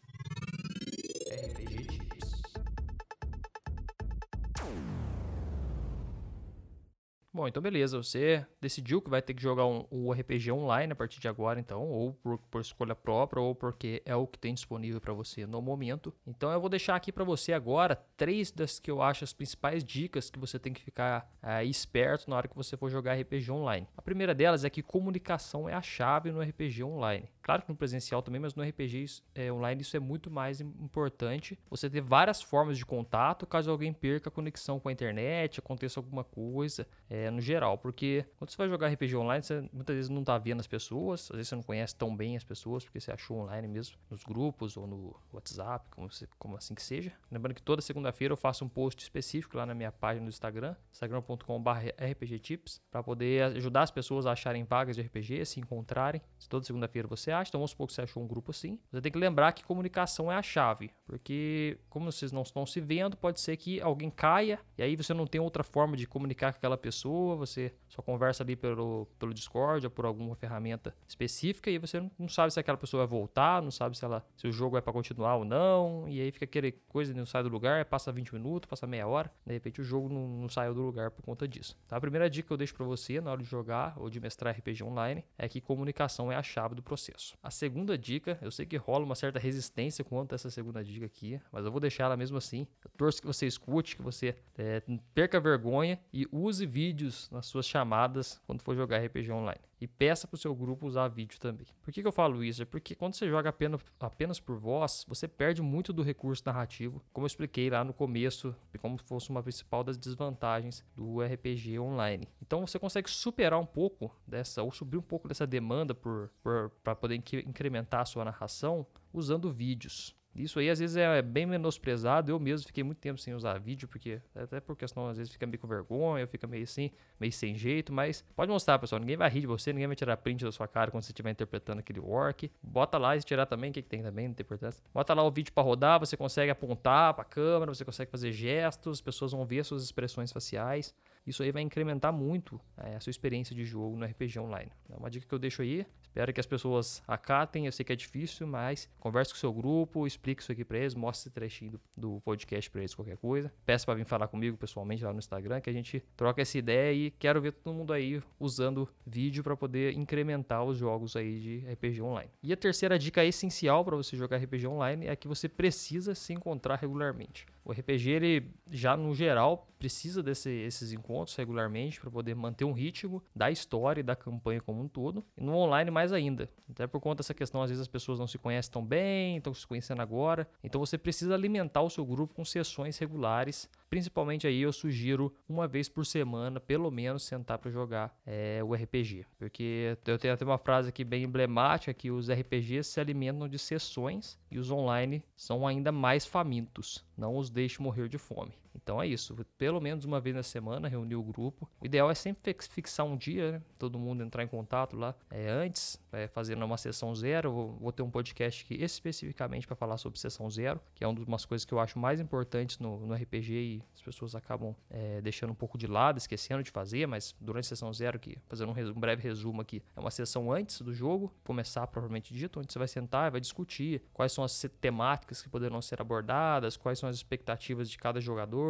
Bom, 7.35 7.49
então 7.49 7.63
beleza, 7.63 7.97
você 7.97 8.45
decidiu 8.61 9.01
que 9.01 9.09
vai 9.09 9.23
ter 9.23 9.33
que 9.33 9.43
jogar 9.43 9.65
um, 9.65 9.87
um 9.91 10.13
RPG 10.13 10.53
online 10.53 10.93
a 10.93 10.95
partir 10.95 11.19
de 11.19 11.29
agora, 11.29 11.59
então, 11.59 11.83
ou 11.89 12.13
por, 12.13 12.37
por 12.51 12.61
escolha 12.61 12.95
própria, 12.95 13.41
ou 13.41 13.55
porque 13.55 14.03
é 14.05 14.15
o 14.15 14.27
que 14.27 14.39
tem 14.39 14.53
disponível 14.53 15.01
para 15.01 15.15
você 15.15 15.47
no 15.47 15.63
momento. 15.63 16.13
Então 16.27 16.53
eu 16.53 16.61
vou 16.61 16.69
deixar 16.69 16.95
aqui 16.95 17.11
para 17.11 17.25
você 17.25 17.55
agora 17.55 17.97
três 18.19 18.51
das 18.51 18.79
que 18.79 18.91
eu 18.91 19.01
acho 19.01 19.25
as 19.25 19.33
principais 19.33 19.83
dicas 19.83 20.29
que 20.29 20.39
você 20.39 20.59
tem 20.59 20.75
que 20.75 20.83
ficar 20.83 21.27
é, 21.43 21.65
esperto 21.65 22.29
na 22.29 22.37
hora 22.37 22.47
que 22.47 22.57
você 22.57 22.77
for 22.77 22.91
jogar 22.91 23.15
RPG 23.15 23.51
online. 23.51 23.89
A 23.97 24.03
primeira 24.03 24.35
delas 24.35 24.63
é 24.63 24.69
que 24.69 24.83
comunicação 24.83 25.67
é 25.67 25.73
a 25.73 25.81
chave 25.81 26.31
no 26.31 26.43
RPG 26.43 26.85
online. 26.85 27.31
Claro 27.43 27.63
que 27.63 27.69
no 27.69 27.77
presencial 27.77 28.23
também, 28.23 28.41
mas 28.41 28.55
no 28.55 28.63
RPG 28.63 29.07
é, 29.35 29.53
online 29.53 29.83
isso 29.83 29.97
é 29.97 30.01
muito 30.01 30.31
mais 30.31 30.61
importante. 30.61 31.59
Você 31.69 31.91
ter 31.91 32.01
várias 32.01 32.41
formas 32.41 32.79
de 32.79 32.87
contato 32.87 33.47
caso 33.47 33.71
alguém 33.71 33.93
perca 33.93 34.29
a 34.29 34.33
conexão 34.33 34.79
com 34.79 34.89
a 34.89 34.93
internet, 34.93 35.59
aconteça 35.59 35.99
alguma 35.99 36.23
coisa, 36.23 36.87
é, 37.11 37.31
no 37.31 37.41
geral. 37.41 37.77
Porque 37.77 38.25
quando 38.37 38.51
você 38.51 38.57
vai 38.57 38.69
jogar 38.69 38.89
RPG 38.89 39.17
online, 39.17 39.43
você 39.43 39.69
muitas 39.73 39.97
vezes 39.97 40.09
não 40.09 40.21
está 40.21 40.39
vendo 40.39 40.61
as 40.61 40.69
pessoas, 40.69 41.29
às 41.31 41.37
vezes 41.37 41.49
você 41.49 41.57
não 41.57 41.63
conhece 41.63 41.97
tão 41.97 42.15
bem 42.17 42.37
as 42.37 42.45
pessoas, 42.45 42.85
porque 42.85 43.01
você 43.01 43.11
achou 43.11 43.39
online 43.39 43.67
mesmo, 43.67 43.97
nos 44.09 44.23
grupos 44.23 44.77
ou 44.77 44.87
no 44.87 45.17
WhatsApp, 45.33 45.85
como, 45.91 46.09
você, 46.11 46.29
como 46.39 46.57
assim 46.57 46.75
que 46.75 46.83
seja. 46.83 47.13
Lembrando 47.31 47.55
que 47.55 47.63
toda 47.63 47.83
segunda-feira 47.83 48.33
eu 48.33 48.37
faço 48.37 48.65
um 48.65 48.69
post 48.69 49.03
específico 49.03 49.57
lá 49.57 49.67
na 49.67 49.75
minha 49.75 49.91
página 49.91 50.27
do 50.27 50.29
Instagram, 50.29 50.77
instagram.com.br/rpgtips, 50.93 52.81
para 52.91 53.03
poder 53.03 53.43
ajudar 53.57 53.83
as 53.83 53.91
pessoas 53.91 54.27
a 54.27 54.33
acharem 54.33 54.63
vagas 54.65 54.95
de 54.97 55.03
RPG, 55.03 55.45
se 55.45 55.59
encontrarem. 55.59 56.23
Toda 56.49 56.65
segunda-feira 56.65 57.09
você 57.09 57.32
acha. 57.33 57.49
Então 57.49 57.61
vamos 57.61 57.71
supor 57.71 57.87
que 57.87 57.93
você 57.93 58.03
achou 58.03 58.23
um 58.23 58.27
grupo 58.27 58.51
assim. 58.51 58.79
Você 58.91 59.01
tem 59.01 59.11
que 59.11 59.19
lembrar 59.19 59.53
que 59.53 59.65
comunicação 59.65 60.31
é 60.31 60.37
a 60.37 60.43
chave. 60.43 60.91
Porque 61.07 61.79
como 61.89 62.11
vocês 62.11 62.33
não 62.33 62.43
estão 62.43 62.67
se 62.67 62.81
vendo, 62.81 63.17
pode 63.17 63.41
ser 63.41 63.57
que 63.57 63.81
alguém 63.81 64.11
caia 64.11 64.59
e 64.77 64.83
aí 64.83 64.97
você 64.97 65.15
não 65.15 65.27
tem 65.27 65.41
outra 65.41 65.63
forma 65.63 65.97
de 65.97 66.07
comunicar 66.07 66.53
com 66.53 66.59
aquela 66.59 66.77
pessoa. 66.77 67.37
Você 67.37 67.73
só 67.89 68.03
conversa 68.03 68.43
ali 68.43 68.57
pelo, 68.57 69.07
pelo 69.19 69.33
Discord 69.33 69.87
ou 69.87 69.91
por 69.91 70.05
alguma 70.05 70.35
ferramenta 70.35 70.95
específica 71.09 71.71
e 71.71 71.79
você 71.79 72.01
não 72.19 72.29
sabe 72.29 72.53
se 72.53 72.61
aquela 72.61 72.79
pessoa 72.79 73.07
vai 73.07 73.19
voltar, 73.19 73.63
não 73.63 73.71
sabe 73.71 73.97
se, 73.97 74.05
ela, 74.05 74.25
se 74.37 74.47
o 74.47 74.53
jogo 74.53 74.77
é 74.77 74.81
para 74.81 74.93
continuar 74.93 75.37
ou 75.37 75.45
não. 75.45 76.09
E 76.09 76.21
aí 76.21 76.31
fica 76.31 76.45
aquele 76.45 76.73
coisa 76.73 77.13
não 77.13 77.27
sai 77.27 77.43
do 77.43 77.49
lugar, 77.49 77.85
passa 77.85 78.11
20 78.13 78.35
minutos, 78.35 78.69
passa 78.69 78.87
meia 78.87 79.07
hora. 79.07 79.33
De 79.47 79.53
repente 79.53 79.81
o 79.81 79.85
jogo 79.85 80.09
não, 80.09 80.27
não 80.27 80.49
saiu 80.49 80.75
do 80.75 80.83
lugar 80.83 81.11
por 81.11 81.23
conta 81.23 81.47
disso. 81.47 81.77
Tá? 81.87 81.97
A 81.97 82.01
primeira 82.01 82.29
dica 82.29 82.49
que 82.49 82.53
eu 82.53 82.57
deixo 82.57 82.75
para 82.75 82.85
você 82.85 83.21
na 83.21 83.31
hora 83.31 83.43
de 83.43 83.49
jogar 83.49 83.95
ou 83.97 84.11
de 84.11 84.21
mestrar 84.21 84.57
RPG 84.57 84.83
online 84.83 85.25
é 85.39 85.49
que 85.49 85.61
comunicação 85.61 86.31
é 86.31 86.37
a 86.37 86.43
chave 86.43 86.75
do 86.75 86.83
processo. 86.83 87.22
A 87.43 87.51
segunda 87.51 87.97
dica, 87.97 88.39
eu 88.43 88.51
sei 88.51 88.67
que 88.67 88.77
rola 88.77 89.05
uma 89.05 89.15
certa 89.15 89.39
resistência 89.39 90.05
quanto 90.05 90.33
a 90.33 90.37
essa 90.37 90.51
segunda 90.51 90.83
dica 90.83 91.07
aqui, 91.07 91.41
mas 91.51 91.65
eu 91.65 91.71
vou 91.71 91.81
deixar 91.81 92.05
ela 92.05 92.17
mesmo 92.17 92.37
assim. 92.37 92.67
Eu 92.85 92.91
torço 92.97 93.21
que 93.21 93.27
você 93.27 93.47
escute, 93.47 93.97
que 93.97 94.03
você 94.03 94.35
é, 94.57 94.83
perca 95.15 95.41
vergonha 95.41 96.01
e 96.13 96.27
use 96.31 96.67
vídeos 96.67 97.31
nas 97.31 97.47
suas 97.47 97.67
chamadas 97.67 98.41
quando 98.47 98.63
for 98.63 98.75
jogar 98.75 98.99
RPG 99.05 99.31
online. 99.31 99.61
E 99.83 99.89
peça 99.89 100.29
para 100.29 100.37
o 100.37 100.39
seu 100.39 100.55
grupo 100.55 100.87
usar 100.87 101.09
vídeo 101.09 101.41
também. 101.41 101.67
Por 101.83 101.93
que, 101.93 102.03
que 102.03 102.07
eu 102.07 102.13
falo 102.13 102.45
isso? 102.45 102.63
É 102.63 102.65
porque 102.65 102.95
quando 102.95 103.15
você 103.15 103.29
joga 103.29 103.49
apenas, 103.49 103.81
apenas 103.99 104.39
por 104.39 104.57
voz, 104.57 105.05
você 105.09 105.27
perde 105.27 105.61
muito 105.61 105.93
do 105.93 106.05
recurso 106.05 106.41
narrativo, 106.47 107.03
como 107.13 107.25
eu 107.25 107.27
expliquei 107.27 107.69
lá 107.69 107.83
no 107.83 107.93
começo, 107.93 108.55
como 108.81 108.97
fosse 108.97 109.29
uma 109.31 109.43
principal 109.43 109.83
das 109.83 109.99
desvantagens 109.99 110.85
do 110.95 111.21
RPG 111.21 111.81
online. 111.81 112.29
Então 112.41 112.65
você 112.65 112.79
consegue 112.79 113.11
superar 113.11 113.59
um 113.59 113.67
pouco 113.67 114.17
dessa, 114.25 114.63
ou 114.63 114.71
subir 114.71 114.99
um 114.99 115.03
pouco 115.03 115.27
dessa 115.27 115.49
demanda 115.49 115.97
para 115.97 116.95
poder 116.95 117.17
incrementar 117.17 118.03
a 118.03 118.05
sua 118.05 118.25
narração 118.25 118.87
usando 119.13 119.51
vídeos. 119.51 120.15
Isso 120.35 120.59
aí 120.59 120.71
às 120.71 120.79
vezes 120.79 120.97
é 120.97 121.21
bem 121.21 121.45
menosprezado. 121.45 122.33
Eu 122.33 122.41
mesmo 122.41 122.67
fiquei 122.67 122.83
muito 122.83 122.99
tempo 122.99 123.21
sem 123.21 123.35
usar 123.35 123.59
vídeo, 123.59 123.87
porque 123.87 124.21
até 124.35 124.61
porque 124.61 124.85
às 124.85 124.93
vezes 125.17 125.33
fica 125.33 125.47
meio 125.47 125.59
com 125.59 125.67
vergonha, 125.67 126.27
fica 126.27 126.47
meio 126.47 126.65
assim, 126.65 126.91
meio 127.21 127.33
sem 127.33 127.55
jeito, 127.55 127.93
mas 127.93 128.25
pode 128.35 128.51
mostrar, 128.51 128.79
pessoal. 128.79 128.99
Ninguém 128.99 129.17
vai 129.17 129.29
rir 129.29 129.41
de 129.41 129.47
você, 129.47 129.73
ninguém 129.73 129.87
vai 129.87 129.97
tirar 129.97 130.17
print 130.17 130.45
da 130.45 130.53
sua 130.53 130.67
cara 130.67 130.91
quando 130.91 131.03
você 131.03 131.13
estiver 131.13 131.31
interpretando 131.31 131.81
aquele 131.81 132.01
work. 132.01 132.51
Bota 132.63 132.97
lá 132.97 133.17
e 133.17 133.21
tirar 133.21 133.47
também, 133.47 133.71
o 133.71 133.75
que, 133.75 133.83
que 133.83 133.89
tem 133.89 134.03
também, 134.03 134.29
não 134.29 134.35
tem 134.35 134.45
importância. 134.45 134.83
Bota 134.93 135.13
lá 135.13 135.23
o 135.23 135.31
vídeo 135.31 135.53
para 135.53 135.63
rodar, 135.63 136.01
você 136.01 136.17
consegue 136.17 136.51
apontar 136.51 137.13
para 137.15 137.23
a 137.23 137.27
câmera, 137.27 137.75
você 137.75 137.85
consegue 137.85 138.11
fazer 138.11 138.33
gestos, 138.33 138.99
as 138.99 139.01
pessoas 139.01 139.33
vão 139.33 139.45
ver 139.45 139.65
suas 139.65 139.83
expressões 139.83 140.33
faciais. 140.33 140.95
Isso 141.27 141.43
aí 141.43 141.53
vai 141.53 141.63
incrementar 141.63 142.13
muito 142.13 142.61
é, 142.77 142.97
a 142.97 143.01
sua 143.01 143.11
experiência 143.11 143.55
de 143.55 143.65
jogo 143.65 143.97
no 143.97 144.05
RPG 144.05 144.39
online. 144.41 144.73
É 144.91 144.97
uma 144.97 145.11
dica 145.11 145.27
que 145.27 145.35
eu 145.35 145.39
deixo 145.39 145.63
aí. 145.63 145.87
Espero 146.13 146.31
que 146.31 146.41
as 146.41 146.47
pessoas 146.47 147.03
acatem. 147.09 147.65
Eu 147.65 147.73
sei 147.73 147.85
que 147.87 147.93
é 147.93 147.97
difícil, 147.97 148.47
mas 148.47 148.87
converse 149.01 149.33
com 149.33 149.37
o 149.39 149.41
seu 149.41 149.51
grupo, 149.51 150.07
explique 150.07 150.43
isso 150.43 150.53
aqui 150.53 150.63
para 150.63 150.77
eles, 150.77 150.95
mostre 150.95 151.29
esse 151.29 151.31
trechinho 151.31 151.81
do, 151.97 152.21
podcast 152.21 152.71
para 152.71 152.83
eles, 152.83 152.95
qualquer 152.95 153.17
coisa. 153.17 153.51
Peça 153.65 153.87
para 153.87 153.95
vir 153.95 154.05
falar 154.05 154.29
comigo 154.29 154.59
pessoalmente 154.59 155.03
lá 155.03 155.11
no 155.11 155.19
Instagram, 155.19 155.63
que 155.63 155.71
a 155.71 155.73
gente 155.73 156.05
troca 156.15 156.43
essa 156.43 156.59
ideia 156.59 156.93
e 156.93 157.11
quero 157.13 157.41
ver 157.41 157.53
todo 157.53 157.75
mundo 157.75 157.95
aí 157.95 158.23
usando 158.39 158.87
vídeo 159.07 159.43
para 159.43 159.57
poder 159.57 159.95
incrementar 159.95 160.63
os 160.63 160.77
jogos 160.77 161.17
aí 161.17 161.41
de 161.41 161.73
RPG 161.73 162.03
online. 162.03 162.31
E 162.43 162.53
a 162.53 162.57
terceira 162.59 162.99
dica 162.99 163.25
essencial 163.25 163.83
para 163.83 163.97
você 163.97 164.15
jogar 164.15 164.37
RPG 164.37 164.67
online 164.67 165.07
é 165.07 165.17
que 165.17 165.27
você 165.27 165.49
precisa 165.49 166.15
se 166.15 166.35
encontrar 166.35 166.77
regularmente. 166.77 167.47
O 167.65 167.73
RPG, 167.73 168.11
ele 168.11 168.51
já 168.71 168.97
no 168.97 169.15
geral, 169.15 169.69
precisa 169.79 170.23
desses 170.23 170.93
encontros 170.93 171.37
regularmente 171.37 172.01
para 172.01 172.11
poder 172.11 172.35
manter 172.35 172.65
um 172.65 172.73
ritmo 172.73 173.23
da 173.35 173.51
história 173.51 174.01
e 174.01 174.03
da 174.03 174.17
campanha 174.17 174.61
como 174.61 174.83
um 174.83 174.89
todo. 174.89 175.25
E 175.37 175.43
no 175.43 175.55
online, 175.55 175.91
mais 175.91 176.13
ainda. 176.13 176.49
Até 176.69 176.87
por 176.87 177.01
conta 177.01 177.23
dessa 177.23 177.35
questão, 177.35 177.63
às 177.63 177.71
vezes 177.71 177.83
as 177.83 177.89
pessoas 177.89 178.19
não 178.19 178.27
se 178.27 178.39
conhecem 178.39 178.73
tão 178.73 178.85
bem, 178.85 179.37
estão 179.37 179.55
se 179.55 179.67
conhecendo 179.67 180.03
agora. 180.03 180.49
Então 180.63 180.81
você 180.81 180.99
precisa 180.99 181.35
alimentar 181.35 181.83
o 181.83 181.91
seu 181.91 182.05
grupo 182.05 182.35
com 182.35 182.45
sessões 182.45 182.99
regulares 182.99 183.69
Principalmente 183.93 184.47
aí 184.47 184.63
eu 184.63 184.73
sugiro 184.73 185.35
uma 185.47 185.69
vez 185.69 185.87
por 185.87 186.07
semana, 186.07 186.59
pelo 186.59 186.91
menos, 186.91 187.25
sentar 187.25 187.59
para 187.59 187.71
jogar 187.71 188.19
é, 188.25 188.63
o 188.65 188.73
RPG. 188.73 189.27
Porque 189.37 189.99
eu 190.07 190.19
tenho 190.19 190.33
até 190.33 190.47
uma 190.47 190.57
frase 190.57 190.89
aqui 190.89 191.05
bem 191.05 191.25
emblemática 191.25 191.93
que 191.93 192.11
os 192.11 192.31
RPGs 192.31 192.85
se 192.85 193.01
alimentam 193.01 193.47
de 193.47 193.59
sessões 193.59 194.41
e 194.51 194.59
os 194.59 194.71
online 194.71 195.23
são 195.37 195.67
ainda 195.67 195.93
mais 195.93 196.25
famintos. 196.25 197.05
Não 197.15 197.37
os 197.37 197.51
deixe 197.51 197.83
morrer 197.83 198.09
de 198.09 198.17
fome. 198.17 198.55
Então 198.75 199.01
é 199.01 199.07
isso, 199.07 199.37
pelo 199.57 199.81
menos 199.81 200.05
uma 200.05 200.21
vez 200.21 200.35
na 200.35 200.43
semana 200.43 200.89
reunir 200.89 201.17
o 201.17 201.23
grupo. 201.23 201.69
O 201.81 201.87
ideal 201.87 202.11
é 202.11 202.15
sempre 202.15 202.55
fixar 202.71 203.07
um 203.07 203.17
dia, 203.17 203.53
né? 203.53 203.63
todo 203.79 203.99
mundo 203.99 204.23
entrar 204.23 204.43
em 204.43 204.49
contato 204.49 204.97
lá 204.97 205.15
é, 205.31 205.49
antes, 205.49 206.01
é, 206.13 206.27
fazendo 206.29 206.65
uma 206.65 206.77
sessão 206.77 207.15
zero. 207.15 207.53
Vou, 207.53 207.73
vou 207.81 207.93
ter 207.93 208.03
um 208.03 208.11
podcast 208.11 208.65
aqui 208.65 208.83
especificamente 208.83 209.67
para 209.67 209.77
falar 209.77 209.97
sobre 209.97 210.19
sessão 210.19 210.51
zero, 210.51 210.81
que 210.95 211.05
é 211.05 211.09
uma 211.09 211.25
das 211.25 211.45
coisas 211.45 211.65
que 211.65 211.73
eu 211.73 211.81
acho 211.81 211.99
mais 211.99 212.21
importantes 212.21 212.79
no, 212.79 213.07
no 213.07 213.15
RPG 213.15 213.53
e 213.53 213.83
as 213.95 214.03
pessoas 214.03 214.35
acabam 214.35 214.75
é, 214.91 215.21
deixando 215.21 215.51
um 215.51 215.55
pouco 215.55 215.77
de 215.77 215.87
lado, 215.87 216.19
esquecendo 216.19 216.63
de 216.63 216.71
fazer, 216.71 217.07
mas 217.07 217.35
durante 217.41 217.67
a 217.67 217.69
sessão 217.69 217.93
zero, 217.93 218.19
que 218.19 218.39
fazendo 218.49 218.73
um, 218.73 218.91
um, 218.91 219.01
breve 219.01 219.23
resumo 219.23 219.61
aqui, 219.61 219.83
é 219.97 220.01
uma 220.01 220.11
sessão 220.11 220.51
antes 220.53 220.81
do 220.81 220.93
jogo 220.93 221.33
começar 221.45 221.87
propriamente 221.87 222.33
dito, 222.33 222.61
onde 222.61 222.73
você 222.73 222.79
vai 222.79 222.89
sentar 222.89 223.29
e 223.29 223.31
vai 223.31 223.41
discutir 223.41 224.03
quais 224.13 224.33
são 224.33 224.45
as 224.45 224.67
temáticas 224.81 225.43
que 225.43 225.49
poderão 225.49 225.81
ser 225.83 226.01
abordadas, 226.01 226.77
quais 226.77 226.99
são 226.99 227.09
as 227.09 227.17
expectativas 227.17 227.89
de 227.91 227.99
cada 227.99 228.21
jogador, 228.21 228.62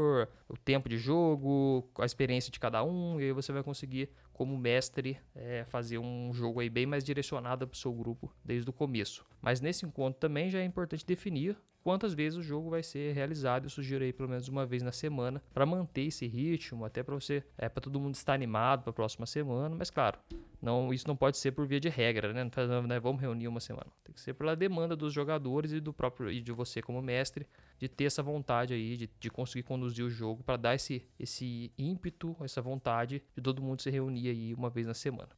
o 0.49 0.57
tempo 0.57 0.89
de 0.89 0.97
jogo, 0.97 1.89
a 1.99 2.05
experiência 2.05 2.51
de 2.51 2.59
cada 2.59 2.83
um, 2.83 3.21
e 3.21 3.25
aí 3.25 3.33
você 3.33 3.53
vai 3.53 3.63
conseguir 3.63 4.11
como 4.33 4.57
mestre 4.57 5.19
é, 5.35 5.65
fazer 5.69 5.99
um 5.99 6.33
jogo 6.33 6.61
aí 6.61 6.69
bem 6.69 6.87
mais 6.87 7.05
direcionado 7.05 7.67
para 7.67 7.75
o 7.75 7.79
seu 7.79 7.93
grupo 7.93 8.33
desde 8.45 8.69
o 8.69 8.73
começo. 8.73 9.25
Mas 9.41 9.61
nesse 9.61 9.87
encontro 9.87 10.19
também 10.19 10.51
já 10.51 10.59
é 10.59 10.65
importante 10.65 11.07
definir 11.07 11.57
quantas 11.83 12.15
vezes 12.15 12.39
o 12.39 12.43
jogo 12.43 12.71
vai 12.71 12.83
ser 12.83 13.15
realizado. 13.15 13.65
Eu 13.65 13.71
sugiro 13.71 14.05
aí 14.05 14.13
pelo 14.13 14.29
menos 14.29 14.49
uma 14.49 14.65
vez 14.65 14.83
na 14.83 14.93
semana 14.93 15.43
para 15.53 15.67
manter 15.67 16.03
esse 16.03 16.27
ritmo, 16.27 16.85
até 16.85 17.03
para 17.03 17.15
você, 17.15 17.43
é 17.59 17.69
para 17.69 17.81
todo 17.81 18.01
mundo 18.01 18.15
estar 18.15 18.33
animado 18.33 18.83
para 18.83 18.91
a 18.91 18.95
próxima 18.95 19.27
semana. 19.27 19.75
Mas 19.77 19.91
claro, 19.91 20.19
não, 20.61 20.93
isso 20.93 21.07
não 21.09 21.17
pode 21.17 21.37
ser 21.37 21.53
por 21.53 21.67
via 21.67 21.81
de 21.81 21.89
regra, 21.89 22.33
né? 22.33 22.49
Não, 22.69 22.83
né? 22.83 23.01
Vamos 23.01 23.21
reunir 23.21 23.49
uma 23.49 23.61
semana. 23.61 23.91
Tem 24.05 24.15
que 24.15 24.21
ser 24.21 24.35
pela 24.35 24.55
demanda 24.55 24.95
dos 24.95 25.13
jogadores 25.13 25.73
e 25.73 25.81
do 25.81 25.93
próprio 25.93 26.31
e 26.31 26.41
de 26.41 26.53
você 26.53 26.81
como 26.81 27.03
mestre 27.03 27.47
de 27.83 27.89
ter 27.89 28.05
essa 28.05 28.23
vontade 28.23 28.73
aí 28.73 28.97
de, 28.97 29.11
de 29.19 29.29
conseguir 29.29 29.65
conduzir 29.65 30.05
o 30.05 30.09
jogo 30.09 30.45
para 30.45 30.57
dar 30.57 30.75
esse, 30.77 31.05
esse 31.19 31.73
ímpeto, 31.77 32.37
essa 32.41 32.63
vontade 32.63 33.21
de 33.35 33.43
todo 33.43 33.61
mundo 33.61 33.83
se 33.83 33.91
reunir 33.91 34.29
aí 34.29 34.55
uma 34.55 34.71
vez 34.71 34.87
na 34.87 34.95
semana. 34.95 35.31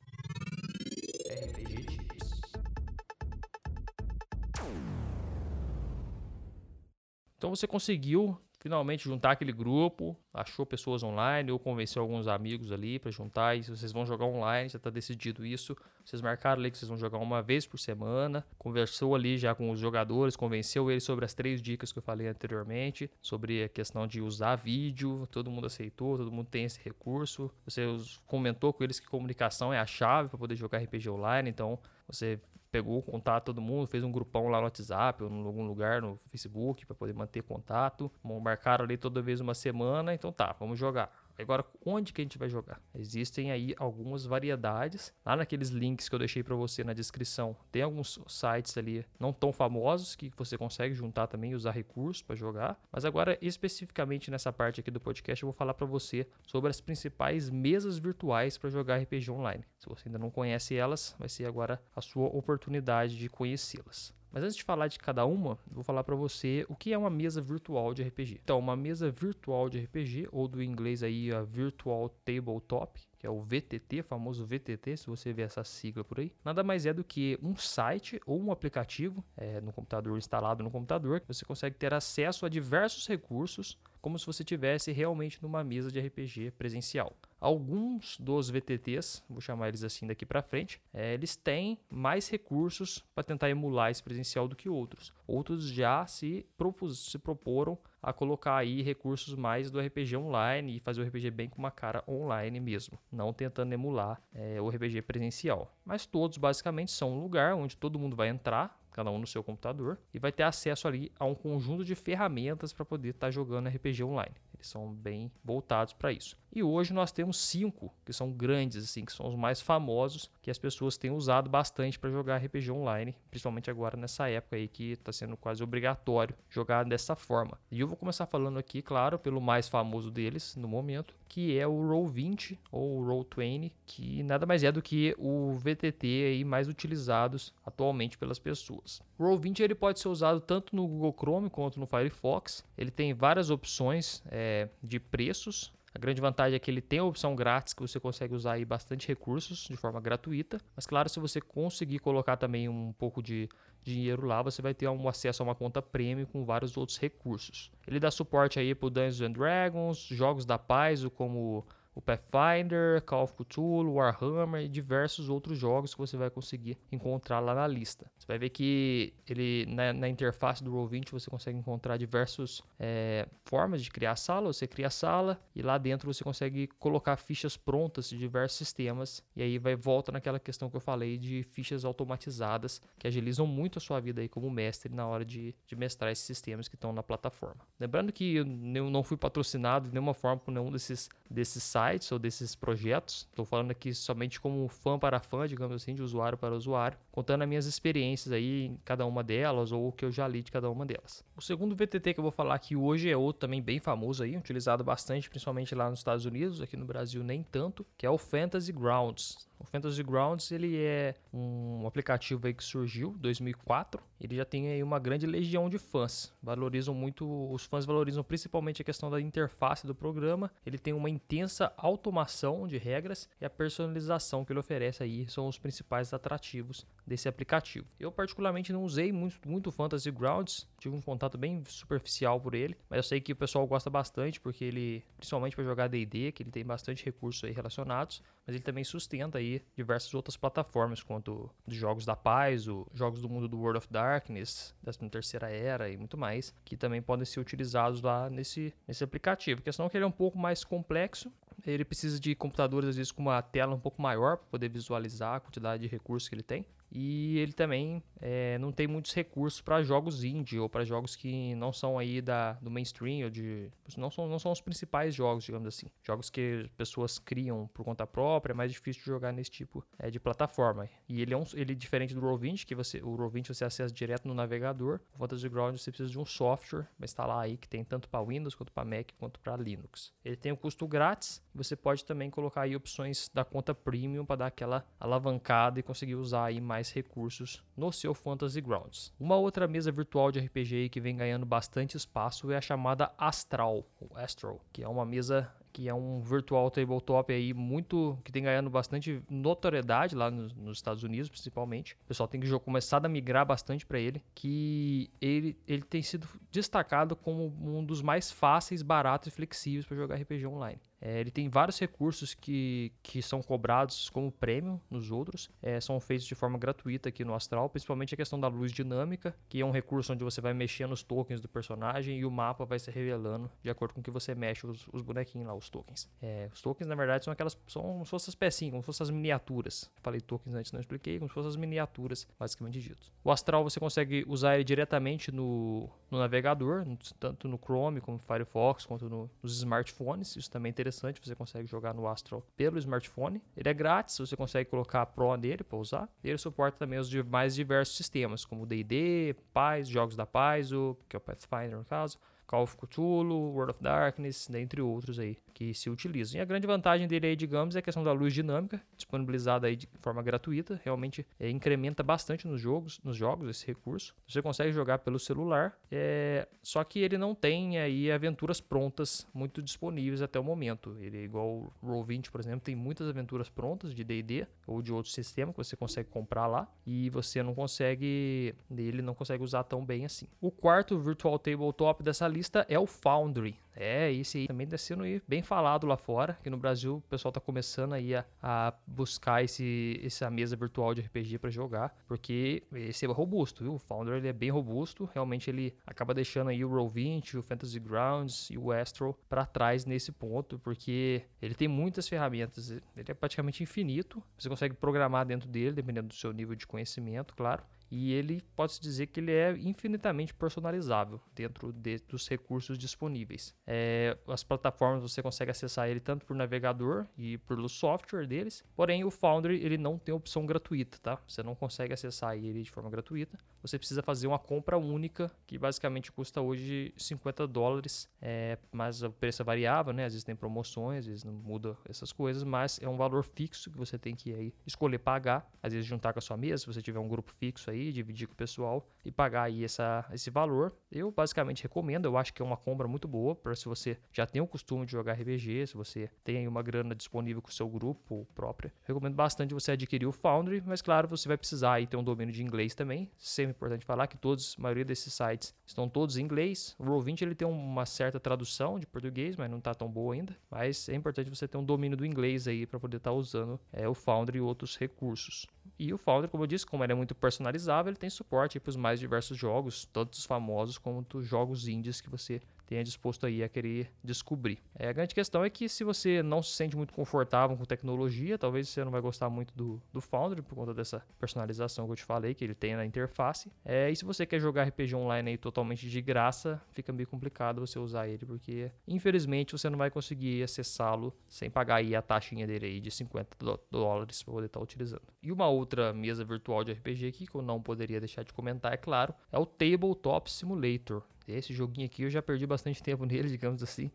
Então 7.38 7.48
você 7.48 7.66
conseguiu 7.66 8.38
finalmente 8.64 9.04
juntar 9.04 9.32
aquele 9.32 9.52
grupo, 9.52 10.16
achou 10.32 10.64
pessoas 10.64 11.02
online 11.02 11.52
ou 11.52 11.58
convenceu 11.58 12.00
alguns 12.00 12.26
amigos 12.26 12.72
ali 12.72 12.98
para 12.98 13.10
juntar 13.10 13.54
e 13.54 13.62
vocês 13.62 13.92
vão 13.92 14.06
jogar 14.06 14.24
online, 14.24 14.70
já 14.70 14.78
está 14.78 14.88
decidido 14.88 15.44
isso. 15.44 15.76
Vocês 16.02 16.22
marcaram 16.22 16.60
ali 16.60 16.70
que 16.70 16.78
vocês 16.78 16.88
vão 16.88 16.96
jogar 16.96 17.18
uma 17.18 17.42
vez 17.42 17.66
por 17.66 17.78
semana, 17.78 18.42
conversou 18.56 19.14
ali 19.14 19.36
já 19.36 19.54
com 19.54 19.70
os 19.70 19.78
jogadores, 19.78 20.34
convenceu 20.34 20.90
eles 20.90 21.04
sobre 21.04 21.26
as 21.26 21.34
três 21.34 21.60
dicas 21.60 21.92
que 21.92 21.98
eu 21.98 22.02
falei 22.02 22.26
anteriormente, 22.26 23.10
sobre 23.20 23.64
a 23.64 23.68
questão 23.68 24.06
de 24.06 24.22
usar 24.22 24.56
vídeo, 24.56 25.28
todo 25.30 25.50
mundo 25.50 25.66
aceitou, 25.66 26.16
todo 26.16 26.32
mundo 26.32 26.48
tem 26.50 26.64
esse 26.64 26.80
recurso. 26.82 27.50
Você 27.66 27.82
comentou 28.26 28.72
com 28.72 28.82
eles 28.82 28.98
que 28.98 29.06
comunicação 29.06 29.74
é 29.74 29.78
a 29.78 29.84
chave 29.84 30.30
para 30.30 30.38
poder 30.38 30.56
jogar 30.56 30.78
RPG 30.78 31.10
online, 31.10 31.50
então 31.50 31.78
você 32.08 32.40
pegou 32.74 32.98
o 32.98 33.02
contato 33.02 33.44
todo 33.44 33.60
mundo, 33.60 33.86
fez 33.86 34.02
um 34.02 34.10
grupão 34.10 34.48
lá 34.48 34.58
no 34.58 34.64
WhatsApp 34.64 35.22
ou 35.22 35.30
em 35.30 35.46
algum 35.46 35.64
lugar 35.64 36.02
no 36.02 36.18
Facebook 36.28 36.84
para 36.84 36.96
poder 36.96 37.14
manter 37.14 37.40
contato. 37.40 38.10
Marcaram 38.42 38.84
ali 38.84 38.96
toda 38.96 39.22
vez 39.22 39.38
uma 39.40 39.54
semana, 39.54 40.12
então 40.12 40.32
tá, 40.32 40.56
vamos 40.58 40.76
jogar. 40.76 41.08
Agora, 41.38 41.64
onde 41.84 42.12
que 42.12 42.20
a 42.20 42.24
gente 42.24 42.38
vai 42.38 42.48
jogar? 42.48 42.80
Existem 42.94 43.50
aí 43.50 43.74
algumas 43.76 44.24
variedades. 44.24 45.12
Lá 45.24 45.36
naqueles 45.36 45.68
links 45.70 46.08
que 46.08 46.14
eu 46.14 46.18
deixei 46.18 46.42
para 46.42 46.54
você 46.54 46.84
na 46.84 46.92
descrição, 46.92 47.56
tem 47.72 47.82
alguns 47.82 48.18
sites 48.28 48.76
ali 48.78 49.04
não 49.18 49.32
tão 49.32 49.52
famosos 49.52 50.14
que 50.14 50.30
você 50.36 50.56
consegue 50.56 50.94
juntar 50.94 51.26
também 51.26 51.52
e 51.52 51.54
usar 51.54 51.72
recursos 51.72 52.22
para 52.22 52.36
jogar. 52.36 52.80
Mas 52.92 53.04
agora, 53.04 53.36
especificamente 53.42 54.30
nessa 54.30 54.52
parte 54.52 54.80
aqui 54.80 54.90
do 54.90 55.00
podcast, 55.00 55.42
eu 55.42 55.48
vou 55.48 55.54
falar 55.54 55.74
para 55.74 55.86
você 55.86 56.26
sobre 56.46 56.70
as 56.70 56.80
principais 56.80 57.50
mesas 57.50 57.98
virtuais 57.98 58.56
para 58.56 58.70
jogar 58.70 58.98
RPG 58.98 59.30
online. 59.30 59.64
Se 59.78 59.88
você 59.88 60.08
ainda 60.08 60.18
não 60.18 60.30
conhece 60.30 60.74
elas, 60.74 61.14
vai 61.18 61.28
ser 61.28 61.46
agora 61.46 61.82
a 61.94 62.00
sua 62.00 62.26
oportunidade 62.26 63.18
de 63.18 63.28
conhecê-las. 63.28 64.14
Mas 64.34 64.42
antes 64.42 64.56
de 64.56 64.64
falar 64.64 64.88
de 64.88 64.98
cada 64.98 65.24
uma, 65.24 65.56
vou 65.70 65.84
falar 65.84 66.02
para 66.02 66.16
você 66.16 66.66
o 66.68 66.74
que 66.74 66.92
é 66.92 66.98
uma 66.98 67.08
mesa 67.08 67.40
virtual 67.40 67.94
de 67.94 68.02
RPG. 68.02 68.40
Então, 68.42 68.58
uma 68.58 68.74
mesa 68.74 69.08
virtual 69.08 69.70
de 69.70 69.78
RPG, 69.78 70.28
ou 70.32 70.48
do 70.48 70.60
inglês 70.60 71.04
aí 71.04 71.32
a 71.32 71.42
Virtual 71.42 72.08
Tabletop, 72.24 73.00
que 73.16 73.24
é 73.28 73.30
o 73.30 73.40
VTT, 73.40 74.02
famoso 74.02 74.44
VTT, 74.44 74.96
se 74.96 75.06
você 75.06 75.32
ver 75.32 75.42
essa 75.42 75.62
sigla 75.62 76.02
por 76.02 76.18
aí, 76.18 76.32
nada 76.44 76.64
mais 76.64 76.84
é 76.84 76.92
do 76.92 77.04
que 77.04 77.38
um 77.40 77.54
site 77.54 78.20
ou 78.26 78.42
um 78.42 78.50
aplicativo 78.50 79.24
é, 79.36 79.60
no 79.60 79.72
computador 79.72 80.18
instalado 80.18 80.64
no 80.64 80.70
computador 80.70 81.20
que 81.20 81.28
você 81.28 81.44
consegue 81.44 81.76
ter 81.76 81.94
acesso 81.94 82.44
a 82.44 82.48
diversos 82.48 83.06
recursos 83.06 83.78
como 84.02 84.18
se 84.18 84.26
você 84.26 84.44
tivesse 84.44 84.92
realmente 84.92 85.42
numa 85.42 85.64
mesa 85.64 85.90
de 85.90 85.98
RPG 85.98 86.50
presencial. 86.58 87.16
Alguns 87.44 88.16
dos 88.18 88.48
VTTs, 88.48 89.22
vou 89.28 89.38
chamar 89.38 89.68
eles 89.68 89.84
assim 89.84 90.06
daqui 90.06 90.24
para 90.24 90.40
frente, 90.40 90.80
é, 90.94 91.12
eles 91.12 91.36
têm 91.36 91.78
mais 91.90 92.26
recursos 92.30 93.04
para 93.14 93.22
tentar 93.22 93.50
emular 93.50 93.90
esse 93.90 94.02
presencial 94.02 94.48
do 94.48 94.56
que 94.56 94.66
outros. 94.66 95.12
Outros 95.26 95.68
já 95.68 96.06
se, 96.06 96.46
propus, 96.56 97.10
se 97.12 97.18
proporam 97.18 97.76
a 98.02 98.14
colocar 98.14 98.56
aí 98.56 98.80
recursos 98.80 99.34
mais 99.34 99.70
do 99.70 99.78
RPG 99.78 100.16
online 100.16 100.78
e 100.78 100.80
fazer 100.80 101.02
o 101.02 101.04
RPG 101.04 101.30
bem 101.32 101.46
com 101.50 101.58
uma 101.58 101.70
cara 101.70 102.02
online 102.08 102.58
mesmo, 102.60 102.98
não 103.12 103.30
tentando 103.30 103.74
emular 103.74 104.22
é, 104.32 104.58
o 104.58 104.70
RPG 104.70 105.02
presencial. 105.02 105.70
Mas 105.84 106.06
todos 106.06 106.38
basicamente 106.38 106.92
são 106.92 107.12
um 107.12 107.20
lugar 107.20 107.54
onde 107.54 107.76
todo 107.76 107.98
mundo 107.98 108.16
vai 108.16 108.28
entrar, 108.28 108.82
cada 108.90 109.10
um 109.10 109.18
no 109.18 109.26
seu 109.26 109.44
computador, 109.44 109.98
e 110.14 110.18
vai 110.18 110.32
ter 110.32 110.44
acesso 110.44 110.88
ali 110.88 111.12
a 111.20 111.26
um 111.26 111.34
conjunto 111.34 111.84
de 111.84 111.94
ferramentas 111.94 112.72
para 112.72 112.86
poder 112.86 113.10
estar 113.10 113.26
tá 113.26 113.30
jogando 113.30 113.68
RPG 113.68 114.02
online. 114.02 114.34
Eles 114.64 114.70
são 114.70 114.90
bem 114.90 115.30
voltados 115.44 115.92
para 115.92 116.10
isso. 116.10 116.38
E 116.54 116.62
hoje 116.62 116.94
nós 116.94 117.10
temos 117.10 117.36
cinco 117.36 117.92
que 118.04 118.12
são 118.12 118.30
grandes, 118.32 118.84
assim, 118.84 119.04
que 119.04 119.12
são 119.12 119.26
os 119.26 119.34
mais 119.34 119.60
famosos, 119.60 120.30
que 120.40 120.50
as 120.50 120.56
pessoas 120.56 120.96
têm 120.96 121.10
usado 121.10 121.50
bastante 121.50 121.98
para 121.98 122.10
jogar 122.10 122.38
RPG 122.38 122.70
online, 122.70 123.16
principalmente 123.28 123.68
agora 123.68 123.96
nessa 123.96 124.28
época 124.28 124.54
aí 124.54 124.68
que 124.68 124.92
está 124.92 125.12
sendo 125.12 125.36
quase 125.36 125.64
obrigatório 125.64 126.34
jogar 126.48 126.84
dessa 126.84 127.16
forma. 127.16 127.58
E 127.72 127.80
eu 127.80 127.88
vou 127.88 127.96
começar 127.96 128.24
falando 128.24 128.56
aqui, 128.56 128.80
claro, 128.80 129.18
pelo 129.18 129.40
mais 129.40 129.68
famoso 129.68 130.12
deles 130.12 130.54
no 130.54 130.68
momento, 130.68 131.12
que 131.28 131.58
é 131.58 131.66
o 131.66 131.72
Roll20 131.72 132.56
ou 132.70 133.04
Roll20, 133.04 133.72
que 133.84 134.22
nada 134.22 134.46
mais 134.46 134.62
é 134.62 134.70
do 134.70 134.80
que 134.80 135.12
o 135.18 135.54
VTT 135.54 136.06
aí 136.06 136.44
mais 136.44 136.68
utilizados 136.68 137.52
atualmente 137.66 138.16
pelas 138.16 138.38
pessoas. 138.38 139.02
O 139.18 139.24
Roll20 139.24 139.58
ele 139.58 139.74
pode 139.74 139.98
ser 139.98 140.06
usado 140.06 140.40
tanto 140.40 140.76
no 140.76 140.86
Google 140.86 141.16
Chrome 141.18 141.50
quanto 141.50 141.80
no 141.80 141.86
Firefox. 141.86 142.64
Ele 142.78 142.92
tem 142.92 143.12
várias 143.12 143.50
opções 143.50 144.22
é, 144.30 144.53
de 144.82 144.98
preços 145.00 145.72
A 145.94 145.98
grande 145.98 146.20
vantagem 146.20 146.56
é 146.56 146.58
que 146.58 146.68
ele 146.68 146.80
tem 146.80 146.98
a 146.98 147.04
opção 147.04 147.36
grátis 147.36 147.72
que 147.72 147.80
você 147.80 148.00
consegue 148.00 148.34
usar 148.34 148.54
aí 148.54 148.64
bastante 148.64 149.06
recursos 149.06 149.68
de 149.70 149.76
forma 149.76 150.00
gratuita. 150.00 150.60
Mas 150.74 150.86
claro, 150.86 151.08
se 151.08 151.20
você 151.20 151.40
conseguir 151.40 152.00
colocar 152.00 152.36
também 152.36 152.68
um 152.68 152.92
pouco 152.92 153.22
de 153.22 153.48
dinheiro 153.80 154.26
lá, 154.26 154.42
você 154.42 154.60
vai 154.60 154.74
ter 154.74 154.88
um 154.88 155.08
acesso 155.08 155.42
a 155.42 155.46
uma 155.46 155.54
conta 155.54 155.80
premium 155.80 156.26
com 156.26 156.44
vários 156.44 156.76
outros 156.76 156.98
recursos. 156.98 157.70
Ele 157.86 158.00
dá 158.00 158.10
suporte 158.10 158.58
aí 158.58 158.74
para 158.74 158.88
Dungeons 158.90 159.20
and 159.20 159.32
Dragons, 159.32 159.98
jogos 160.10 160.44
da 160.44 160.58
paz, 160.58 161.04
como 161.14 161.64
o 161.94 162.02
Pathfinder, 162.02 163.02
Call 163.02 163.24
of 163.24 163.34
Cthulhu, 163.34 163.94
Warhammer 163.94 164.62
e 164.62 164.68
diversos 164.68 165.28
outros 165.28 165.58
jogos 165.58 165.94
que 165.94 166.00
você 166.00 166.16
vai 166.16 166.30
conseguir 166.30 166.76
encontrar 166.90 167.40
lá 167.40 167.54
na 167.54 167.66
lista. 167.66 168.10
Você 168.18 168.26
vai 168.26 168.38
ver 168.38 168.50
que 168.50 169.14
ele 169.28 169.66
na, 169.68 169.92
na 169.92 170.08
interface 170.08 170.62
do 170.62 170.72
Roll20 170.72 171.10
você 171.12 171.30
consegue 171.30 171.58
encontrar 171.58 171.96
diversas 171.96 172.62
é, 172.78 173.28
formas 173.44 173.82
de 173.82 173.90
criar 173.90 174.16
sala. 174.16 174.52
Você 174.52 174.66
cria 174.66 174.88
a 174.88 174.90
sala 174.90 175.40
e 175.54 175.62
lá 175.62 175.78
dentro 175.78 176.12
você 176.12 176.24
consegue 176.24 176.66
colocar 176.78 177.16
fichas 177.16 177.56
prontas 177.56 178.08
de 178.08 178.18
diversos 178.18 178.58
sistemas 178.58 179.22
e 179.36 179.42
aí 179.42 179.58
vai 179.58 179.76
volta 179.76 180.10
naquela 180.10 180.40
questão 180.40 180.68
que 180.68 180.76
eu 180.76 180.80
falei 180.80 181.16
de 181.16 181.42
fichas 181.44 181.84
automatizadas 181.84 182.80
que 182.98 183.06
agilizam 183.06 183.46
muito 183.46 183.78
a 183.78 183.80
sua 183.80 184.00
vida 184.00 184.20
aí 184.20 184.28
como 184.28 184.50
mestre 184.50 184.92
na 184.92 185.06
hora 185.06 185.24
de, 185.24 185.54
de 185.66 185.76
mestrar 185.76 186.10
esses 186.10 186.24
sistemas 186.24 186.68
que 186.68 186.74
estão 186.74 186.92
na 186.92 187.02
plataforma. 187.02 187.60
Lembrando 187.78 188.12
que 188.12 188.36
eu 188.36 188.44
não 188.44 189.02
fui 189.02 189.16
patrocinado 189.16 189.88
de 189.88 189.94
nenhuma 189.94 190.14
forma 190.14 190.40
por 190.40 190.50
nenhum 190.50 190.70
desses, 190.70 191.08
desses 191.30 191.62
sites 191.62 192.10
ou 192.12 192.18
desses 192.18 192.54
projetos. 192.54 193.26
Estou 193.30 193.44
falando 193.44 193.70
aqui 193.70 193.92
somente 193.94 194.40
como 194.40 194.68
fã 194.68 194.98
para 194.98 195.20
fã, 195.20 195.46
digamos 195.46 195.74
assim, 195.74 195.94
de 195.94 196.02
usuário 196.02 196.38
para 196.38 196.54
usuário, 196.54 196.98
contando 197.10 197.42
as 197.42 197.48
minhas 197.48 197.66
experiências 197.66 198.32
aí 198.32 198.66
em 198.66 198.78
cada 198.84 199.06
uma 199.06 199.22
delas 199.22 199.72
ou 199.72 199.88
o 199.88 199.92
que 199.92 200.04
eu 200.04 200.12
já 200.12 200.26
li 200.28 200.42
de 200.42 200.52
cada 200.52 200.70
uma 200.70 200.86
delas. 200.86 201.24
O 201.36 201.42
segundo 201.42 201.74
VTT 201.74 202.14
que 202.14 202.20
eu 202.20 202.22
vou 202.22 202.32
falar 202.32 202.54
aqui 202.54 202.76
hoje 202.76 203.10
é 203.10 203.16
outro 203.16 203.40
também 203.40 203.62
bem 203.62 203.78
famoso 203.78 204.22
aí, 204.22 204.36
utilizado 204.36 204.84
bastante, 204.84 205.28
principalmente 205.28 205.74
lá 205.74 205.90
nos 205.90 206.00
Estados 206.00 206.24
Unidos, 206.24 206.60
aqui 206.60 206.76
no 206.76 206.84
Brasil 206.84 207.22
nem 207.24 207.42
tanto, 207.42 207.84
que 207.96 208.06
é 208.06 208.10
o 208.10 208.18
Fantasy 208.18 208.72
Grounds. 208.72 209.48
O 209.58 209.64
Fantasy 209.64 210.02
Grounds 210.02 210.50
ele 210.50 210.76
é 210.76 211.14
um 211.32 211.86
aplicativo 211.86 212.46
aí 212.46 212.54
que 212.54 212.64
surgiu 212.64 213.14
em 213.16 213.20
2004. 213.20 214.02
Ele 214.20 214.36
já 214.36 214.44
tem 214.44 214.68
aí 214.68 214.82
uma 214.82 214.98
grande 214.98 215.26
legião 215.26 215.68
de 215.68 215.78
fãs. 215.78 216.32
Valorizam 216.42 216.94
muito, 216.94 217.26
os 217.52 217.64
fãs 217.64 217.84
valorizam 217.84 218.22
principalmente 218.24 218.82
a 218.82 218.84
questão 218.84 219.10
da 219.10 219.20
interface 219.20 219.86
do 219.86 219.94
programa. 219.94 220.50
Ele 220.64 220.78
tem 220.78 220.92
uma 220.92 221.10
intensa 221.10 221.72
automação 221.76 222.66
de 222.66 222.78
regras 222.78 223.28
e 223.40 223.44
a 223.44 223.50
personalização 223.50 224.44
que 224.44 224.52
ele 224.52 224.60
oferece 224.60 225.02
aí 225.02 225.28
são 225.28 225.48
os 225.48 225.58
principais 225.58 226.12
atrativos 226.12 226.86
desse 227.06 227.28
aplicativo. 227.28 227.86
Eu 227.98 228.10
particularmente 228.10 228.72
não 228.72 228.82
usei 228.82 229.12
muito, 229.12 229.36
muito 229.46 229.70
Fantasy 229.70 230.10
Grounds, 230.10 230.66
tive 230.78 230.94
um 230.94 231.00
contato 231.00 231.36
bem 231.36 231.62
superficial 231.66 232.40
por 232.40 232.54
ele, 232.54 232.76
mas 232.88 232.98
eu 232.98 233.02
sei 233.02 233.20
que 233.20 233.32
o 233.32 233.36
pessoal 233.36 233.66
gosta 233.66 233.90
bastante 233.90 234.40
porque 234.40 234.64
ele, 234.64 235.04
principalmente 235.16 235.54
para 235.54 235.64
jogar 235.64 235.88
D&D, 235.88 236.32
que 236.32 236.42
ele 236.42 236.50
tem 236.50 236.64
bastante 236.64 237.04
recursos 237.04 237.44
aí 237.44 237.52
relacionados, 237.52 238.22
mas 238.46 238.54
ele 238.54 238.64
também 238.64 238.84
sustenta 238.84 239.38
aí 239.38 239.53
diversas 239.76 240.12
outras 240.14 240.36
plataformas, 240.36 241.02
quanto 241.02 241.50
os 241.66 241.74
jogos 241.74 242.04
da 242.04 242.16
paz, 242.16 242.66
os 242.68 242.86
jogos 242.94 243.20
do 243.20 243.28
mundo 243.28 243.48
do 243.48 243.58
World 243.58 243.78
of 243.78 243.88
Darkness, 243.90 244.74
da 244.82 244.92
terceira 244.92 245.50
era 245.50 245.88
e 245.88 245.96
muito 245.96 246.16
mais, 246.16 246.54
que 246.64 246.76
também 246.76 247.02
podem 247.02 247.24
ser 247.24 247.40
utilizados 247.40 248.00
lá 248.00 248.30
nesse, 248.30 248.72
nesse 248.86 249.04
aplicativo. 249.04 249.60
A 249.60 249.64
questão 249.64 249.86
é 249.86 249.88
que 249.88 249.96
ele 249.96 250.04
é 250.04 250.08
um 250.08 250.12
pouco 250.12 250.38
mais 250.38 250.64
complexo, 250.64 251.32
ele 251.66 251.84
precisa 251.84 252.18
de 252.18 252.34
computadores 252.34 252.90
às 252.90 252.96
vezes 252.96 253.12
com 253.12 253.22
uma 253.22 253.40
tela 253.42 253.74
um 253.74 253.80
pouco 253.80 254.00
maior 254.00 254.36
para 254.36 254.46
poder 254.46 254.68
visualizar 254.68 255.36
a 255.36 255.40
quantidade 255.40 255.82
de 255.82 255.88
recursos 255.88 256.28
que 256.28 256.34
ele 256.34 256.42
tem. 256.42 256.66
E 256.94 257.38
ele 257.38 257.52
também 257.52 258.00
é, 258.20 258.56
não 258.58 258.70
tem 258.70 258.86
muitos 258.86 259.12
recursos 259.12 259.60
para 259.60 259.82
jogos 259.82 260.22
indie 260.22 260.60
ou 260.60 260.68
para 260.68 260.84
jogos 260.84 261.16
que 261.16 261.52
não 261.56 261.72
são 261.72 261.98
aí 261.98 262.22
da, 262.22 262.52
do 262.54 262.70
mainstream 262.70 263.24
ou 263.24 263.30
de 263.30 263.68
não 263.96 264.10
são, 264.12 264.28
não 264.28 264.38
são 264.38 264.52
os 264.52 264.60
principais 264.60 265.12
jogos, 265.12 265.42
digamos 265.42 265.66
assim. 265.66 265.88
Jogos 266.04 266.30
que 266.30 266.70
pessoas 266.76 267.18
criam 267.18 267.68
por 267.74 267.84
conta 267.84 268.06
própria, 268.06 268.52
é 268.52 268.54
mais 268.54 268.70
difícil 268.70 269.02
de 269.02 269.06
jogar 269.06 269.32
nesse 269.32 269.50
tipo 269.50 269.84
é, 269.98 270.08
de 270.08 270.20
plataforma. 270.20 270.88
E 271.08 271.20
ele 271.20 271.34
é 271.34 271.36
um, 271.36 271.44
ele 271.54 271.74
diferente 271.74 272.14
do 272.14 272.20
Roll20, 272.20 272.64
que 272.64 272.76
você 272.76 272.98
o 273.02 273.16
Roll20 273.16 273.48
você 273.48 273.64
acessa 273.64 273.92
direto 273.92 274.28
no 274.28 274.34
navegador. 274.34 275.00
O 275.14 275.18
Fantasy 275.18 275.48
Ground 275.48 275.76
você 275.76 275.90
precisa 275.90 276.10
de 276.10 276.18
um 276.18 276.24
software 276.24 276.86
para 276.96 277.04
instalar 277.04 277.40
aí 277.40 277.56
que 277.56 277.68
tem 277.68 277.82
tanto 277.82 278.08
para 278.08 278.24
Windows 278.24 278.54
quanto 278.54 278.72
para 278.72 278.84
Mac 278.84 279.10
quanto 279.18 279.40
para 279.40 279.56
Linux. 279.56 280.12
Ele 280.24 280.36
tem 280.36 280.52
um 280.52 280.56
custo 280.56 280.86
grátis. 280.86 281.42
Você 281.54 281.76
pode 281.76 282.04
também 282.04 282.30
colocar 282.30 282.62
aí 282.62 282.74
opções 282.74 283.30
da 283.32 283.44
conta 283.44 283.74
premium 283.74 284.24
para 284.24 284.36
dar 284.36 284.46
aquela 284.46 284.84
alavancada 284.98 285.78
e 285.78 285.82
conseguir 285.82 286.16
usar 286.16 286.46
aí 286.46 286.60
mais 286.60 286.92
recursos 286.92 287.62
no 287.76 287.92
seu 287.92 288.14
Fantasy 288.14 288.60
Grounds. 288.60 289.12
Uma 289.18 289.36
outra 289.36 289.68
mesa 289.68 289.92
virtual 289.92 290.32
de 290.32 290.40
RPG 290.40 290.88
que 290.88 291.00
vem 291.00 291.16
ganhando 291.16 291.46
bastante 291.46 291.96
espaço 291.96 292.50
é 292.50 292.56
a 292.56 292.60
chamada 292.60 293.12
Astral, 293.16 293.86
ou 294.00 294.10
Astral, 294.16 294.60
que 294.72 294.82
é 294.82 294.88
uma 294.88 295.04
mesa 295.04 295.50
que 295.74 295.88
é 295.88 295.94
um 295.94 296.20
virtual 296.20 296.70
tabletop 296.70 297.32
aí 297.32 297.52
muito 297.52 298.16
que 298.22 298.30
tem 298.30 298.44
ganhando 298.44 298.70
bastante 298.70 299.20
notoriedade 299.28 300.14
lá 300.14 300.30
nos, 300.30 300.54
nos 300.54 300.78
Estados 300.78 301.02
Unidos, 301.02 301.28
principalmente. 301.28 301.96
O 302.04 302.06
pessoal 302.06 302.28
tem 302.28 302.40
que 302.40 302.48
começar 302.60 303.04
a 303.04 303.08
migrar 303.08 303.44
bastante 303.44 303.84
para 303.84 303.98
ele, 303.98 304.22
que 304.36 305.10
ele, 305.20 305.58
ele 305.66 305.82
tem 305.82 306.00
sido 306.00 306.28
destacado 306.52 307.16
como 307.16 307.52
um 307.60 307.84
dos 307.84 308.00
mais 308.02 308.30
fáceis, 308.30 308.82
baratos 308.82 309.26
e 309.26 309.30
flexíveis 309.32 309.84
para 309.84 309.96
jogar 309.96 310.14
RPG 310.14 310.46
online. 310.46 310.80
É, 311.04 311.20
ele 311.20 311.30
tem 311.30 311.50
vários 311.50 311.78
recursos 311.78 312.32
que, 312.32 312.90
que 313.02 313.20
são 313.20 313.42
cobrados 313.42 314.08
como 314.08 314.32
prêmio 314.32 314.80
nos 314.90 315.10
outros, 315.10 315.50
é, 315.60 315.78
são 315.78 316.00
feitos 316.00 316.26
de 316.26 316.34
forma 316.34 316.56
gratuita 316.58 317.10
aqui 317.10 317.22
no 317.26 317.34
Astral, 317.34 317.68
principalmente 317.68 318.14
a 318.14 318.16
questão 318.16 318.40
da 318.40 318.48
luz 318.48 318.72
dinâmica, 318.72 319.36
que 319.46 319.60
é 319.60 319.66
um 319.66 319.70
recurso 319.70 320.14
onde 320.14 320.24
você 320.24 320.40
vai 320.40 320.54
mexer 320.54 320.86
nos 320.86 321.02
tokens 321.02 321.42
do 321.42 321.48
personagem 321.48 322.18
e 322.18 322.24
o 322.24 322.30
mapa 322.30 322.64
vai 322.64 322.78
se 322.78 322.90
revelando 322.90 323.50
de 323.62 323.68
acordo 323.68 323.92
com 323.92 324.02
que 324.02 324.10
você 324.10 324.34
mexe 324.34 324.66
os, 324.66 324.88
os 324.94 325.02
bonequinhos 325.02 325.46
lá, 325.46 325.54
os 325.54 325.68
tokens. 325.68 326.08
É, 326.22 326.48
os 326.50 326.62
tokens, 326.62 326.88
na 326.88 326.94
verdade, 326.94 327.26
são 327.26 327.32
aquelas. 327.32 327.58
são 327.68 327.82
como 327.82 328.04
se 328.06 328.10
fossem 328.10 328.30
as 328.30 328.34
pecinhas, 328.34 328.70
como 328.70 328.82
se 328.82 328.86
fossem 328.86 329.04
as 329.04 329.10
miniaturas. 329.10 329.90
Falei 330.02 330.22
tokens 330.22 330.54
antes, 330.54 330.72
não 330.72 330.80
expliquei, 330.80 331.18
como 331.18 331.28
se 331.28 331.34
fossem 331.34 331.50
as 331.50 331.56
miniaturas, 331.56 332.26
basicamente 332.40 332.80
dito. 332.80 333.12
O 333.22 333.30
Astral 333.30 333.62
você 333.62 333.78
consegue 333.78 334.24
usar 334.26 334.54
ele 334.54 334.64
diretamente 334.64 335.30
no, 335.30 335.90
no 336.10 336.18
navegador, 336.18 336.86
tanto 337.20 337.46
no 337.46 337.58
Chrome 337.58 338.00
como 338.00 338.16
no 338.16 338.22
Firefox, 338.22 338.86
quanto 338.86 339.10
no, 339.10 339.30
nos 339.42 339.58
smartphones. 339.58 340.34
Isso 340.36 340.50
também 340.50 340.70
é 340.70 340.72
interessante 340.72 340.93
interessante, 340.94 341.20
você 341.22 341.34
consegue 341.34 341.66
jogar 341.66 341.92
no 341.94 342.06
Astro 342.06 342.44
pelo 342.56 342.78
smartphone. 342.78 343.42
Ele 343.56 343.68
é 343.68 343.74
grátis, 343.74 344.18
você 344.18 344.36
consegue 344.36 344.70
colocar 344.70 345.02
a 345.02 345.06
Pro 345.06 345.36
nele 345.36 345.64
para 345.64 345.78
usar. 345.78 346.08
Ele 346.22 346.38
suporta 346.38 346.78
também 346.78 346.98
os 346.98 347.12
mais 347.24 347.54
diversos 347.54 347.96
sistemas, 347.96 348.44
como 348.44 348.66
D&D, 348.66 349.34
Paz, 349.52 349.88
jogos 349.88 350.16
da 350.16 350.26
Paz, 350.26 350.72
o, 350.72 350.96
que 351.08 351.16
é 351.16 351.18
o 351.18 351.20
Pathfinder 351.20 351.78
no 351.78 351.84
caso, 351.84 352.18
Call 352.46 352.62
of 352.64 352.76
Cthulhu, 352.76 353.52
World 353.52 353.72
of 353.72 353.82
Darkness, 353.82 354.48
dentre 354.48 354.80
outros 354.80 355.18
aí 355.18 355.38
que 355.54 355.72
se 355.72 355.88
utilizam. 355.88 356.38
E 356.38 356.42
a 356.42 356.44
grande 356.44 356.66
vantagem 356.66 357.06
dele 357.06 357.28
aí, 357.28 357.36
digamos, 357.36 357.76
é 357.76 357.78
a 357.78 357.82
questão 357.82 358.02
da 358.02 358.12
luz 358.12 358.34
dinâmica, 358.34 358.82
disponibilizada 358.96 359.68
aí 359.68 359.76
de 359.76 359.88
forma 360.00 360.20
gratuita, 360.20 360.80
realmente 360.84 361.24
é, 361.38 361.48
incrementa 361.48 362.02
bastante 362.02 362.46
nos 362.46 362.60
jogos, 362.60 363.00
nos 363.04 363.16
jogos 363.16 363.48
esse 363.48 363.66
recurso. 363.66 364.14
Você 364.26 364.42
consegue 364.42 364.72
jogar 364.72 364.98
pelo 364.98 365.18
celular, 365.18 365.78
é, 365.90 366.48
só 366.62 366.82
que 366.82 366.98
ele 366.98 367.16
não 367.16 367.34
tem 367.34 367.78
aí 367.78 368.10
aventuras 368.10 368.60
prontas 368.60 369.26
muito 369.32 369.62
disponíveis 369.62 370.20
até 370.20 370.40
o 370.40 370.44
momento. 370.44 370.96
Ele 371.00 371.18
é 371.18 371.22
igual 371.22 371.72
o 371.80 371.86
Roll20, 371.86 372.30
por 372.30 372.40
exemplo, 372.40 372.60
tem 372.60 372.74
muitas 372.74 373.08
aventuras 373.08 373.48
prontas 373.48 373.94
de 373.94 374.02
D&D 374.02 374.46
ou 374.66 374.82
de 374.82 374.92
outro 374.92 375.12
sistema 375.12 375.52
que 375.52 375.58
você 375.58 375.76
consegue 375.76 376.08
comprar 376.08 376.48
lá 376.48 376.68
e 376.84 377.08
você 377.10 377.42
não 377.42 377.54
consegue, 377.54 378.54
ele 378.76 379.02
não 379.02 379.14
consegue 379.14 379.44
usar 379.44 379.62
tão 379.62 379.84
bem 379.84 380.04
assim. 380.04 380.26
O 380.40 380.50
quarto 380.50 380.98
virtual 380.98 381.38
tabletop 381.38 382.02
dessa 382.02 382.26
lista 382.34 382.66
é 382.68 382.78
o 382.78 382.86
Foundry. 382.86 383.56
É, 383.76 384.12
esse 384.12 384.38
aí 384.38 384.46
também 384.46 384.64
está 384.64 384.78
sendo 384.78 385.02
bem 385.26 385.42
falado 385.42 385.86
lá 385.86 385.96
fora, 385.96 386.38
que 386.42 386.50
no 386.50 386.56
Brasil 386.56 386.96
o 386.96 387.00
pessoal 387.02 387.30
está 387.30 387.40
começando 387.40 387.92
aí 387.92 388.14
a, 388.14 388.24
a, 388.40 388.72
buscar 388.86 389.42
esse, 389.42 390.00
essa 390.04 390.30
mesa 390.30 390.54
virtual 390.54 390.94
de 390.94 391.00
RPG 391.00 391.38
para 391.38 391.50
jogar, 391.50 391.94
porque 392.06 392.62
esse 392.72 393.04
é 393.04 393.08
robusto, 393.08 393.64
viu? 393.64 393.74
O 393.74 393.78
Founder 393.78 394.14
ele 394.14 394.28
é 394.28 394.32
bem 394.32 394.50
robusto, 394.50 395.08
realmente 395.12 395.50
ele 395.50 395.74
acaba 395.84 396.14
deixando 396.14 396.50
aí 396.50 396.64
o 396.64 396.70
Roll20, 396.70 397.38
o 397.38 397.42
Fantasy 397.42 397.80
Grounds 397.80 398.48
e 398.50 398.56
o 398.56 398.70
Astro 398.70 399.18
para 399.28 399.44
trás 399.44 399.84
nesse 399.84 400.12
ponto, 400.12 400.58
porque 400.60 401.22
ele 401.42 401.54
tem 401.54 401.66
muitas 401.66 402.08
ferramentas, 402.08 402.70
ele 402.70 402.82
é 402.96 403.14
praticamente 403.14 403.62
infinito, 403.62 404.22
você 404.38 404.48
consegue 404.48 404.74
programar 404.74 405.26
dentro 405.26 405.48
dele, 405.48 405.72
dependendo 405.72 406.08
do 406.08 406.14
seu 406.14 406.32
nível 406.32 406.54
de 406.54 406.66
conhecimento, 406.66 407.34
claro 407.34 407.64
e 407.94 408.12
ele 408.12 408.42
pode-se 408.56 408.80
dizer 408.80 409.06
que 409.06 409.20
ele 409.20 409.30
é 409.30 409.52
infinitamente 409.52 410.34
personalizável 410.34 411.20
dentro 411.32 411.72
de, 411.72 411.98
dos 412.08 412.28
recursos 412.28 412.76
disponíveis. 412.76 413.54
É, 413.64 414.18
as 414.26 414.42
plataformas 414.42 415.00
você 415.00 415.22
consegue 415.22 415.52
acessar 415.52 415.88
ele 415.88 416.00
tanto 416.00 416.26
por 416.26 416.34
navegador 416.34 417.06
e 417.16 417.38
pelo 417.38 417.68
software 417.68 418.26
deles, 418.26 418.64
porém 418.74 419.04
o 419.04 419.12
Foundry 419.12 419.64
ele 419.64 419.78
não 419.78 419.96
tem 419.96 420.12
opção 420.12 420.44
gratuita, 420.44 420.98
tá? 420.98 421.20
Você 421.28 421.40
não 421.44 421.54
consegue 421.54 421.94
acessar 421.94 422.36
ele 422.36 422.64
de 422.64 422.70
forma 422.70 422.90
gratuita. 422.90 423.38
você 423.62 423.78
precisa 423.78 424.02
fazer 424.02 424.26
uma 424.26 424.40
compra 424.40 424.76
única, 424.76 425.30
que 425.46 425.56
basicamente 425.56 426.10
custa 426.10 426.40
hoje 426.40 426.92
50 426.96 427.46
dólares, 427.46 428.08
é, 428.20 428.58
mas 428.72 429.04
o 429.04 429.12
preço 429.12 429.40
é 429.40 429.44
variável, 429.44 429.92
né? 429.92 430.04
Às 430.04 430.14
vezes 430.14 430.24
tem 430.24 430.34
promoções, 430.34 430.98
às 430.98 431.06
vezes 431.06 431.24
não 431.24 431.32
muda 431.32 431.76
essas 431.88 432.12
coisas, 432.12 432.42
mas 432.42 432.80
é 432.82 432.88
um 432.88 432.96
valor 432.96 433.22
fixo 433.22 433.70
que 433.70 433.78
você 433.78 433.96
tem 433.96 434.16
que 434.16 434.34
aí 434.34 434.52
escolher 434.66 434.98
pagar, 434.98 435.48
às 435.62 435.72
vezes 435.72 435.86
juntar 435.86 436.12
com 436.12 436.18
a 436.18 436.22
sua 436.22 436.36
mesa, 436.36 436.58
se 436.58 436.66
você 436.66 436.82
tiver 436.82 436.98
um 436.98 437.08
grupo 437.08 437.32
fixo 437.32 437.70
aí, 437.70 437.83
dividir 437.92 438.26
com 438.26 438.34
o 438.34 438.36
pessoal 438.36 438.88
e 439.04 439.10
pagar 439.10 439.44
aí 439.44 439.64
essa, 439.64 440.04
esse 440.12 440.30
valor. 440.30 440.74
Eu 440.90 441.10
basicamente 441.10 441.62
recomendo, 441.62 442.06
eu 442.06 442.16
acho 442.16 442.32
que 442.32 442.42
é 442.42 442.44
uma 442.44 442.56
compra 442.56 442.88
muito 442.88 443.06
boa 443.06 443.34
para 443.34 443.54
se 443.54 443.66
você 443.66 443.98
já 444.12 444.26
tem 444.26 444.40
o 444.40 444.46
costume 444.46 444.86
de 444.86 444.92
jogar 444.92 445.14
RPG, 445.14 445.68
se 445.68 445.74
você 445.74 446.10
tem 446.22 446.38
aí 446.38 446.48
uma 446.48 446.62
grana 446.62 446.94
disponível 446.94 447.42
com 447.42 447.48
o 447.48 447.52
seu 447.52 447.68
grupo 447.68 448.26
próprio. 448.34 448.70
Recomendo 448.84 449.14
bastante 449.14 449.54
você 449.54 449.72
adquirir 449.72 450.06
o 450.06 450.12
Foundry, 450.12 450.62
mas 450.64 450.80
claro, 450.80 451.08
você 451.08 451.28
vai 451.28 451.36
precisar 451.36 451.74
aí 451.74 451.86
ter 451.86 451.96
um 451.96 452.04
domínio 452.04 452.32
de 452.32 452.42
inglês 452.42 452.74
também. 452.74 453.10
Sempre 453.18 453.52
importante 453.52 453.84
falar 453.84 454.06
que 454.06 454.16
todos, 454.16 454.54
a 454.58 454.62
maioria 454.62 454.84
desses 454.84 455.12
sites 455.12 455.54
estão 455.66 455.88
todos 455.88 456.16
em 456.16 456.22
inglês. 456.22 456.74
O 456.78 456.84
Roll20 456.84 457.22
ele 457.22 457.34
tem 457.34 457.46
uma 457.46 457.86
certa 457.86 458.18
tradução 458.18 458.78
de 458.78 458.86
português, 458.86 459.36
mas 459.36 459.50
não 459.50 459.58
está 459.58 459.74
tão 459.74 459.90
boa 459.90 460.14
ainda. 460.14 460.36
Mas 460.50 460.88
é 460.88 460.94
importante 460.94 461.30
você 461.30 461.46
ter 461.46 461.56
um 461.56 461.64
domínio 461.64 461.96
do 461.96 462.06
inglês 462.06 462.48
aí 462.48 462.66
para 462.66 462.78
poder 462.78 462.98
estar 462.98 463.10
tá 463.10 463.16
usando 463.16 463.60
é, 463.72 463.88
o 463.88 463.94
Foundry 463.94 464.38
e 464.38 464.40
outros 464.40 464.76
recursos. 464.76 465.46
E 465.78 465.92
o 465.92 465.98
Foundry, 465.98 466.30
como 466.30 466.44
eu 466.44 466.46
disse, 466.46 466.66
como 466.66 466.84
ele 466.84 466.92
é 466.92 466.96
muito 466.96 467.14
personalizável, 467.14 467.90
ele 467.90 467.98
tem 467.98 468.10
suporte 468.10 468.60
para 468.60 468.70
os 468.70 468.76
mais 468.76 469.00
diversos 469.00 469.36
jogos, 469.36 469.84
tanto 469.86 470.12
os 470.12 470.24
famosos 470.24 470.78
quanto 470.78 471.18
os 471.18 471.26
jogos 471.26 471.66
indies 471.66 472.00
que 472.00 472.10
você 472.10 472.40
tenha 472.66 472.82
disposto 472.82 473.26
aí 473.26 473.42
a 473.42 473.48
querer 473.48 473.90
descobrir. 474.02 474.58
É, 474.74 474.88
a 474.88 474.92
grande 474.92 475.14
questão 475.14 475.44
é 475.44 475.50
que 475.50 475.68
se 475.68 475.84
você 475.84 476.22
não 476.22 476.42
se 476.42 476.54
sente 476.54 476.76
muito 476.76 476.92
confortável 476.92 477.56
com 477.56 477.64
tecnologia, 477.64 478.38
talvez 478.38 478.68
você 478.68 478.84
não 478.84 478.90
vai 478.90 479.00
gostar 479.00 479.28
muito 479.28 479.54
do, 479.54 479.80
do 479.92 480.00
Foundry 480.00 480.42
por 480.42 480.54
conta 480.54 480.74
dessa 480.74 481.02
personalização 481.18 481.86
que 481.86 481.92
eu 481.92 481.96
te 481.96 482.04
falei, 482.04 482.34
que 482.34 482.44
ele 482.44 482.54
tem 482.54 482.76
na 482.76 482.84
interface. 482.84 483.50
É, 483.64 483.90
e 483.90 483.96
se 483.96 484.04
você 484.04 484.26
quer 484.26 484.40
jogar 484.40 484.64
RPG 484.64 484.94
online 484.94 485.30
aí 485.30 485.38
totalmente 485.38 485.88
de 485.88 486.00
graça, 486.00 486.60
fica 486.72 486.92
meio 486.92 487.08
complicado 487.08 487.60
você 487.60 487.78
usar 487.78 488.08
ele, 488.08 488.24
porque 488.24 488.70
infelizmente 488.86 489.52
você 489.52 489.68
não 489.70 489.78
vai 489.78 489.90
conseguir 489.90 490.42
acessá-lo 490.42 491.14
sem 491.28 491.50
pagar 491.50 491.76
aí 491.76 491.94
a 491.94 492.02
taxinha 492.02 492.46
dele 492.46 492.66
aí 492.66 492.80
de 492.80 492.90
50 492.90 493.36
dólares 493.70 494.22
para 494.22 494.32
poder 494.32 494.46
estar 494.46 494.58
tá 494.58 494.64
utilizando. 494.64 495.02
E 495.22 495.32
uma 495.32 495.48
outra 495.48 495.92
mesa 495.92 496.24
virtual 496.24 496.64
de 496.64 496.72
RPG 496.72 497.06
aqui 497.08 497.26
que 497.26 497.34
eu 497.34 497.42
não 497.42 497.60
poderia 497.60 498.00
deixar 498.00 498.22
de 498.22 498.32
comentar, 498.32 498.72
é 498.72 498.76
claro, 498.76 499.14
é 499.30 499.38
o 499.38 499.46
Tabletop 499.46 500.30
Simulator. 500.30 501.02
Esse 501.26 501.52
joguinho 501.52 501.86
aqui 501.86 502.02
eu 502.02 502.10
já 502.10 502.22
perdi 502.22 502.46
bastante 502.46 502.82
tempo 502.82 503.04
nele, 503.06 503.28
digamos 503.28 503.62
assim, 503.62 503.90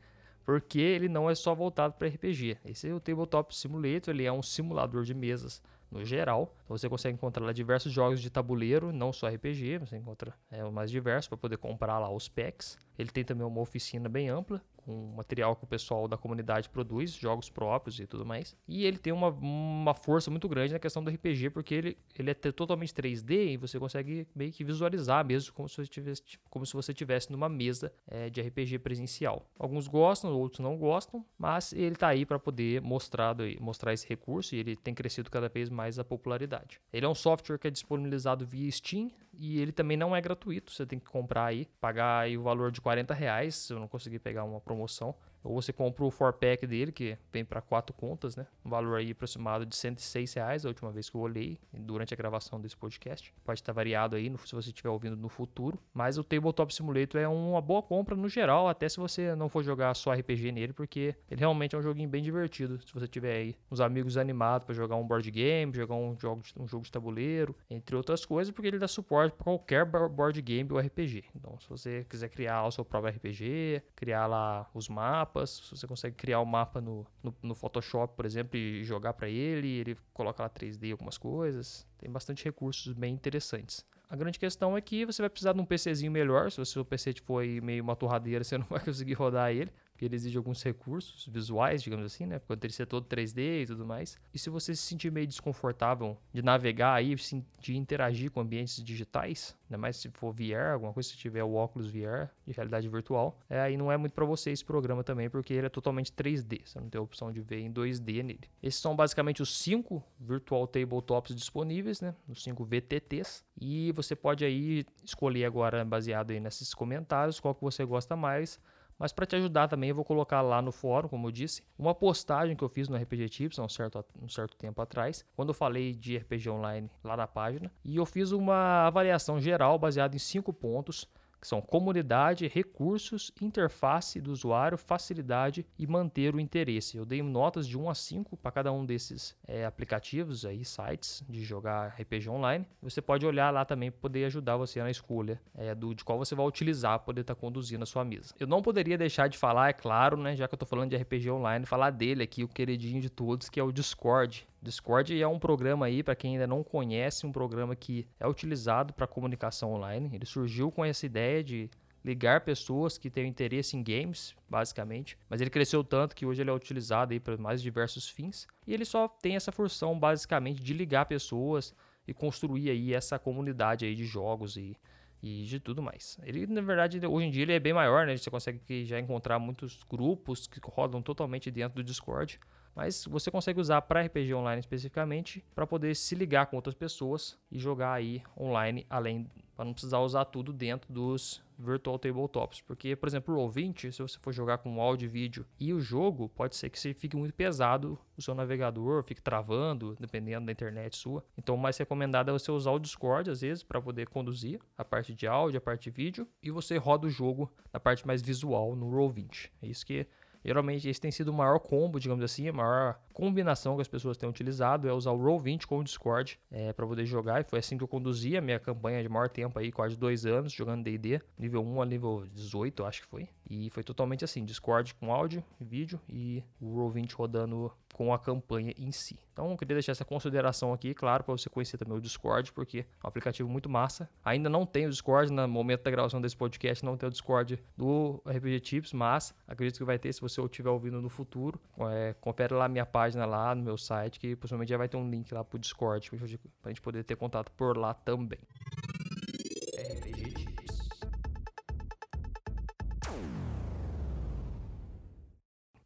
porque 0.45 0.79
ele 0.79 1.07
não 1.07 1.29
é 1.29 1.35
só 1.35 1.53
voltado 1.53 1.93
para 1.93 2.07
RPG. 2.07 2.57
Esse 2.65 2.89
é 2.89 2.93
o 2.93 2.99
Tabletop 2.99 3.55
Simulator, 3.55 4.13
ele 4.13 4.25
é 4.25 4.31
um 4.31 4.41
simulador 4.41 5.03
de 5.03 5.13
mesas 5.13 5.61
no 5.91 6.05
geral. 6.05 6.55
Então 6.63 6.77
você 6.77 6.87
consegue 6.87 7.15
encontrar 7.15 7.45
lá 7.45 7.51
diversos 7.51 7.91
jogos 7.91 8.21
de 8.21 8.29
tabuleiro, 8.29 8.91
não 8.91 9.11
só 9.11 9.27
RPG, 9.27 9.79
você 9.79 9.97
encontra 9.97 10.33
é, 10.51 10.63
o 10.63 10.71
mais 10.71 10.91
diversos 10.91 11.27
para 11.27 11.37
poder 11.37 11.57
comprar 11.57 11.99
lá 11.99 12.09
os 12.09 12.27
packs. 12.27 12.77
Ele 12.97 13.09
tem 13.09 13.23
também 13.23 13.45
uma 13.45 13.61
oficina 13.61 14.07
bem 14.09 14.29
ampla, 14.29 14.61
com 14.89 15.13
material 15.15 15.55
que 15.55 15.63
o 15.63 15.67
pessoal 15.67 16.07
da 16.07 16.17
comunidade 16.17 16.67
produz, 16.67 17.13
jogos 17.13 17.47
próprios 17.47 17.99
e 17.99 18.07
tudo 18.07 18.25
mais. 18.25 18.55
E 18.67 18.85
ele 18.85 18.97
tem 18.97 19.13
uma, 19.13 19.27
uma 19.29 19.93
força 19.93 20.31
muito 20.31 20.49
grande 20.49 20.73
na 20.73 20.79
questão 20.79 21.03
do 21.03 21.11
RPG, 21.11 21.51
porque 21.51 21.75
ele, 21.75 21.97
ele 22.17 22.31
é 22.31 22.33
totalmente 22.33 22.91
3D 22.91 23.53
e 23.53 23.57
você 23.57 23.77
consegue 23.77 24.27
meio 24.33 24.51
que 24.51 24.63
visualizar 24.63 25.23
mesmo 25.23 25.53
como 25.53 25.69
se 25.69 25.77
você 25.77 25.85
tivesse, 25.85 26.23
como 26.49 26.65
se 26.65 26.73
você 26.73 26.91
tivesse 26.91 27.31
numa 27.31 27.47
mesa 27.47 27.93
é, 28.07 28.31
de 28.31 28.41
RPG 28.41 28.79
presencial. 28.79 29.45
Alguns 29.59 29.87
gostam, 29.87 30.33
outros 30.33 30.59
não 30.59 30.75
gostam, 30.75 31.23
mas 31.37 31.71
ele 31.71 31.93
está 31.93 32.07
aí 32.07 32.25
para 32.25 32.39
poder 32.39 32.81
mostrar, 32.81 33.35
mostrar 33.59 33.93
esse 33.93 34.07
recurso 34.07 34.55
e 34.55 34.57
ele 34.57 34.75
tem 34.75 34.95
crescido 34.95 35.29
cada 35.29 35.47
vez 35.47 35.69
mais 35.69 35.99
a 35.99 36.03
popularidade. 36.03 36.81
Ele 36.91 37.05
é 37.05 37.09
um 37.09 37.13
software 37.13 37.59
que 37.59 37.67
é 37.67 37.71
disponibilizado 37.71 38.43
via 38.43 38.71
Steam, 38.71 39.11
e 39.39 39.59
ele 39.59 39.71
também 39.71 39.95
não 39.95 40.13
é 40.13 40.19
gratuito, 40.19 40.71
você 40.71 40.85
tem 40.85 40.99
que 40.99 41.05
comprar 41.05 41.45
aí, 41.45 41.65
pagar 41.79 42.19
aí 42.19 42.37
o 42.37 42.43
valor 42.43 42.71
de 42.71 42.81
40 42.81 43.13
reais, 43.13 43.69
eu 43.69 43.79
não 43.79 43.87
conseguir 43.87 44.19
pegar 44.19 44.43
uma 44.43 44.59
promoção. 44.59 45.15
Ou 45.43 45.61
você 45.61 45.71
compra 45.71 46.03
o 46.03 46.09
4-pack 46.09 46.67
dele, 46.67 46.91
que 46.91 47.17
vem 47.31 47.45
para 47.45 47.61
quatro 47.61 47.93
contas, 47.93 48.35
né? 48.35 48.45
Um 48.63 48.69
valor 48.69 48.97
aí 48.97 49.11
aproximado 49.11 49.65
de 49.65 49.75
106 49.75 50.33
reais, 50.33 50.65
a 50.65 50.69
última 50.69 50.91
vez 50.91 51.09
que 51.09 51.15
eu 51.15 51.21
olhei, 51.21 51.59
durante 51.73 52.13
a 52.13 52.17
gravação 52.17 52.59
desse 52.59 52.75
podcast. 52.75 53.33
Pode 53.43 53.59
estar 53.59 53.73
variado 53.73 54.15
aí, 54.15 54.31
se 54.45 54.55
você 54.55 54.69
estiver 54.69 54.89
ouvindo 54.89 55.15
no 55.15 55.29
futuro. 55.29 55.79
Mas 55.93 56.17
o 56.17 56.23
Tabletop 56.23 56.73
Simulator 56.73 57.21
é 57.21 57.27
uma 57.27 57.61
boa 57.61 57.81
compra 57.81 58.15
no 58.15 58.27
geral, 58.27 58.67
até 58.67 58.87
se 58.87 58.97
você 58.97 59.35
não 59.35 59.49
for 59.49 59.63
jogar 59.63 59.93
só 59.93 60.13
RPG 60.13 60.51
nele, 60.51 60.73
porque 60.73 61.15
ele 61.29 61.39
realmente 61.39 61.75
é 61.75 61.77
um 61.79 61.81
joguinho 61.81 62.09
bem 62.09 62.21
divertido. 62.21 62.79
Se 62.85 62.93
você 62.93 63.07
tiver 63.07 63.35
aí 63.35 63.55
uns 63.71 63.79
amigos 63.79 64.17
animados 64.17 64.65
para 64.65 64.75
jogar 64.75 64.95
um 64.95 65.07
board 65.07 65.29
game, 65.31 65.73
jogar 65.73 65.95
um 65.95 66.17
jogo, 66.19 66.41
de, 66.41 66.53
um 66.59 66.67
jogo 66.67 66.83
de 66.83 66.91
tabuleiro, 66.91 67.55
entre 67.69 67.95
outras 67.95 68.25
coisas, 68.25 68.53
porque 68.53 68.67
ele 68.67 68.79
dá 68.79 68.87
suporte 68.87 69.33
para 69.33 69.43
qualquer 69.43 69.85
board 69.85 70.41
game 70.41 70.69
ou 70.71 70.79
RPG. 70.79 71.25
Então, 71.35 71.57
se 71.59 71.69
você 71.69 72.05
quiser 72.09 72.29
criar 72.29 72.65
o 72.65 72.71
seu 72.71 72.83
próprio 72.83 73.13
RPG, 73.13 73.81
criar 73.95 74.27
lá 74.27 74.69
os 74.73 74.87
mapas, 74.89 75.28
mapas, 75.29 75.69
você 75.71 75.87
consegue 75.87 76.15
criar 76.15 76.39
o 76.39 76.43
um 76.43 76.45
mapa 76.45 76.81
no, 76.81 77.05
no, 77.23 77.35
no, 77.41 77.55
Photoshop, 77.55 78.15
por 78.15 78.25
exemplo, 78.25 78.57
e 78.57 78.83
jogar 78.83 79.13
para 79.13 79.29
ele, 79.29 79.67
ele 79.67 79.97
coloca 80.13 80.43
lá 80.43 80.49
3D 80.49 80.91
algumas 80.91 81.17
coisas. 81.17 81.87
Tem 81.97 82.09
bastante 82.09 82.43
recursos 82.43 82.93
bem 82.93 83.13
interessantes. 83.13 83.85
A 84.09 84.15
grande 84.15 84.39
questão 84.39 84.75
é 84.75 84.81
que 84.81 85.05
você 85.05 85.21
vai 85.21 85.29
precisar 85.29 85.53
de 85.53 85.61
um 85.61 85.65
PCzinho 85.65 86.11
melhor. 86.11 86.51
Se 86.51 86.59
o 86.59 86.65
seu 86.65 86.83
PC 86.83 87.13
for 87.23 87.45
meio 87.45 87.83
uma 87.83 87.95
torradeira, 87.95 88.43
você 88.43 88.57
não 88.57 88.65
vai 88.65 88.83
conseguir 88.83 89.13
rodar 89.13 89.51
ele 89.51 89.71
porque 89.99 90.05
ele 90.05 90.15
exige 90.15 90.37
alguns 90.37 90.63
recursos 90.63 91.27
visuais, 91.27 91.83
digamos 91.83 92.05
assim, 92.05 92.25
né? 92.25 92.39
Porque 92.39 92.65
ele 92.65 92.71
ser 92.71 92.85
todo 92.85 93.05
3D 93.05 93.63
e 93.63 93.65
tudo 93.65 93.85
mais. 93.85 94.17
E 94.33 94.39
se 94.39 94.49
você 94.49 94.73
se 94.73 94.81
sentir 94.81 95.11
meio 95.11 95.27
desconfortável 95.27 96.17
de 96.33 96.41
navegar 96.41 96.93
aí, 96.93 97.13
de 97.59 97.75
interagir 97.75 98.31
com 98.31 98.39
ambientes 98.39 98.81
digitais, 98.81 99.57
ainda 99.65 99.77
mais 99.77 99.97
se 99.97 100.09
for 100.11 100.31
VR, 100.31 100.71
alguma 100.71 100.93
coisa, 100.93 101.09
se 101.09 101.17
tiver 101.17 101.43
o 101.43 101.53
óculos 101.53 101.91
VR 101.91 102.29
de 102.47 102.53
realidade 102.53 102.87
virtual, 102.87 103.37
é, 103.49 103.59
aí 103.59 103.75
não 103.75 103.91
é 103.91 103.97
muito 103.97 104.13
para 104.13 104.23
você 104.23 104.51
esse 104.51 104.63
programa 104.63 105.03
também, 105.03 105.29
porque 105.29 105.53
ele 105.53 105.67
é 105.67 105.69
totalmente 105.69 106.13
3D. 106.13 106.61
Você 106.63 106.79
não 106.79 106.89
tem 106.89 106.97
a 106.97 107.01
opção 107.01 107.29
de 107.29 107.41
ver 107.41 107.59
em 107.59 107.69
2D 107.69 108.23
nele. 108.23 108.49
Esses 108.63 108.79
são 108.79 108.95
basicamente 108.95 109.41
os 109.41 109.57
cinco 109.57 110.01
Virtual 110.17 110.65
Tabletops 110.65 111.35
disponíveis, 111.35 111.99
né? 111.99 112.15
Os 112.25 112.41
cinco 112.41 112.63
VTTs. 112.63 113.43
E 113.59 113.91
você 113.91 114.15
pode 114.15 114.45
aí 114.45 114.85
escolher 115.03 115.43
agora, 115.43 115.83
baseado 115.83 116.31
aí 116.31 116.39
nesses 116.39 116.73
comentários, 116.73 117.37
qual 117.41 117.53
que 117.53 117.61
você 117.61 117.83
gosta 117.83 118.15
mais 118.15 118.61
mas 118.99 119.13
para 119.13 119.25
te 119.25 119.37
ajudar 119.37 119.69
também, 119.69 119.89
eu 119.89 119.95
vou 119.95 120.03
colocar 120.03 120.41
lá 120.41 120.61
no 120.61 120.71
fórum, 120.71 121.07
como 121.07 121.27
eu 121.27 121.31
disse, 121.31 121.63
uma 121.77 121.95
postagem 121.95 122.55
que 122.55 122.63
eu 122.63 122.69
fiz 122.69 122.89
no 122.89 122.97
RPG 122.97 123.29
Tips 123.29 123.57
há 123.57 123.63
um 123.63 123.69
certo, 123.69 124.05
um 124.21 124.27
certo 124.27 124.57
tempo 124.57 124.81
atrás, 124.81 125.25
quando 125.35 125.49
eu 125.49 125.53
falei 125.53 125.93
de 125.93 126.17
RPG 126.17 126.49
online 126.49 126.91
lá 127.01 127.15
na 127.15 127.25
página. 127.25 127.71
E 127.83 127.95
eu 127.95 128.05
fiz 128.05 128.31
uma 128.31 128.87
avaliação 128.87 129.39
geral 129.39 129.79
baseada 129.79 130.15
em 130.15 130.19
cinco 130.19 130.51
pontos 130.51 131.07
que 131.39 131.47
são 131.47 131.61
comunidade, 131.61 132.47
recursos, 132.47 133.31
interface 133.41 134.19
do 134.19 134.31
usuário, 134.31 134.77
facilidade 134.77 135.65
e 135.77 135.87
manter 135.87 136.35
o 136.35 136.39
interesse. 136.39 136.97
Eu 136.97 137.05
dei 137.05 137.21
notas 137.21 137.67
de 137.67 137.77
1 137.77 137.89
a 137.89 137.95
5 137.95 138.37
para 138.37 138.51
cada 138.51 138.71
um 138.71 138.85
desses 138.85 139.35
é, 139.47 139.65
aplicativos, 139.65 140.45
aí, 140.45 140.65
sites 140.65 141.23
de 141.29 141.43
jogar 141.43 141.95
RPG 141.99 142.29
online. 142.29 142.65
Você 142.81 143.01
pode 143.01 143.25
olhar 143.25 143.51
lá 143.51 143.63
também 143.63 143.91
para 143.91 144.01
poder 144.01 144.25
ajudar 144.25 144.57
você 144.57 144.81
na 144.81 144.91
escolha 144.91 145.41
é, 145.55 145.73
do, 145.73 145.93
de 145.93 146.03
qual 146.03 146.17
você 146.17 146.35
vai 146.35 146.45
utilizar 146.45 146.99
para 146.99 147.05
poder 147.05 147.21
estar 147.21 147.35
tá 147.35 147.39
conduzindo 147.39 147.83
a 147.83 147.85
sua 147.85 148.03
mesa. 148.03 148.33
Eu 148.39 148.47
não 148.47 148.61
poderia 148.61 148.97
deixar 148.97 149.27
de 149.27 149.37
falar, 149.37 149.69
é 149.69 149.73
claro, 149.73 150.17
né, 150.17 150.35
já 150.35 150.47
que 150.47 150.53
eu 150.53 150.57
estou 150.57 150.67
falando 150.67 150.89
de 150.89 150.97
RPG 150.97 151.29
online, 151.29 151.65
falar 151.65 151.91
dele 151.91 152.23
aqui, 152.23 152.43
o 152.43 152.47
queridinho 152.47 153.01
de 153.01 153.09
todos, 153.09 153.49
que 153.49 153.59
é 153.59 153.63
o 153.63 153.71
Discord. 153.71 154.47
Discord 154.61 155.19
é 155.21 155.27
um 155.27 155.39
programa 155.39 155.85
aí, 155.85 156.03
para 156.03 156.15
quem 156.15 156.33
ainda 156.33 156.47
não 156.47 156.63
conhece, 156.63 157.25
um 157.25 157.31
programa 157.31 157.75
que 157.75 158.07
é 158.19 158.27
utilizado 158.27 158.93
para 158.93 159.07
comunicação 159.07 159.73
online. 159.73 160.09
Ele 160.13 160.25
surgiu 160.25 160.71
com 160.71 160.83
essa 160.83 161.05
ideia 161.05 161.43
de 161.43 161.69
ligar 162.03 162.41
pessoas 162.41 162.97
que 162.97 163.09
têm 163.09 163.27
interesse 163.27 163.75
em 163.75 163.83
games, 163.83 164.35
basicamente. 164.49 165.17
Mas 165.29 165.41
ele 165.41 165.49
cresceu 165.49 165.83
tanto 165.83 166.15
que 166.15 166.25
hoje 166.25 166.41
ele 166.41 166.49
é 166.49 166.53
utilizado 166.53 167.13
aí 167.13 167.19
para 167.19 167.37
mais 167.37 167.61
diversos 167.61 168.09
fins. 168.09 168.47
E 168.65 168.73
ele 168.73 168.85
só 168.85 169.07
tem 169.07 169.35
essa 169.35 169.51
função, 169.51 169.97
basicamente, 169.97 170.61
de 170.61 170.73
ligar 170.73 171.05
pessoas 171.05 171.73
e 172.07 172.13
construir 172.13 172.69
aí 172.69 172.93
essa 172.93 173.19
comunidade 173.19 173.85
aí 173.85 173.95
de 173.95 174.05
jogos 174.05 174.57
e, 174.57 174.75
e 175.21 175.43
de 175.43 175.59
tudo 175.59 175.81
mais. 175.81 176.17
Ele, 176.23 176.47
na 176.47 176.61
verdade, 176.61 177.05
hoje 177.05 177.27
em 177.27 177.31
dia 177.31 177.43
ele 177.43 177.53
é 177.53 177.59
bem 177.59 177.73
maior, 177.73 178.07
né? 178.07 178.17
Você 178.17 178.29
consegue 178.29 178.85
já 178.85 178.99
encontrar 178.99 179.37
muitos 179.39 179.83
grupos 179.89 180.47
que 180.47 180.59
rodam 180.63 181.01
totalmente 181.01 181.51
dentro 181.51 181.75
do 181.75 181.83
Discord. 181.83 182.39
Mas 182.75 183.05
você 183.05 183.29
consegue 183.29 183.59
usar 183.59 183.81
para 183.81 184.01
RPG 184.01 184.33
online 184.33 184.59
especificamente 184.59 185.43
para 185.53 185.67
poder 185.67 185.95
se 185.95 186.15
ligar 186.15 186.45
com 186.47 186.55
outras 186.55 186.75
pessoas 186.75 187.37
e 187.51 187.59
jogar 187.59 187.93
aí 187.93 188.23
online, 188.37 188.85
além 188.89 189.27
para 189.59 189.65
não 189.65 189.73
precisar 189.73 189.99
usar 189.99 190.23
tudo 190.23 190.53
dentro 190.53 190.91
dos 190.91 191.43
virtual 191.57 191.99
tabletops. 191.99 192.61
Porque, 192.61 192.95
por 192.95 193.09
exemplo, 193.09 193.35
o 193.35 193.45
Roll20, 193.45 193.91
se 193.91 194.01
você 194.01 194.17
for 194.17 194.31
jogar 194.31 194.59
com 194.59 194.81
áudio 194.81 195.05
e 195.05 195.09
vídeo 195.09 195.45
e 195.59 195.73
o 195.73 195.81
jogo, 195.81 196.29
pode 196.29 196.55
ser 196.55 196.69
que 196.69 196.79
você 196.79 196.93
fique 196.93 197.17
muito 197.17 197.33
pesado 197.33 197.99
o 198.17 198.21
seu 198.21 198.33
navegador, 198.33 199.03
fique 199.03 199.21
travando, 199.21 199.97
dependendo 199.99 200.45
da 200.45 200.51
internet 200.53 200.95
sua. 200.95 201.25
Então, 201.37 201.55
o 201.55 201.57
mais 201.57 201.77
recomendado 201.77 202.29
é 202.29 202.31
você 202.31 202.49
usar 202.51 202.71
o 202.71 202.79
Discord, 202.79 203.29
às 203.29 203.41
vezes, 203.41 203.61
para 203.61 203.81
poder 203.81 204.07
conduzir 204.07 204.61
a 204.77 204.85
parte 204.85 205.13
de 205.13 205.27
áudio, 205.27 205.57
a 205.57 205.61
parte 205.61 205.83
de 205.83 205.89
vídeo, 205.89 206.25
e 206.41 206.49
você 206.49 206.77
roda 206.77 207.07
o 207.07 207.09
jogo 207.09 207.51
na 207.73 207.81
parte 207.81 208.07
mais 208.07 208.21
visual 208.21 208.77
no 208.77 208.89
Roll20. 208.89 209.49
É 209.61 209.67
isso 209.67 209.85
que 209.85 210.07
Geralmente 210.49 210.89
esse 210.89 210.99
tem 210.99 211.11
sido 211.11 211.27
o 211.27 211.33
maior 211.33 211.59
combo, 211.59 211.99
digamos 211.99 212.23
assim, 212.23 212.47
a 212.47 212.51
maior 212.51 212.99
combinação 213.13 213.75
que 213.75 213.83
as 213.83 213.87
pessoas 213.87 214.17
têm 214.17 214.27
utilizado 214.27 214.89
é 214.89 214.91
usar 214.91 215.11
o 215.11 215.19
Roll20 215.19 215.67
com 215.67 215.77
o 215.77 215.83
Discord 215.83 216.39
é, 216.49 216.73
para 216.73 216.87
poder 216.87 217.05
jogar. 217.05 217.41
E 217.41 217.43
foi 217.43 217.59
assim 217.59 217.77
que 217.77 217.83
eu 217.83 217.87
conduzi 217.87 218.35
a 218.35 218.41
minha 218.41 218.59
campanha 218.59 218.99
de 219.03 219.07
maior 219.07 219.29
tempo 219.29 219.59
aí, 219.59 219.71
quase 219.71 219.95
dois 219.95 220.25
anos, 220.25 220.51
jogando 220.51 220.83
D&D, 220.83 221.21
nível 221.37 221.63
1 221.63 221.81
a 221.83 221.85
nível 221.85 222.25
18, 222.33 222.81
eu 222.81 222.87
acho 222.87 223.03
que 223.03 223.07
foi. 223.07 223.29
E 223.47 223.69
foi 223.69 223.83
totalmente 223.83 224.25
assim, 224.25 224.43
Discord 224.43 224.95
com 224.95 225.13
áudio, 225.13 225.43
vídeo 225.61 226.01
e 226.09 226.43
o 226.59 226.77
Roll20 226.77 227.13
rodando 227.13 227.71
com 227.93 228.13
a 228.13 228.19
campanha 228.19 228.73
em 228.77 228.91
si. 228.91 229.19
Então, 229.33 229.51
eu 229.51 229.57
queria 229.57 229.75
deixar 229.75 229.93
essa 229.93 230.03
consideração 230.03 230.73
aqui, 230.73 230.93
claro, 230.93 231.23
para 231.23 231.35
você 231.35 231.49
conhecer 231.49 231.77
também 231.77 231.97
o 231.97 232.01
Discord, 232.01 232.51
porque 232.51 232.79
é 232.79 233.05
um 233.05 233.07
aplicativo 233.07 233.49
muito 233.49 233.69
massa. 233.69 234.09
Ainda 234.23 234.49
não 234.49 234.65
tem 234.65 234.85
o 234.85 234.89
Discord, 234.89 235.31
no 235.31 235.47
momento 235.47 235.83
da 235.83 235.91
gravação 235.91 236.19
desse 236.19 236.35
podcast, 236.35 236.83
não 236.83 236.97
tem 236.97 237.07
o 237.07 237.11
Discord 237.11 237.57
do 237.77 238.21
RPG 238.25 238.59
Tips, 238.59 238.93
mas 238.93 239.33
acredito 239.47 239.77
que 239.77 239.83
vai 239.85 239.97
ter 239.97 240.11
se 240.11 240.19
você 240.19 240.41
estiver 240.41 240.69
ouvindo 240.69 241.01
no 241.01 241.09
futuro. 241.09 241.59
É, 241.91 242.13
confere 242.19 242.53
lá 242.53 242.67
minha 242.67 242.85
página 242.85 243.25
lá 243.25 243.55
no 243.55 243.63
meu 243.63 243.77
site, 243.77 244.19
que 244.19 244.35
possivelmente 244.35 244.69
já 244.69 244.77
vai 244.77 244.89
ter 244.89 244.97
um 244.97 245.09
link 245.09 245.33
lá 245.33 245.43
para 245.43 245.55
o 245.55 245.59
Discord, 245.59 246.09
para 246.09 246.25
a 246.65 246.69
gente 246.69 246.81
poder 246.81 247.03
ter 247.03 247.15
contato 247.15 247.51
por 247.51 247.77
lá 247.77 247.93
também. 247.93 248.39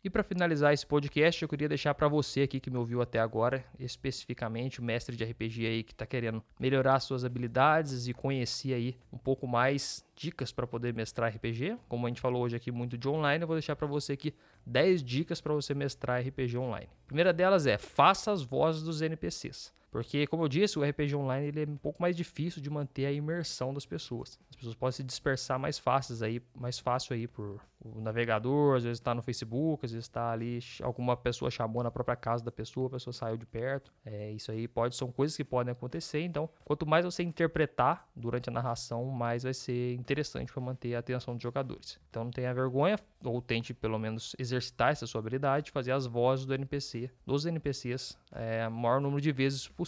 E 0.06 0.10
para 0.10 0.22
finalizar 0.22 0.74
esse 0.74 0.86
podcast, 0.86 1.42
eu 1.42 1.48
queria 1.48 1.70
deixar 1.70 1.94
para 1.94 2.10
você 2.10 2.42
aqui 2.42 2.60
que 2.60 2.70
me 2.70 2.76
ouviu 2.76 3.02
até 3.02 3.20
agora, 3.20 3.64
especificamente 3.80 4.82
o 4.82 4.84
mestre 4.84 5.16
de 5.16 5.24
RPG 5.24 5.66
aí 5.66 5.82
que 5.82 5.94
está 5.94 6.06
querendo 6.06 6.44
melhorar 6.60 7.00
suas 7.00 7.24
habilidades 7.24 8.06
e 8.06 8.14
conhecer 8.14 8.74
aí 8.74 8.98
um 9.14 9.18
pouco 9.18 9.48
mais 9.48 10.06
dicas 10.14 10.52
para 10.52 10.68
poder 10.68 10.94
mestrar 10.94 11.34
RPG. 11.34 11.78
Como 11.88 12.06
a 12.06 12.10
gente 12.10 12.20
falou 12.20 12.44
hoje 12.44 12.54
aqui 12.54 12.70
muito 12.70 12.98
de 12.98 13.08
online, 13.08 13.44
eu 13.44 13.48
vou 13.48 13.56
deixar 13.56 13.78
para 13.78 13.88
você 13.88 14.12
aqui 14.12 14.34
10 14.66 15.02
dicas 15.02 15.40
para 15.40 15.54
você 15.54 15.74
mestrar 15.74 16.22
RPG 16.22 16.58
online. 16.58 16.90
A 17.06 17.08
primeira 17.08 17.32
delas 17.32 17.66
é: 17.66 17.78
faça 17.78 18.30
as 18.30 18.44
vozes 18.44 18.84
dos 18.84 19.02
NPCs. 19.02 19.72
Porque, 19.94 20.26
como 20.26 20.44
eu 20.44 20.48
disse, 20.48 20.80
o 20.80 20.84
RPG 20.84 21.16
online 21.16 21.50
ele 21.50 21.62
é 21.62 21.66
um 21.68 21.78
pouco 21.78 22.02
mais 22.02 22.18
difícil 22.18 22.60
de 22.60 22.68
manter 22.68 23.06
a 23.06 23.12
imersão 23.12 23.72
das 23.72 23.86
pessoas. 23.86 24.40
As 24.50 24.56
pessoas 24.56 24.74
podem 24.74 24.92
se 24.92 25.04
dispersar 25.04 25.60
mais 25.60 25.78
fáceis 25.78 26.24
aí, 26.24 26.42
mais 26.56 26.80
fácil 26.80 27.14
aí 27.14 27.28
por 27.28 27.62
o 27.84 28.00
navegador, 28.00 28.78
às 28.78 28.84
vezes 28.84 29.00
está 29.00 29.14
no 29.14 29.22
Facebook, 29.22 29.86
às 29.86 29.92
vezes 29.92 30.06
está 30.06 30.32
ali, 30.32 30.60
alguma 30.82 31.18
pessoa 31.18 31.52
chamou 31.52 31.84
na 31.84 31.92
própria 31.92 32.16
casa 32.16 32.44
da 32.44 32.52
pessoa, 32.52 32.88
a 32.88 32.92
pessoa 32.92 33.14
saiu 33.14 33.36
de 33.38 33.46
perto. 33.46 33.92
É, 34.06 34.32
isso 34.32 34.52
aí 34.52 34.68
pode, 34.68 34.96
são 34.96 35.12
coisas 35.12 35.36
que 35.36 35.44
podem 35.44 35.72
acontecer. 35.72 36.22
Então, 36.22 36.50
quanto 36.64 36.86
mais 36.86 37.04
você 37.04 37.24
interpretar 37.24 38.08
durante 38.16 38.50
a 38.50 38.54
narração, 38.54 39.06
mais 39.06 39.44
vai 39.44 39.54
ser 39.54 39.96
interessante 39.96 40.52
para 40.52 40.62
manter 40.62 40.96
a 40.96 41.00
atenção 41.00 41.34
dos 41.34 41.44
jogadores. 41.44 42.00
Então, 42.10 42.24
não 42.24 42.32
tenha 42.32 42.54
vergonha, 42.54 42.98
ou 43.24 43.42
tente 43.42 43.74
pelo 43.74 44.00
menos 44.00 44.36
exercitar 44.40 44.92
essa 44.92 45.06
sua 45.06 45.20
habilidade, 45.20 45.72
fazer 45.72 45.92
as 45.92 46.06
vozes 46.06 46.46
do 46.46 46.54
NPC, 46.54 47.12
dos 47.26 47.46
NPCs, 47.46 48.18
é, 48.32 48.68
maior 48.70 49.02
número 49.02 49.22
de 49.22 49.32
vezes 49.32 49.68
possível. 49.68 49.83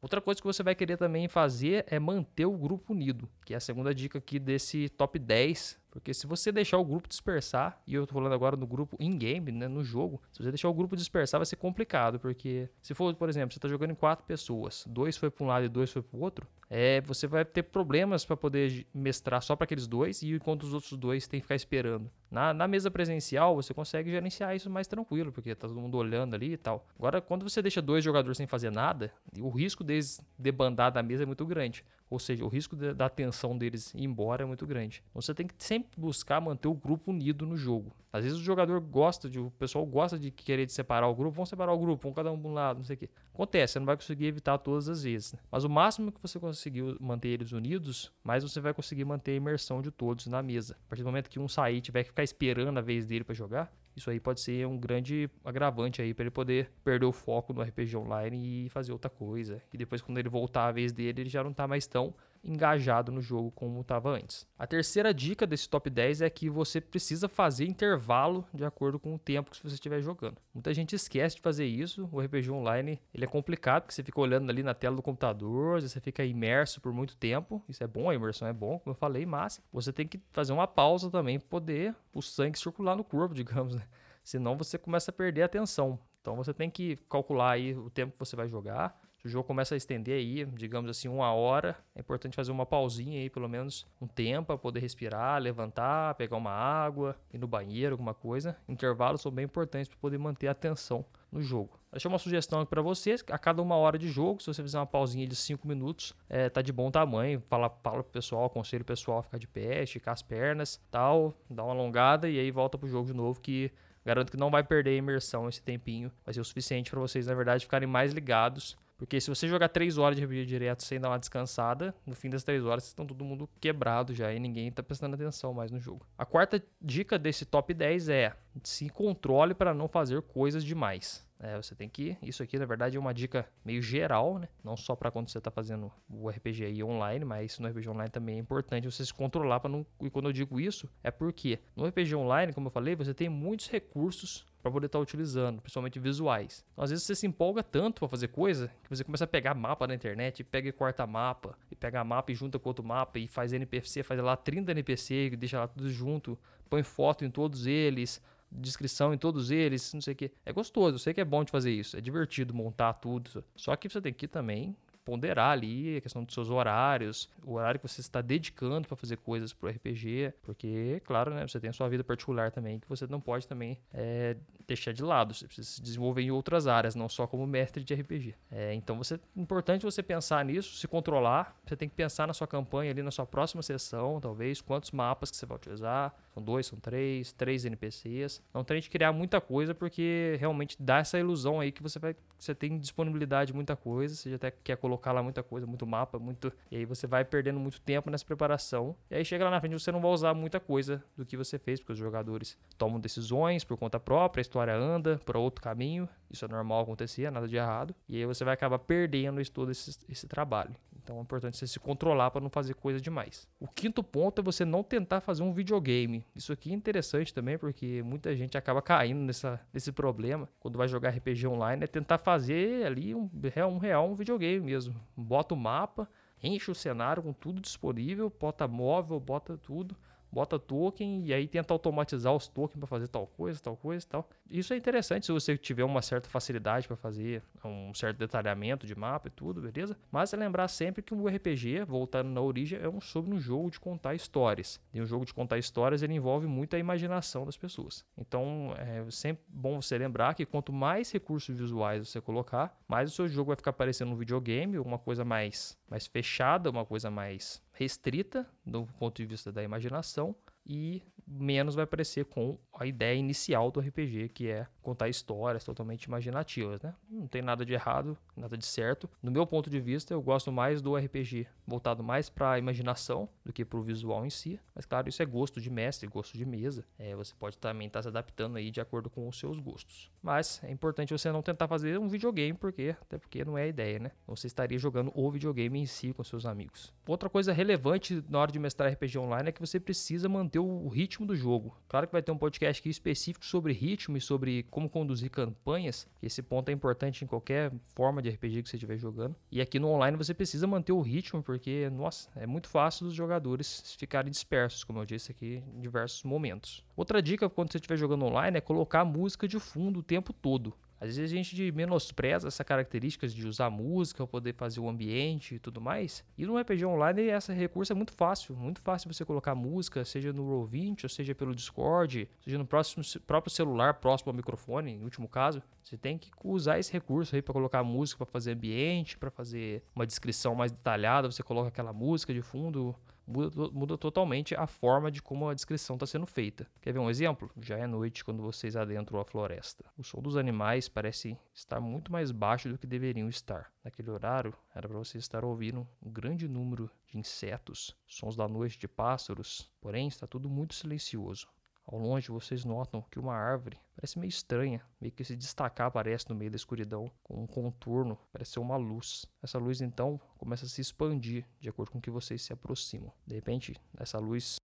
Outra 0.00 0.20
coisa 0.20 0.40
que 0.40 0.46
você 0.46 0.62
vai 0.62 0.74
querer 0.74 0.96
também 0.96 1.28
fazer 1.28 1.84
é 1.88 1.98
manter 1.98 2.46
o 2.46 2.56
grupo 2.56 2.92
unido, 2.92 3.28
que 3.44 3.54
é 3.54 3.56
a 3.56 3.60
segunda 3.60 3.94
dica 3.94 4.18
aqui 4.18 4.38
desse 4.38 4.88
top 4.88 5.18
10 5.18 5.78
porque 5.96 6.12
se 6.12 6.26
você 6.26 6.52
deixar 6.52 6.76
o 6.76 6.84
grupo 6.84 7.08
dispersar, 7.08 7.80
e 7.86 7.94
eu 7.94 8.06
tô 8.06 8.12
falando 8.12 8.34
agora 8.34 8.54
no 8.54 8.66
grupo 8.66 8.98
in-game, 9.00 9.50
né, 9.50 9.66
no 9.66 9.82
jogo, 9.82 10.20
se 10.30 10.42
você 10.42 10.50
deixar 10.50 10.68
o 10.68 10.74
grupo 10.74 10.94
dispersar 10.94 11.40
vai 11.40 11.46
ser 11.46 11.56
complicado, 11.56 12.20
porque 12.20 12.68
se 12.82 12.92
for, 12.92 13.14
por 13.14 13.30
exemplo, 13.30 13.54
você 13.54 13.58
tá 13.58 13.66
jogando 13.66 13.92
em 13.92 13.94
quatro 13.94 14.26
pessoas, 14.26 14.84
dois 14.86 15.16
foi 15.16 15.30
para 15.30 15.42
um 15.42 15.46
lado 15.48 15.64
e 15.64 15.70
dois 15.70 15.90
foi 15.90 16.02
para 16.02 16.14
o 16.14 16.20
outro, 16.20 16.46
é, 16.68 17.00
você 17.00 17.26
vai 17.26 17.46
ter 17.46 17.62
problemas 17.62 18.26
para 18.26 18.36
poder 18.36 18.86
mestrar 18.92 19.40
só 19.42 19.56
para 19.56 19.64
aqueles 19.64 19.86
dois, 19.86 20.20
e 20.20 20.34
enquanto 20.34 20.64
os 20.64 20.74
outros 20.74 20.92
dois 20.98 21.26
tem 21.26 21.40
que 21.40 21.44
ficar 21.44 21.54
esperando. 21.54 22.10
Na, 22.30 22.52
na 22.52 22.68
mesa 22.68 22.90
presencial, 22.90 23.54
você 23.54 23.72
consegue 23.72 24.10
gerenciar 24.10 24.54
isso 24.54 24.68
mais 24.68 24.86
tranquilo, 24.86 25.32
porque 25.32 25.54
tá 25.54 25.66
todo 25.66 25.80
mundo 25.80 25.96
olhando 25.96 26.34
ali 26.34 26.52
e 26.52 26.56
tal. 26.58 26.86
Agora, 26.98 27.22
quando 27.22 27.48
você 27.48 27.62
deixa 27.62 27.80
dois 27.80 28.04
jogadores 28.04 28.36
sem 28.36 28.46
fazer 28.46 28.70
nada, 28.70 29.10
o 29.40 29.48
risco 29.48 29.82
deles 29.82 30.20
debandar 30.38 30.92
da 30.92 31.02
mesa 31.02 31.22
é 31.22 31.26
muito 31.26 31.46
grande. 31.46 31.84
Ou 32.08 32.18
seja, 32.18 32.44
o 32.44 32.48
risco 32.48 32.76
de, 32.76 32.94
da 32.94 33.06
atenção 33.06 33.56
deles 33.56 33.92
ir 33.94 34.04
embora 34.04 34.44
é 34.44 34.46
muito 34.46 34.66
grande. 34.66 35.02
Então, 35.10 35.20
você 35.20 35.34
tem 35.34 35.46
que 35.46 35.54
sempre 35.58 35.90
buscar 35.96 36.40
manter 36.40 36.68
o 36.68 36.74
grupo 36.74 37.10
unido 37.10 37.44
no 37.44 37.56
jogo. 37.56 37.92
Às 38.12 38.24
vezes 38.24 38.38
o 38.38 38.42
jogador 38.42 38.80
gosta 38.80 39.28
de, 39.28 39.38
o 39.38 39.50
pessoal 39.58 39.84
gosta 39.84 40.18
de 40.18 40.30
querer 40.30 40.64
de 40.66 40.72
separar 40.72 41.06
o 41.08 41.14
grupo, 41.14 41.36
vão 41.36 41.44
separar 41.44 41.72
o 41.72 41.78
grupo, 41.78 42.04
vão 42.04 42.12
cada 42.12 42.32
um 42.32 42.38
para 42.38 42.50
um 42.50 42.54
lado, 42.54 42.78
não 42.78 42.84
sei 42.84 42.94
o 42.94 42.98
quê. 42.98 43.10
Acontece, 43.34 43.74
você 43.74 43.78
não 43.78 43.86
vai 43.86 43.96
conseguir 43.96 44.26
evitar 44.26 44.56
todas 44.58 44.88
as 44.88 45.02
vezes. 45.02 45.34
Né? 45.34 45.38
Mas 45.50 45.64
o 45.64 45.68
máximo 45.68 46.10
que 46.10 46.22
você 46.22 46.38
conseguir 46.38 46.96
manter 47.00 47.28
eles 47.28 47.52
unidos, 47.52 48.10
mais 48.24 48.42
você 48.42 48.60
vai 48.60 48.72
conseguir 48.72 49.04
manter 49.04 49.32
a 49.32 49.34
imersão 49.34 49.82
de 49.82 49.90
todos 49.90 50.26
na 50.28 50.42
mesa. 50.42 50.78
A 50.86 50.88
partir 50.88 51.02
do 51.02 51.06
momento 51.06 51.28
que 51.28 51.38
um 51.38 51.48
sair 51.48 51.80
tiver 51.80 52.04
que 52.04 52.08
ficar 52.08 52.22
esperando 52.22 52.78
a 52.78 52.80
vez 52.80 53.04
dele 53.04 53.24
para 53.24 53.34
jogar, 53.34 53.70
isso 53.96 54.10
aí 54.10 54.20
pode 54.20 54.40
ser 54.40 54.66
um 54.66 54.76
grande 54.76 55.28
agravante 55.42 56.02
aí 56.02 56.12
para 56.12 56.24
ele 56.24 56.30
poder 56.30 56.70
perder 56.84 57.06
o 57.06 57.12
foco 57.12 57.52
no 57.52 57.62
RPG 57.62 57.96
online 57.96 58.66
e 58.66 58.68
fazer 58.68 58.92
outra 58.92 59.08
coisa. 59.08 59.62
E 59.72 59.78
depois 59.78 60.02
quando 60.02 60.18
ele 60.18 60.28
voltar 60.28 60.66
a 60.66 60.72
vez 60.72 60.92
dele, 60.92 61.22
ele 61.22 61.30
já 61.30 61.42
não 61.42 61.52
tá 61.52 61.66
mais 61.66 61.86
tão 61.86 62.14
engajado 62.46 63.10
no 63.10 63.20
jogo 63.20 63.50
como 63.50 63.80
estava 63.80 64.10
antes. 64.10 64.46
A 64.58 64.66
terceira 64.66 65.12
dica 65.12 65.46
desse 65.46 65.68
top 65.68 65.90
10 65.90 66.22
é 66.22 66.30
que 66.30 66.48
você 66.48 66.80
precisa 66.80 67.28
fazer 67.28 67.66
intervalo 67.66 68.46
de 68.54 68.64
acordo 68.64 68.98
com 68.98 69.14
o 69.14 69.18
tempo 69.18 69.50
que 69.50 69.62
você 69.62 69.74
estiver 69.74 70.00
jogando. 70.00 70.36
Muita 70.54 70.72
gente 70.72 70.94
esquece 70.94 71.36
de 71.36 71.42
fazer 71.42 71.66
isso. 71.66 72.08
O 72.12 72.20
RPG 72.20 72.50
online 72.50 73.00
ele 73.12 73.24
é 73.24 73.28
complicado 73.28 73.82
porque 73.82 73.94
você 73.94 74.02
fica 74.02 74.20
olhando 74.20 74.48
ali 74.48 74.62
na 74.62 74.74
tela 74.74 74.96
do 74.96 75.02
computador, 75.02 75.80
você 75.80 76.00
fica 76.00 76.24
imerso 76.24 76.80
por 76.80 76.92
muito 76.92 77.16
tempo. 77.16 77.62
Isso 77.68 77.82
é 77.82 77.86
bom, 77.86 78.08
a 78.08 78.14
imersão 78.14 78.46
é 78.46 78.52
bom, 78.52 78.78
como 78.78 78.92
eu 78.92 78.98
falei, 78.98 79.26
mas 79.26 79.60
você 79.72 79.92
tem 79.92 80.06
que 80.06 80.20
fazer 80.32 80.52
uma 80.52 80.66
pausa 80.66 81.10
também 81.10 81.38
para 81.38 81.48
poder 81.48 81.94
o 82.14 82.22
sangue 82.22 82.58
circular 82.58 82.96
no 82.96 83.04
corpo, 83.04 83.34
digamos, 83.36 83.74
né? 83.74 83.82
Senão 84.22 84.56
você 84.56 84.76
começa 84.78 85.10
a 85.10 85.14
perder 85.14 85.42
a 85.42 85.46
atenção. 85.46 85.98
Então 86.20 86.34
você 86.36 86.52
tem 86.52 86.68
que 86.68 86.96
calcular 87.08 87.52
aí 87.52 87.74
o 87.74 87.88
tempo 87.88 88.12
que 88.12 88.18
você 88.18 88.34
vai 88.34 88.48
jogar, 88.48 89.00
o 89.26 89.28
jogo 89.28 89.44
começa 89.44 89.74
a 89.74 89.76
estender 89.76 90.14
aí, 90.14 90.44
digamos 90.44 90.88
assim, 90.88 91.08
uma 91.08 91.32
hora, 91.32 91.76
é 91.96 92.00
importante 92.00 92.36
fazer 92.36 92.52
uma 92.52 92.64
pausinha 92.64 93.20
aí, 93.20 93.28
pelo 93.28 93.48
menos 93.48 93.84
um 94.00 94.06
tempo, 94.06 94.46
para 94.46 94.56
poder 94.56 94.78
respirar, 94.78 95.42
levantar, 95.42 96.14
pegar 96.14 96.36
uma 96.36 96.52
água, 96.52 97.16
ir 97.34 97.38
no 97.38 97.48
banheiro, 97.48 97.94
alguma 97.94 98.14
coisa. 98.14 98.56
Intervalos 98.68 99.20
são 99.20 99.32
bem 99.32 99.44
importantes 99.44 99.88
para 99.88 99.98
poder 99.98 100.16
manter 100.16 100.46
a 100.46 100.52
atenção 100.52 101.04
no 101.32 101.42
jogo. 101.42 101.76
Deixar 101.90 102.08
uma 102.08 102.18
sugestão 102.18 102.60
aqui 102.60 102.70
para 102.70 102.82
vocês, 102.82 103.24
a 103.28 103.36
cada 103.36 103.60
uma 103.60 103.74
hora 103.74 103.98
de 103.98 104.08
jogo, 104.08 104.40
se 104.40 104.46
você 104.46 104.62
fizer 104.62 104.78
uma 104.78 104.86
pausinha 104.86 105.26
de 105.26 105.34
5 105.34 105.66
minutos, 105.66 106.14
é, 106.28 106.48
tá 106.48 106.62
de 106.62 106.72
bom 106.72 106.88
tamanho, 106.88 107.42
fala, 107.48 107.68
fala 107.82 108.04
pro 108.04 108.12
pessoal, 108.12 108.44
aconselho 108.44 108.82
o 108.82 108.86
pessoal 108.86 109.18
a 109.18 109.22
ficar 109.24 109.38
de 109.38 109.48
pé, 109.48 109.82
esticar 109.82 110.14
as 110.14 110.22
pernas, 110.22 110.80
tal, 110.88 111.34
dá 111.50 111.64
uma 111.64 111.72
alongada 111.72 112.28
e 112.28 112.38
aí 112.38 112.50
volta 112.52 112.78
pro 112.78 112.88
jogo 112.88 113.06
de 113.06 113.14
novo 113.14 113.40
que 113.40 113.72
garanto 114.04 114.30
que 114.30 114.36
não 114.36 114.52
vai 114.52 114.62
perder 114.62 114.90
a 114.90 114.94
imersão 114.94 115.48
esse 115.48 115.60
tempinho, 115.60 116.12
vai 116.24 116.32
ser 116.32 116.40
o 116.40 116.44
suficiente 116.44 116.92
para 116.92 117.00
vocês, 117.00 117.26
na 117.26 117.34
verdade, 117.34 117.64
ficarem 117.64 117.88
mais 117.88 118.12
ligados 118.12 118.76
porque 118.96 119.20
se 119.20 119.28
você 119.28 119.46
jogar 119.46 119.68
3 119.68 119.98
horas 119.98 120.16
de 120.16 120.24
RPG 120.24 120.46
direto 120.46 120.82
sem 120.82 121.00
dar 121.00 121.10
uma 121.10 121.18
descansada, 121.18 121.94
no 122.06 122.14
fim 122.14 122.30
das 122.30 122.42
3 122.42 122.64
horas 122.64 122.84
vocês 122.84 122.90
estão 122.90 123.06
todo 123.06 123.24
mundo 123.24 123.48
quebrado 123.60 124.14
já 124.14 124.32
e 124.32 124.38
ninguém 124.38 124.68
está 124.68 124.82
prestando 124.82 125.14
atenção 125.14 125.52
mais 125.52 125.70
no 125.70 125.78
jogo. 125.78 126.06
A 126.16 126.24
quarta 126.24 126.62
dica 126.80 127.18
desse 127.18 127.44
top 127.44 127.72
10 127.74 128.08
é 128.08 128.32
se 128.62 128.88
controle 128.88 129.54
para 129.54 129.74
não 129.74 129.88
fazer 129.88 130.22
coisas 130.22 130.64
demais. 130.64 131.26
É, 131.38 131.56
você 131.56 131.74
tem 131.74 131.88
que. 131.88 132.16
Isso 132.22 132.42
aqui, 132.42 132.58
na 132.58 132.64
verdade, 132.64 132.96
é 132.96 133.00
uma 133.00 133.12
dica 133.12 133.46
meio 133.64 133.82
geral, 133.82 134.38
né? 134.38 134.48
Não 134.64 134.76
só 134.76 134.96
para 134.96 135.10
quando 135.10 135.28
você 135.28 135.38
está 135.38 135.50
fazendo 135.50 135.92
o 136.08 136.28
RPG 136.28 136.64
aí 136.64 136.82
online, 136.82 137.24
mas 137.24 137.58
no 137.58 137.68
RPG 137.68 137.88
online 137.90 138.10
também 138.10 138.36
é 138.36 138.38
importante 138.38 138.90
você 138.90 139.04
se 139.04 139.12
controlar 139.12 139.60
para 139.60 139.70
não. 139.70 139.84
E 140.00 140.08
quando 140.08 140.26
eu 140.26 140.32
digo 140.32 140.58
isso, 140.58 140.88
é 141.02 141.10
porque 141.10 141.58
no 141.74 141.86
RPG 141.86 142.14
online, 142.14 142.52
como 142.52 142.68
eu 142.68 142.70
falei, 142.70 142.96
você 142.96 143.12
tem 143.12 143.28
muitos 143.28 143.68
recursos 143.68 144.46
para 144.66 144.72
poder 144.72 144.86
estar 144.86 144.98
tá 144.98 145.02
utilizando, 145.02 145.60
principalmente 145.60 145.98
visuais. 145.98 146.64
Então, 146.72 146.82
às 146.82 146.90
vezes 146.90 147.04
você 147.04 147.14
se 147.14 147.26
empolga 147.26 147.62
tanto 147.62 148.00
para 148.00 148.08
fazer 148.08 148.28
coisa 148.28 148.68
que 148.82 148.90
você 148.90 149.04
começa 149.04 149.22
a 149.22 149.26
pegar 149.26 149.54
mapa 149.54 149.86
na 149.86 149.94
internet, 149.94 150.42
pega 150.42 150.68
e 150.68 150.72
corta 150.72 151.06
mapa, 151.06 151.56
e 151.70 151.76
pega 151.76 152.02
mapa 152.02 152.32
e 152.32 152.34
junta 152.34 152.58
com 152.58 152.68
outro 152.68 152.84
mapa 152.84 153.18
e 153.18 153.28
faz 153.28 153.52
NPC, 153.52 154.02
faz 154.02 154.20
lá 154.20 154.36
30 154.36 154.72
NPC, 154.72 155.36
deixa 155.38 155.60
lá 155.60 155.68
tudo 155.68 155.88
junto, 155.88 156.36
põe 156.68 156.82
foto 156.82 157.24
em 157.24 157.30
todos 157.30 157.66
eles, 157.66 158.20
descrição 158.50 159.14
em 159.14 159.18
todos 159.18 159.52
eles, 159.52 159.92
não 159.94 160.00
sei 160.00 160.14
o 160.14 160.16
que. 160.16 160.32
É 160.44 160.52
gostoso, 160.52 160.96
eu 160.96 160.98
sei 160.98 161.14
que 161.14 161.20
é 161.20 161.24
bom 161.24 161.44
de 161.44 161.52
fazer 161.52 161.70
isso, 161.70 161.96
é 161.96 162.00
divertido 162.00 162.52
montar 162.52 162.94
tudo. 162.94 163.44
Só 163.54 163.76
que 163.76 163.88
você 163.88 164.00
tem 164.00 164.12
que 164.12 164.26
também 164.26 164.76
ponderar 165.06 165.52
ali 165.52 165.98
a 165.98 166.00
questão 166.00 166.24
dos 166.24 166.34
seus 166.34 166.50
horários, 166.50 167.30
o 167.44 167.52
horário 167.54 167.78
que 167.78 167.86
você 167.86 168.00
está 168.00 168.20
dedicando 168.20 168.88
para 168.88 168.96
fazer 168.96 169.16
coisas 169.18 169.52
para 169.52 169.68
o 169.68 169.70
RPG, 169.70 170.34
porque, 170.42 171.00
claro, 171.04 171.32
né, 171.32 171.46
você 171.46 171.60
tem 171.60 171.70
a 171.70 171.72
sua 171.72 171.88
vida 171.88 172.02
particular 172.02 172.50
também, 172.50 172.80
que 172.80 172.88
você 172.88 173.06
não 173.06 173.20
pode 173.20 173.46
também 173.46 173.78
é, 173.94 174.36
deixar 174.66 174.92
de 174.92 175.04
lado, 175.04 175.32
você 175.32 175.46
precisa 175.46 175.68
se 175.68 175.80
desenvolver 175.80 176.22
em 176.22 176.32
outras 176.32 176.66
áreas, 176.66 176.96
não 176.96 177.08
só 177.08 177.24
como 177.24 177.46
mestre 177.46 177.84
de 177.84 177.94
RPG. 177.94 178.34
É, 178.50 178.74
então, 178.74 178.98
você, 178.98 179.14
é 179.14 179.20
importante 179.36 179.84
você 179.84 180.02
pensar 180.02 180.44
nisso, 180.44 180.74
se 180.74 180.88
controlar, 180.88 181.56
você 181.64 181.76
tem 181.76 181.88
que 181.88 181.94
pensar 181.94 182.26
na 182.26 182.34
sua 182.34 182.48
campanha 182.48 182.90
ali, 182.90 183.00
na 183.00 183.12
sua 183.12 183.24
próxima 183.24 183.62
sessão, 183.62 184.20
talvez, 184.20 184.60
quantos 184.60 184.90
mapas 184.90 185.30
que 185.30 185.36
você 185.36 185.46
vai 185.46 185.56
utilizar, 185.56 186.12
São 186.36 186.42
dois, 186.42 186.66
são 186.66 186.78
três, 186.78 187.32
três 187.32 187.64
NPCs. 187.64 188.42
Não 188.52 188.62
tente 188.62 188.90
criar 188.90 189.10
muita 189.10 189.40
coisa 189.40 189.74
porque 189.74 190.36
realmente 190.38 190.76
dá 190.78 190.98
essa 190.98 191.18
ilusão 191.18 191.60
aí 191.60 191.72
que 191.72 191.82
você 191.82 191.98
vai, 191.98 192.14
você 192.38 192.54
tem 192.54 192.78
disponibilidade 192.78 193.52
de 193.52 193.54
muita 193.54 193.74
coisa, 193.74 194.14
você 194.14 194.28
já 194.28 194.36
até 194.36 194.50
quer 194.50 194.76
colocar 194.76 195.12
lá 195.12 195.22
muita 195.22 195.42
coisa, 195.42 195.66
muito 195.66 195.86
mapa, 195.86 196.18
muito, 196.18 196.52
e 196.70 196.76
aí 196.76 196.84
você 196.84 197.06
vai 197.06 197.24
perdendo 197.24 197.58
muito 197.58 197.80
tempo 197.80 198.10
nessa 198.10 198.22
preparação. 198.22 198.94
E 199.10 199.14
aí 199.14 199.24
chega 199.24 199.46
lá 199.46 199.50
na 199.50 199.58
frente 199.60 199.72
você 199.72 199.90
não 199.90 200.02
vai 200.02 200.10
usar 200.10 200.34
muita 200.34 200.60
coisa 200.60 201.02
do 201.16 201.24
que 201.24 201.38
você 201.38 201.58
fez, 201.58 201.80
porque 201.80 201.94
os 201.94 201.98
jogadores 201.98 202.58
tomam 202.76 203.00
decisões 203.00 203.64
por 203.64 203.78
conta 203.78 203.98
própria, 203.98 204.40
a 204.40 204.42
história 204.42 204.76
anda 204.76 205.18
para 205.24 205.38
outro 205.38 205.62
caminho. 205.62 206.06
Isso 206.30 206.44
é 206.44 206.48
normal 206.48 206.82
acontecer, 206.82 207.30
nada 207.30 207.48
de 207.48 207.56
errado. 207.56 207.94
E 208.06 208.16
aí 208.18 208.26
você 208.26 208.44
vai 208.44 208.52
acabar 208.52 208.78
perdendo 208.78 209.42
todo 209.48 209.70
esse, 209.70 209.98
esse 210.06 210.26
trabalho. 210.26 210.74
Então 211.06 211.18
é 211.18 211.20
importante 211.20 211.56
você 211.56 211.68
se 211.68 211.78
controlar 211.78 212.32
para 212.32 212.40
não 212.40 212.50
fazer 212.50 212.74
coisa 212.74 213.00
demais. 213.00 213.48
O 213.60 213.68
quinto 213.68 214.02
ponto 214.02 214.40
é 214.40 214.44
você 214.44 214.64
não 214.64 214.82
tentar 214.82 215.20
fazer 215.20 215.44
um 215.44 215.52
videogame. 215.52 216.26
Isso 216.34 216.52
aqui 216.52 216.72
é 216.72 216.74
interessante 216.74 217.32
também, 217.32 217.56
porque 217.56 218.02
muita 218.02 218.34
gente 218.34 218.58
acaba 218.58 218.82
caindo 218.82 219.20
nessa, 219.20 219.60
nesse 219.72 219.92
problema 219.92 220.48
quando 220.58 220.76
vai 220.76 220.88
jogar 220.88 221.10
RPG 221.10 221.46
online, 221.46 221.84
é 221.84 221.86
tentar 221.86 222.18
fazer 222.18 222.84
ali 222.84 223.14
um, 223.14 223.30
um 223.70 223.78
real 223.78 224.10
um 224.10 224.16
videogame 224.16 224.58
mesmo. 224.58 224.96
Bota 225.16 225.54
o 225.54 225.56
mapa, 225.56 226.10
enche 226.42 226.72
o 226.72 226.74
cenário 226.74 227.22
com 227.22 227.32
tudo 227.32 227.60
disponível, 227.60 228.32
bota 228.40 228.66
móvel, 228.66 229.20
bota 229.20 229.56
tudo 229.56 229.96
bota 230.36 230.58
token 230.58 231.24
e 231.24 231.32
aí 231.32 231.48
tenta 231.48 231.72
automatizar 231.72 232.34
os 232.34 232.46
tokens 232.46 232.78
para 232.78 232.86
fazer 232.86 233.08
tal 233.08 233.26
coisa, 233.26 233.58
tal 233.58 233.74
coisa 233.74 234.04
e 234.04 234.08
tal. 234.08 234.28
Isso 234.50 234.74
é 234.74 234.76
interessante 234.76 235.24
se 235.24 235.32
você 235.32 235.56
tiver 235.56 235.82
uma 235.82 236.02
certa 236.02 236.28
facilidade 236.28 236.86
para 236.86 236.94
fazer 236.94 237.42
um 237.64 237.94
certo 237.94 238.18
detalhamento 238.18 238.86
de 238.86 238.94
mapa 238.94 239.28
e 239.28 239.30
tudo, 239.30 239.62
beleza? 239.62 239.96
Mas 240.12 240.34
é 240.34 240.36
lembrar 240.36 240.68
sempre 240.68 241.02
que 241.02 241.14
um 241.14 241.26
RPG, 241.26 241.84
voltando 241.86 242.28
na 242.28 242.42
origem, 242.42 242.78
é 242.78 242.86
um 242.86 243.00
sobre 243.00 243.32
um 243.32 243.40
jogo 243.40 243.70
de 243.70 243.80
contar 243.80 244.14
histórias. 244.14 244.78
E 244.92 245.00
um 245.00 245.06
jogo 245.06 245.24
de 245.24 245.32
contar 245.32 245.56
histórias 245.56 246.02
ele 246.02 246.12
envolve 246.12 246.46
muito 246.46 246.76
a 246.76 246.78
imaginação 246.78 247.46
das 247.46 247.56
pessoas. 247.56 248.04
Então 248.18 248.74
é 248.76 249.10
sempre 249.10 249.42
bom 249.48 249.80
você 249.80 249.96
lembrar 249.96 250.34
que 250.34 250.44
quanto 250.44 250.70
mais 250.70 251.10
recursos 251.10 251.56
visuais 251.56 252.06
você 252.06 252.20
colocar, 252.20 252.78
mais 252.86 253.10
o 253.10 253.14
seu 253.14 253.26
jogo 253.26 253.48
vai 253.48 253.56
ficar 253.56 253.72
parecendo 253.72 254.12
um 254.12 254.16
videogame, 254.16 254.78
uma 254.78 254.98
coisa 254.98 255.24
mais, 255.24 255.78
mais 255.88 256.06
fechada, 256.06 256.68
uma 256.68 256.84
coisa 256.84 257.10
mais 257.10 257.64
restrita 257.76 258.46
do 258.64 258.86
ponto 258.98 259.16
de 259.16 259.26
vista 259.26 259.52
da 259.52 259.62
imaginação 259.62 260.34
e 260.66 261.02
menos 261.26 261.74
vai 261.74 261.86
parecer 261.86 262.24
com 262.24 262.58
a 262.72 262.86
ideia 262.86 263.16
inicial 263.16 263.70
do 263.70 263.80
RPG, 263.80 264.28
que 264.28 264.48
é 264.48 264.66
contar 264.80 265.08
histórias 265.08 265.64
totalmente 265.64 266.04
imaginativas, 266.04 266.80
né? 266.80 266.94
Não 267.10 267.26
tem 267.26 267.42
nada 267.42 267.64
de 267.64 267.72
errado, 267.72 268.16
nada 268.36 268.56
de 268.56 268.64
certo. 268.64 269.10
No 269.20 269.30
meu 269.30 269.46
ponto 269.46 269.68
de 269.68 269.80
vista, 269.80 270.14
eu 270.14 270.22
gosto 270.22 270.52
mais 270.52 270.80
do 270.80 270.94
RPG 270.94 271.48
voltado 271.66 272.04
mais 272.04 272.28
para 272.28 272.52
a 272.52 272.58
imaginação 272.58 273.28
do 273.44 273.52
que 273.52 273.64
para 273.64 273.78
o 273.78 273.82
visual 273.82 274.24
em 274.24 274.30
si. 274.30 274.60
Mas 274.74 274.86
claro, 274.86 275.08
isso 275.08 275.20
é 275.20 275.26
gosto 275.26 275.60
de 275.60 275.68
mestre, 275.68 276.06
gosto 276.06 276.38
de 276.38 276.44
mesa. 276.44 276.84
É, 276.96 277.16
você 277.16 277.34
pode 277.36 277.58
também 277.58 277.88
estar 277.88 277.98
tá 277.98 278.02
se 278.04 278.08
adaptando 278.08 278.56
aí 278.56 278.70
de 278.70 278.80
acordo 278.80 279.10
com 279.10 279.26
os 279.26 279.36
seus 279.36 279.58
gostos. 279.58 280.10
Mas 280.22 280.62
é 280.62 280.70
importante 280.70 281.12
você 281.12 281.32
não 281.32 281.42
tentar 281.42 281.66
fazer 281.66 281.98
um 281.98 282.08
videogame, 282.08 282.56
porque 282.56 282.94
até 283.00 283.18
porque 283.18 283.44
não 283.44 283.58
é 283.58 283.62
a 283.62 283.66
ideia, 283.66 283.98
né? 283.98 284.12
Você 284.28 284.46
estaria 284.46 284.78
jogando 284.78 285.10
o 285.14 285.30
videogame 285.30 285.80
em 285.80 285.86
si 285.86 286.12
com 286.12 286.22
seus 286.22 286.46
amigos. 286.46 286.94
Outra 287.06 287.28
coisa 287.28 287.52
relevante 287.52 288.22
na 288.28 288.38
hora 288.38 288.52
de 288.52 288.58
mestrar 288.58 288.92
RPG 288.92 289.18
online 289.18 289.48
é 289.48 289.52
que 289.52 289.60
você 289.60 289.80
precisa 289.80 290.28
manter 290.28 290.55
o 290.58 290.88
ritmo 290.88 291.26
do 291.26 291.36
jogo. 291.36 291.76
Claro 291.88 292.06
que 292.06 292.12
vai 292.12 292.22
ter 292.22 292.32
um 292.32 292.38
podcast 292.38 292.80
aqui 292.80 292.90
específico 292.90 293.44
sobre 293.44 293.72
ritmo 293.72 294.16
e 294.16 294.20
sobre 294.20 294.64
como 294.64 294.88
conduzir 294.88 295.30
campanhas. 295.30 296.08
Esse 296.22 296.42
ponto 296.42 296.68
é 296.68 296.72
importante 296.72 297.24
em 297.24 297.26
qualquer 297.26 297.72
forma 297.94 298.22
de 298.22 298.30
RPG 298.30 298.62
que 298.62 298.68
você 298.68 298.76
estiver 298.76 298.96
jogando. 298.96 299.36
E 299.50 299.60
aqui 299.60 299.78
no 299.78 299.88
online 299.88 300.16
você 300.16 300.34
precisa 300.34 300.66
manter 300.66 300.92
o 300.92 301.00
ritmo, 301.00 301.42
porque, 301.42 301.88
nossa, 301.90 302.28
é 302.36 302.46
muito 302.46 302.68
fácil 302.68 303.06
dos 303.06 303.14
jogadores 303.14 303.94
ficarem 303.98 304.30
dispersos, 304.30 304.84
como 304.84 305.00
eu 305.00 305.06
disse 305.06 305.30
aqui 305.30 305.62
em 305.74 305.80
diversos 305.80 306.22
momentos. 306.22 306.84
Outra 306.96 307.22
dica 307.22 307.48
quando 307.48 307.72
você 307.72 307.78
estiver 307.78 307.96
jogando 307.96 308.24
online 308.24 308.58
é 308.58 308.60
colocar 308.60 309.04
música 309.04 309.46
de 309.46 309.58
fundo 309.58 310.00
o 310.00 310.02
tempo 310.02 310.32
todo. 310.32 310.74
Às 311.00 311.16
vezes 311.16 311.32
a 311.32 311.36
gente 311.36 311.72
menospreza 311.72 312.48
essa 312.48 312.64
característica 312.64 313.28
de 313.28 313.46
usar 313.46 313.70
música 313.70 314.26
poder 314.26 314.54
fazer 314.54 314.80
o 314.80 314.88
ambiente 314.88 315.56
e 315.56 315.58
tudo 315.58 315.80
mais. 315.80 316.24
E 316.36 316.46
no 316.46 316.58
RPG 316.58 316.84
Online 316.84 317.22
esse 317.22 317.52
recurso 317.52 317.92
é 317.92 317.96
muito 317.96 318.12
fácil, 318.12 318.56
muito 318.56 318.80
fácil 318.80 319.12
você 319.12 319.24
colocar 319.24 319.54
música, 319.54 320.04
seja 320.04 320.32
no 320.32 320.44
Roll20, 320.44 321.04
ou 321.04 321.08
seja 321.08 321.34
pelo 321.34 321.54
Discord, 321.54 322.28
seja 322.42 322.58
no 322.58 322.66
próximo, 322.66 323.04
próprio 323.26 323.52
celular 323.52 323.94
próximo 323.94 324.30
ao 324.30 324.36
microfone, 324.36 324.92
em 324.92 325.02
último 325.02 325.28
caso. 325.28 325.62
Você 325.82 325.96
tem 325.96 326.18
que 326.18 326.30
usar 326.42 326.78
esse 326.78 326.92
recurso 326.92 327.34
aí 327.36 327.42
para 327.42 327.52
colocar 327.52 327.82
música, 327.84 328.24
para 328.24 328.32
fazer 328.32 328.52
ambiente, 328.52 329.16
para 329.16 329.30
fazer 329.30 329.82
uma 329.94 330.06
descrição 330.06 330.54
mais 330.54 330.72
detalhada, 330.72 331.30
você 331.30 331.42
coloca 331.42 331.68
aquela 331.68 331.92
música 331.92 332.34
de 332.34 332.42
fundo 332.42 332.94
muda, 333.26 333.70
muda 333.70 333.98
totalmente 333.98 334.54
a 334.54 334.66
forma 334.66 335.10
de 335.10 335.20
como 335.20 335.48
a 335.48 335.54
descrição 335.54 335.96
está 335.96 336.06
sendo 336.06 336.26
feita. 336.26 336.66
Quer 336.80 336.92
ver 336.92 336.98
um 336.98 337.10
exemplo? 337.10 337.50
Já 337.60 337.76
é 337.78 337.86
noite 337.86 338.24
quando 338.24 338.42
vocês 338.42 338.76
adentram 338.76 339.18
a 339.18 339.24
floresta. 339.24 339.84
O 339.96 340.04
som 340.04 340.20
dos 340.20 340.36
animais 340.36 340.88
parece 340.88 341.36
estar 341.52 341.80
muito 341.80 342.12
mais 342.12 342.30
baixo 342.30 342.68
do 342.68 342.78
que 342.78 342.86
deveriam 342.86 343.28
estar. 343.28 343.72
Naquele 343.82 344.10
horário, 344.10 344.54
era 344.74 344.88
para 344.88 344.98
vocês 344.98 345.24
estar 345.24 345.44
ouvindo 345.44 345.86
um 346.02 346.10
grande 346.10 346.48
número 346.48 346.90
de 347.06 347.18
insetos, 347.18 347.96
sons 348.06 348.36
da 348.36 348.46
noite 348.48 348.78
de 348.78 348.88
pássaros, 348.88 349.70
porém 349.80 350.06
está 350.08 350.26
tudo 350.26 350.48
muito 350.48 350.74
silencioso. 350.74 351.48
Ao 351.86 351.98
longe 351.98 352.32
vocês 352.32 352.64
notam 352.64 353.00
que 353.10 353.18
uma 353.18 353.34
árvore 353.34 353.78
parece 353.94 354.18
meio 354.18 354.28
estranha, 354.28 354.82
meio 355.00 355.12
que 355.12 355.22
se 355.22 355.36
destacar 355.36 355.86
aparece 355.86 356.28
no 356.28 356.34
meio 356.34 356.50
da 356.50 356.56
escuridão, 356.56 357.08
com 357.22 357.40
um 357.40 357.46
contorno, 357.46 358.18
parece 358.32 358.52
ser 358.52 358.58
uma 358.58 358.76
luz. 358.76 359.24
Essa 359.40 359.56
luz 359.58 359.80
então 359.80 360.20
começa 360.36 360.66
a 360.66 360.68
se 360.68 360.80
expandir 360.80 361.46
de 361.60 361.68
acordo 361.68 361.92
com 361.92 362.00
que 362.00 362.10
vocês 362.10 362.42
se 362.42 362.52
aproximam. 362.52 363.12
De 363.24 363.36
repente, 363.36 363.76
essa 363.96 364.18
luz 364.18 364.56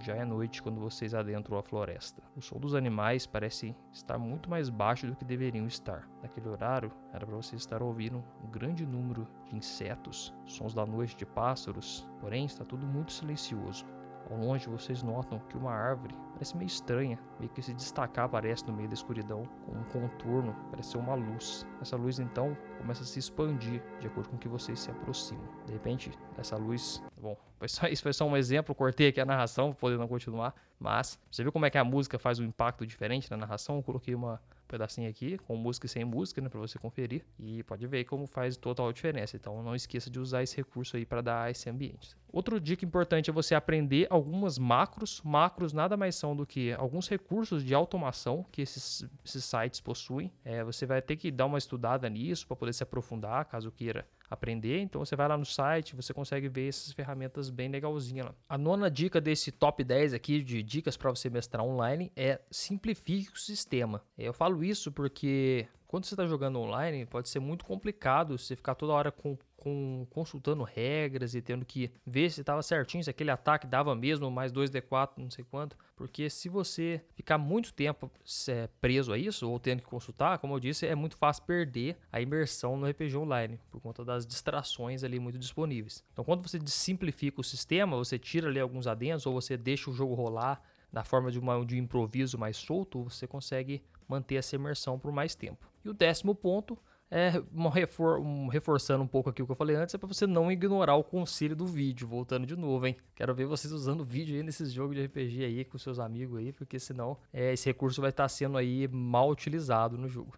já 0.00 0.16
é 0.16 0.24
noite 0.24 0.62
quando 0.62 0.80
vocês 0.80 1.14
adentram 1.14 1.58
a 1.58 1.62
floresta. 1.62 2.22
O 2.34 2.40
som 2.40 2.58
dos 2.58 2.74
animais 2.74 3.26
parece 3.26 3.76
estar 3.92 4.18
muito 4.18 4.48
mais 4.50 4.68
baixo 4.68 5.06
do 5.06 5.16
que 5.16 5.24
deveriam 5.24 5.66
estar. 5.66 6.08
Naquele 6.22 6.48
horário, 6.48 6.90
era 7.12 7.26
para 7.26 7.36
vocês 7.36 7.60
estar 7.60 7.82
ouvindo 7.82 8.24
um 8.42 8.50
grande 8.50 8.86
número 8.86 9.28
de 9.46 9.56
insetos, 9.56 10.34
sons 10.46 10.74
da 10.74 10.84
noite 10.84 11.14
de 11.14 11.24
pássaros, 11.24 12.08
porém 12.20 12.44
está 12.44 12.64
tudo 12.64 12.86
muito 12.86 13.12
silencioso. 13.12 13.86
Ao 14.30 14.36
longe 14.36 14.68
vocês 14.68 15.02
notam 15.02 15.38
que 15.48 15.56
uma 15.56 15.72
árvore 15.72 16.14
parece 16.32 16.56
meio 16.56 16.66
estranha, 16.66 17.18
meio 17.38 17.50
que 17.50 17.62
se 17.62 17.72
destacar 17.74 18.24
aparece 18.24 18.66
no 18.66 18.72
meio 18.72 18.88
da 18.88 18.94
escuridão, 18.94 19.44
com 19.66 19.72
um 19.72 19.84
contorno, 19.84 20.54
parece 20.70 20.90
ser 20.90 20.98
uma 20.98 21.14
luz. 21.14 21.66
Essa 21.80 21.96
luz 21.96 22.18
então 22.18 22.56
começa 22.78 23.02
a 23.02 23.06
se 23.06 23.18
expandir 23.18 23.82
de 24.00 24.06
acordo 24.06 24.30
com 24.30 24.38
que 24.38 24.48
vocês 24.48 24.80
se 24.80 24.90
aproximam. 24.90 25.44
De 25.66 25.72
repente, 25.72 26.10
essa 26.36 26.56
luz, 26.56 27.02
bom, 27.20 27.36
foi 27.58 27.68
só, 27.68 27.86
isso 27.86 28.02
foi 28.02 28.12
só 28.12 28.26
um 28.26 28.36
exemplo, 28.36 28.74
cortei 28.74 29.08
aqui 29.08 29.20
a 29.20 29.24
narração 29.24 29.70
para 29.70 29.80
poder 29.80 29.98
não 29.98 30.08
continuar, 30.08 30.54
mas 30.78 31.18
você 31.30 31.42
viu 31.42 31.52
como 31.52 31.66
é 31.66 31.70
que 31.70 31.78
a 31.78 31.84
música 31.84 32.18
faz 32.18 32.38
um 32.38 32.44
impacto 32.44 32.86
diferente 32.86 33.30
na 33.30 33.36
narração? 33.36 33.76
Eu 33.76 33.82
coloquei 33.82 34.14
uma 34.14 34.40
pedacinho 34.74 35.08
aqui, 35.08 35.38
com 35.38 35.56
música 35.56 35.86
e 35.86 35.88
sem 35.88 36.04
música, 36.04 36.40
né, 36.40 36.48
para 36.48 36.58
você 36.58 36.78
conferir. 36.78 37.24
E 37.38 37.62
pode 37.62 37.86
ver 37.86 38.04
como 38.04 38.26
faz 38.26 38.56
total 38.56 38.92
diferença. 38.92 39.36
Então 39.36 39.62
não 39.62 39.74
esqueça 39.74 40.10
de 40.10 40.18
usar 40.18 40.42
esse 40.42 40.56
recurso 40.56 40.96
aí 40.96 41.06
para 41.06 41.20
dar 41.20 41.50
esse 41.50 41.70
ambiente. 41.70 42.16
Outro 42.32 42.60
dica 42.60 42.84
importante 42.84 43.30
é 43.30 43.32
você 43.32 43.54
aprender 43.54 44.08
algumas 44.10 44.58
macros. 44.58 45.22
Macros 45.22 45.72
nada 45.72 45.96
mais 45.96 46.16
são 46.16 46.34
do 46.34 46.44
que 46.44 46.72
alguns 46.72 47.08
recursos 47.08 47.64
de 47.64 47.72
automação 47.72 48.44
que 48.50 48.62
esses, 48.62 49.06
esses 49.24 49.44
sites 49.44 49.80
possuem. 49.80 50.32
É, 50.44 50.64
você 50.64 50.84
vai 50.84 51.00
ter 51.00 51.16
que 51.16 51.30
dar 51.30 51.46
uma 51.46 51.58
estudada 51.58 52.08
nisso 52.10 52.46
para 52.46 52.56
poder 52.56 52.72
se 52.72 52.82
aprofundar, 52.82 53.44
caso 53.44 53.70
queira 53.70 54.04
aprender. 54.28 54.80
Então 54.80 55.04
você 55.04 55.14
vai 55.16 55.28
lá 55.28 55.36
no 55.36 55.44
site, 55.44 55.96
você 55.96 56.12
consegue 56.12 56.48
ver 56.48 56.68
essas 56.68 56.92
ferramentas 56.92 57.50
bem 57.50 57.68
legalzinhas 57.68 58.26
lá. 58.26 58.34
A 58.48 58.58
nona 58.58 58.90
dica 58.90 59.20
desse 59.20 59.52
top 59.52 59.84
10 59.84 60.14
aqui 60.14 60.42
de 60.42 60.62
dicas 60.62 60.96
para 60.96 61.10
você 61.10 61.28
mestrar 61.30 61.64
online 61.64 62.10
é 62.16 62.40
simplifique 62.50 63.32
o 63.32 63.38
sistema. 63.38 64.02
Eu 64.16 64.32
falo 64.32 64.64
isso 64.64 64.90
porque 64.90 65.66
quando 65.94 66.06
você 66.06 66.14
está 66.14 66.26
jogando 66.26 66.58
online, 66.58 67.06
pode 67.06 67.28
ser 67.28 67.38
muito 67.38 67.64
complicado 67.64 68.36
você 68.36 68.56
ficar 68.56 68.74
toda 68.74 68.92
hora 68.92 69.12
com, 69.12 69.38
com, 69.64 70.06
consultando 70.10 70.62
regras 70.62 71.34
e 71.34 71.40
tendo 71.40 71.64
que 71.64 71.90
ver 72.06 72.30
se 72.30 72.42
estava 72.42 72.62
certinho, 72.62 73.02
se 73.02 73.08
aquele 73.08 73.30
ataque 73.30 73.66
dava 73.66 73.94
mesmo 73.94 74.30
mais 74.30 74.52
2d4, 74.52 75.12
não 75.16 75.30
sei 75.30 75.42
quanto. 75.42 75.74
Porque 75.96 76.28
se 76.28 76.50
você 76.50 77.00
ficar 77.14 77.38
muito 77.38 77.72
tempo 77.72 78.10
é, 78.48 78.68
preso 78.78 79.10
a 79.10 79.18
isso, 79.18 79.50
ou 79.50 79.58
tendo 79.58 79.80
que 79.80 79.88
consultar, 79.88 80.38
como 80.38 80.54
eu 80.54 80.60
disse, 80.60 80.86
é 80.86 80.94
muito 80.94 81.16
fácil 81.16 81.44
perder 81.44 81.96
a 82.12 82.20
imersão 82.20 82.76
no 82.76 82.86
RPG 82.86 83.16
online, 83.16 83.58
por 83.70 83.80
conta 83.80 84.04
das 84.04 84.26
distrações 84.26 85.02
ali 85.02 85.18
muito 85.18 85.38
disponíveis. 85.38 86.04
Então, 86.12 86.24
quando 86.24 86.46
você 86.46 86.60
simplifica 86.66 87.40
o 87.40 87.44
sistema, 87.44 87.96
você 87.96 88.18
tira 88.18 88.48
ali 88.48 88.60
alguns 88.60 88.86
adendos, 88.86 89.24
ou 89.24 89.32
você 89.32 89.56
deixa 89.56 89.90
o 89.90 89.94
jogo 89.94 90.12
rolar 90.12 90.60
na 90.92 91.02
forma 91.02 91.30
de, 91.30 91.38
uma, 91.38 91.64
de 91.64 91.74
um 91.74 91.78
improviso 91.78 92.36
mais 92.36 92.58
solto, 92.58 93.04
você 93.04 93.26
consegue 93.26 93.82
manter 94.06 94.34
essa 94.34 94.54
imersão 94.54 94.98
por 94.98 95.10
mais 95.10 95.34
tempo. 95.34 95.66
E 95.82 95.88
o 95.88 95.94
décimo 95.94 96.34
ponto 96.34 96.78
é 97.14 97.32
refor 97.72 98.18
um, 98.18 98.48
reforçando 98.48 99.04
um 99.04 99.06
pouco 99.06 99.30
aqui 99.30 99.40
o 99.40 99.46
que 99.46 99.52
eu 99.52 99.56
falei 99.56 99.76
antes, 99.76 99.94
é 99.94 99.98
para 99.98 100.08
você 100.08 100.26
não 100.26 100.50
ignorar 100.50 100.96
o 100.96 101.04
conselho 101.04 101.54
do 101.54 101.64
vídeo, 101.64 102.08
voltando 102.08 102.44
de 102.44 102.56
novo, 102.56 102.88
hein? 102.88 102.96
Quero 103.14 103.32
ver 103.32 103.46
vocês 103.46 103.72
usando 103.72 104.04
vídeo 104.04 104.34
aí 104.34 104.42
nesses 104.42 104.72
jogos 104.72 104.96
de 104.96 105.04
RPG 105.04 105.44
aí 105.44 105.64
com 105.64 105.78
seus 105.78 106.00
amigos 106.00 106.40
aí, 106.40 106.52
porque 106.52 106.80
senão 106.80 107.16
é, 107.32 107.52
esse 107.52 107.66
recurso 107.66 108.00
vai 108.00 108.10
estar 108.10 108.24
tá 108.24 108.28
sendo 108.28 108.58
aí 108.58 108.88
mal 108.88 109.30
utilizado 109.30 109.96
no 109.96 110.08
jogo. 110.08 110.34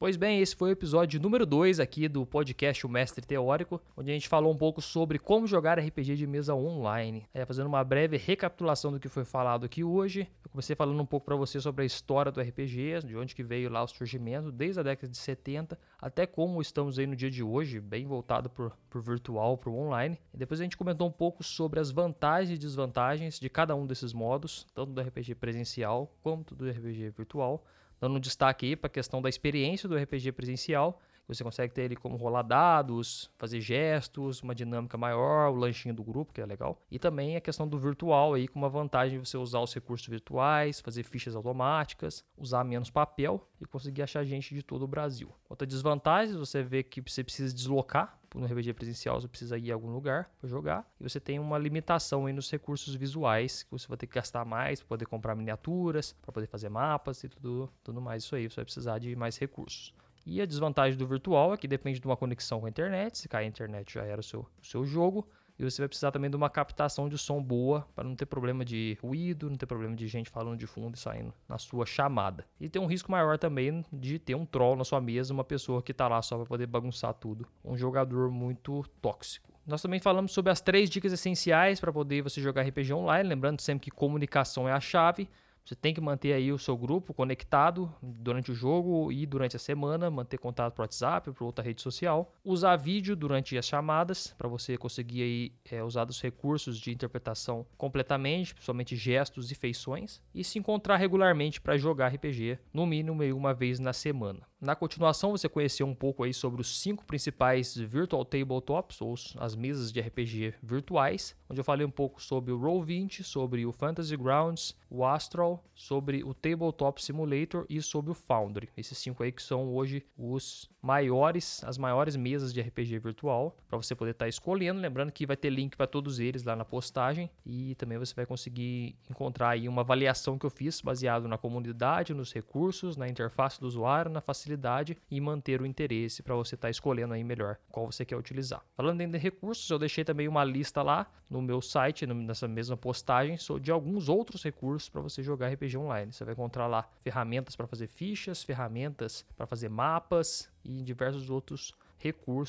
Pois 0.00 0.16
bem, 0.16 0.40
esse 0.40 0.54
foi 0.54 0.70
o 0.70 0.72
episódio 0.72 1.20
número 1.20 1.44
2 1.44 1.80
aqui 1.80 2.06
do 2.06 2.24
podcast 2.24 2.86
O 2.86 2.88
Mestre 2.88 3.26
Teórico, 3.26 3.82
onde 3.96 4.12
a 4.12 4.14
gente 4.14 4.28
falou 4.28 4.52
um 4.52 4.56
pouco 4.56 4.80
sobre 4.80 5.18
como 5.18 5.44
jogar 5.44 5.76
RPG 5.76 6.14
de 6.14 6.24
mesa 6.24 6.54
online. 6.54 7.26
É, 7.34 7.44
fazendo 7.44 7.66
uma 7.66 7.82
breve 7.82 8.16
recapitulação 8.16 8.92
do 8.92 9.00
que 9.00 9.08
foi 9.08 9.24
falado 9.24 9.66
aqui 9.66 9.82
hoje, 9.82 10.28
eu 10.44 10.50
comecei 10.50 10.76
falando 10.76 11.02
um 11.02 11.04
pouco 11.04 11.26
para 11.26 11.34
você 11.34 11.60
sobre 11.60 11.82
a 11.82 11.84
história 11.84 12.30
do 12.30 12.40
RPG, 12.40 13.06
de 13.08 13.16
onde 13.16 13.34
que 13.34 13.42
veio 13.42 13.68
lá 13.68 13.82
o 13.82 13.88
surgimento, 13.88 14.52
desde 14.52 14.78
a 14.78 14.84
década 14.84 15.10
de 15.10 15.18
70 15.18 15.76
até 16.00 16.28
como 16.28 16.62
estamos 16.62 16.96
aí 16.96 17.04
no 17.04 17.16
dia 17.16 17.28
de 17.28 17.42
hoje, 17.42 17.80
bem 17.80 18.06
voltado 18.06 18.48
para 18.48 18.70
o 18.94 19.00
virtual, 19.00 19.58
para 19.58 19.68
o 19.68 19.76
online. 19.76 20.16
E 20.32 20.36
depois 20.36 20.60
a 20.60 20.62
gente 20.62 20.76
comentou 20.76 21.08
um 21.08 21.12
pouco 21.12 21.42
sobre 21.42 21.80
as 21.80 21.90
vantagens 21.90 22.56
e 22.56 22.60
desvantagens 22.60 23.40
de 23.40 23.50
cada 23.50 23.74
um 23.74 23.84
desses 23.84 24.12
modos, 24.12 24.64
tanto 24.72 24.92
do 24.92 25.00
RPG 25.00 25.34
presencial 25.34 26.14
quanto 26.22 26.54
do 26.54 26.70
RPG 26.70 27.10
virtual 27.10 27.64
dando 28.00 28.20
destaque 28.20 28.66
aí 28.66 28.76
para 28.76 28.86
a 28.86 28.90
questão 28.90 29.20
da 29.20 29.28
experiência 29.28 29.88
do 29.88 29.96
RPG 29.96 30.32
presencial. 30.32 31.00
Você 31.28 31.44
consegue 31.44 31.74
ter 31.74 31.82
ele 31.82 31.94
como 31.94 32.16
rolar 32.16 32.42
dados, 32.42 33.30
fazer 33.36 33.60
gestos, 33.60 34.42
uma 34.42 34.54
dinâmica 34.54 34.96
maior, 34.96 35.50
o 35.50 35.56
lanchinho 35.56 35.94
do 35.94 36.02
grupo, 36.02 36.32
que 36.32 36.40
é 36.40 36.46
legal. 36.46 36.80
E 36.90 36.98
também 36.98 37.36
a 37.36 37.40
questão 37.40 37.68
do 37.68 37.78
virtual 37.78 38.32
aí, 38.32 38.48
com 38.48 38.58
uma 38.58 38.68
vantagem 38.70 39.20
de 39.20 39.28
você 39.28 39.36
usar 39.36 39.60
os 39.60 39.74
recursos 39.74 40.06
virtuais, 40.08 40.80
fazer 40.80 41.02
fichas 41.02 41.36
automáticas, 41.36 42.24
usar 42.36 42.64
menos 42.64 42.88
papel 42.88 43.46
e 43.60 43.66
conseguir 43.66 44.02
achar 44.02 44.24
gente 44.24 44.54
de 44.54 44.62
todo 44.62 44.82
o 44.82 44.88
Brasil. 44.88 45.30
Outra 45.48 45.66
desvantagem, 45.66 46.34
você 46.34 46.62
vê 46.62 46.82
que 46.82 47.02
você 47.02 47.22
precisa 47.22 47.54
deslocar 47.54 48.18
no 48.34 48.46
RPG 48.46 48.74
presencial, 48.74 49.20
você 49.20 49.28
precisa 49.28 49.56
ir 49.58 49.70
a 49.70 49.74
algum 49.74 49.90
lugar 49.90 50.30
para 50.38 50.48
jogar. 50.48 50.90
E 51.00 51.02
você 51.02 51.20
tem 51.20 51.38
uma 51.38 51.58
limitação 51.58 52.26
aí 52.26 52.32
nos 52.32 52.50
recursos 52.50 52.94
visuais, 52.94 53.62
que 53.62 53.70
você 53.70 53.86
vai 53.86 53.96
ter 53.96 54.06
que 54.06 54.14
gastar 54.14 54.44
mais 54.44 54.80
para 54.80 54.88
poder 54.88 55.06
comprar 55.06 55.34
miniaturas, 55.34 56.14
para 56.22 56.32
poder 56.32 56.46
fazer 56.46 56.68
mapas 56.68 57.22
e 57.24 57.28
tudo, 57.28 57.70
tudo 57.82 58.00
mais 58.00 58.24
isso 58.24 58.34
aí. 58.34 58.48
Você 58.48 58.56
vai 58.56 58.64
precisar 58.64 58.98
de 58.98 59.14
mais 59.16 59.38
recursos. 59.38 59.94
E 60.28 60.42
a 60.42 60.46
desvantagem 60.46 60.98
do 60.98 61.06
virtual 61.06 61.54
é 61.54 61.56
que 61.56 61.66
depende 61.66 61.98
de 61.98 62.06
uma 62.06 62.14
conexão 62.14 62.60
com 62.60 62.66
a 62.66 62.68
internet. 62.68 63.16
Se 63.16 63.26
cair 63.26 63.46
a 63.46 63.48
internet 63.48 63.94
já 63.94 64.04
era 64.04 64.20
o 64.20 64.22
seu, 64.22 64.40
o 64.40 64.66
seu 64.66 64.84
jogo. 64.84 65.26
E 65.58 65.64
você 65.64 65.80
vai 65.80 65.88
precisar 65.88 66.12
também 66.12 66.28
de 66.28 66.36
uma 66.36 66.50
captação 66.50 67.08
de 67.08 67.16
som 67.16 67.42
boa 67.42 67.88
para 67.94 68.04
não 68.04 68.14
ter 68.14 68.26
problema 68.26 68.62
de 68.62 68.98
ruído, 69.02 69.48
não 69.48 69.56
ter 69.56 69.64
problema 69.64 69.96
de 69.96 70.06
gente 70.06 70.28
falando 70.28 70.58
de 70.58 70.66
fundo 70.66 70.96
e 70.96 70.98
saindo 70.98 71.32
na 71.48 71.56
sua 71.56 71.86
chamada. 71.86 72.44
E 72.60 72.68
tem 72.68 72.80
um 72.80 72.86
risco 72.86 73.10
maior 73.10 73.38
também 73.38 73.82
de 73.90 74.18
ter 74.18 74.34
um 74.34 74.44
troll 74.44 74.76
na 74.76 74.84
sua 74.84 75.00
mesa, 75.00 75.32
uma 75.32 75.42
pessoa 75.42 75.82
que 75.82 75.92
está 75.92 76.06
lá 76.06 76.20
só 76.20 76.36
para 76.36 76.46
poder 76.46 76.66
bagunçar 76.66 77.14
tudo. 77.14 77.48
Um 77.64 77.76
jogador 77.76 78.30
muito 78.30 78.84
tóxico. 79.00 79.48
Nós 79.66 79.80
também 79.80 79.98
falamos 79.98 80.32
sobre 80.32 80.52
as 80.52 80.60
três 80.60 80.90
dicas 80.90 81.12
essenciais 81.12 81.80
para 81.80 81.92
poder 81.92 82.22
você 82.22 82.38
jogar 82.40 82.62
RPG 82.62 82.92
online, 82.92 83.28
lembrando 83.28 83.60
sempre 83.60 83.86
que 83.86 83.90
comunicação 83.90 84.68
é 84.68 84.72
a 84.72 84.80
chave. 84.80 85.26
Você 85.68 85.74
tem 85.74 85.92
que 85.92 86.00
manter 86.00 86.32
aí 86.32 86.50
o 86.50 86.58
seu 86.58 86.74
grupo 86.78 87.12
conectado 87.12 87.94
durante 88.02 88.50
o 88.50 88.54
jogo 88.54 89.12
e 89.12 89.26
durante 89.26 89.54
a 89.54 89.58
semana, 89.58 90.10
manter 90.10 90.38
contato 90.38 90.72
por 90.72 90.80
WhatsApp, 90.80 91.30
por 91.32 91.44
outra 91.44 91.62
rede 91.62 91.82
social. 91.82 92.32
Usar 92.42 92.74
vídeo 92.76 93.14
durante 93.14 93.58
as 93.58 93.66
chamadas 93.66 94.34
para 94.38 94.48
você 94.48 94.78
conseguir 94.78 95.22
aí 95.22 95.52
é, 95.70 95.84
usar 95.84 96.08
os 96.08 96.22
recursos 96.22 96.78
de 96.78 96.90
interpretação 96.90 97.66
completamente, 97.76 98.54
principalmente 98.54 98.96
gestos 98.96 99.50
e 99.50 99.54
feições. 99.54 100.22
E 100.34 100.42
se 100.42 100.58
encontrar 100.58 100.96
regularmente 100.96 101.60
para 101.60 101.76
jogar 101.76 102.14
RPG, 102.14 102.58
no 102.72 102.86
mínimo 102.86 103.22
uma 103.36 103.52
vez 103.52 103.78
na 103.78 103.92
semana. 103.92 104.47
Na 104.60 104.74
continuação, 104.74 105.30
você 105.30 105.48
conheceu 105.48 105.86
um 105.86 105.94
pouco 105.94 106.24
aí 106.24 106.34
sobre 106.34 106.60
os 106.60 106.80
cinco 106.80 107.04
principais 107.04 107.76
Virtual 107.76 108.24
Tabletops, 108.24 109.00
ou 109.00 109.14
as 109.36 109.54
mesas 109.54 109.92
de 109.92 110.00
RPG 110.00 110.54
virtuais, 110.60 111.36
onde 111.48 111.60
eu 111.60 111.64
falei 111.64 111.86
um 111.86 111.90
pouco 111.90 112.20
sobre 112.20 112.50
o 112.50 112.58
Roll20, 112.58 113.22
sobre 113.22 113.64
o 113.64 113.70
Fantasy 113.70 114.16
Grounds, 114.16 114.76
o 114.90 115.04
Astral, 115.04 115.64
sobre 115.76 116.24
o 116.24 116.34
Tabletop 116.34 117.00
Simulator 117.00 117.66
e 117.70 117.80
sobre 117.80 118.10
o 118.10 118.14
Foundry. 118.14 118.68
Esses 118.76 118.98
cinco 118.98 119.22
aí 119.22 119.30
que 119.30 119.42
são 119.42 119.72
hoje 119.72 120.04
os 120.16 120.68
maiores, 120.82 121.62
as 121.62 121.78
maiores 121.78 122.16
mesas 122.16 122.52
de 122.52 122.60
RPG 122.60 122.98
virtual, 122.98 123.56
para 123.68 123.78
você 123.78 123.94
poder 123.94 124.10
estar 124.10 124.24
tá 124.24 124.28
escolhendo. 124.28 124.80
Lembrando 124.80 125.12
que 125.12 125.24
vai 125.24 125.36
ter 125.36 125.50
link 125.50 125.76
para 125.76 125.86
todos 125.86 126.18
eles 126.18 126.42
lá 126.42 126.56
na 126.56 126.64
postagem 126.64 127.30
e 127.46 127.76
também 127.76 127.96
você 127.96 128.12
vai 128.12 128.26
conseguir 128.26 128.96
encontrar 129.08 129.50
aí 129.50 129.68
uma 129.68 129.82
avaliação 129.82 130.36
que 130.36 130.46
eu 130.46 130.50
fiz 130.50 130.80
baseado 130.80 131.28
na 131.28 131.38
comunidade, 131.38 132.12
nos 132.12 132.32
recursos, 132.32 132.96
na 132.96 133.08
interface 133.08 133.60
do 133.60 133.66
usuário, 133.68 134.10
na 134.10 134.20
facilidade 134.20 134.47
facilidade 134.48 134.96
e 135.10 135.20
manter 135.20 135.60
o 135.60 135.66
interesse 135.66 136.22
para 136.22 136.34
você 136.34 136.54
estar 136.54 136.68
tá 136.68 136.70
escolhendo 136.70 137.12
aí 137.12 137.22
melhor 137.22 137.58
qual 137.70 137.90
você 137.90 138.04
quer 138.04 138.16
utilizar. 138.16 138.62
Falando 138.74 139.00
em 139.00 139.16
recursos, 139.16 139.68
eu 139.68 139.78
deixei 139.78 140.04
também 140.04 140.26
uma 140.26 140.44
lista 140.44 140.82
lá 140.82 141.06
no 141.28 141.42
meu 141.42 141.60
site, 141.60 142.06
nessa 142.06 142.48
mesma 142.48 142.76
postagem, 142.76 143.36
de 143.60 143.70
alguns 143.70 144.08
outros 144.08 144.42
recursos 144.42 144.88
para 144.88 145.02
você 145.02 145.22
jogar 145.22 145.52
RPG 145.52 145.76
online. 145.76 146.12
Você 146.12 146.24
vai 146.24 146.32
encontrar 146.32 146.66
lá 146.66 146.88
ferramentas 147.02 147.54
para 147.54 147.66
fazer 147.66 147.86
fichas, 147.86 148.42
ferramentas 148.42 149.24
para 149.36 149.46
fazer 149.46 149.68
mapas 149.68 150.50
e 150.64 150.82
diversos 150.82 151.28
outros 151.28 151.70
recursos 151.70 151.87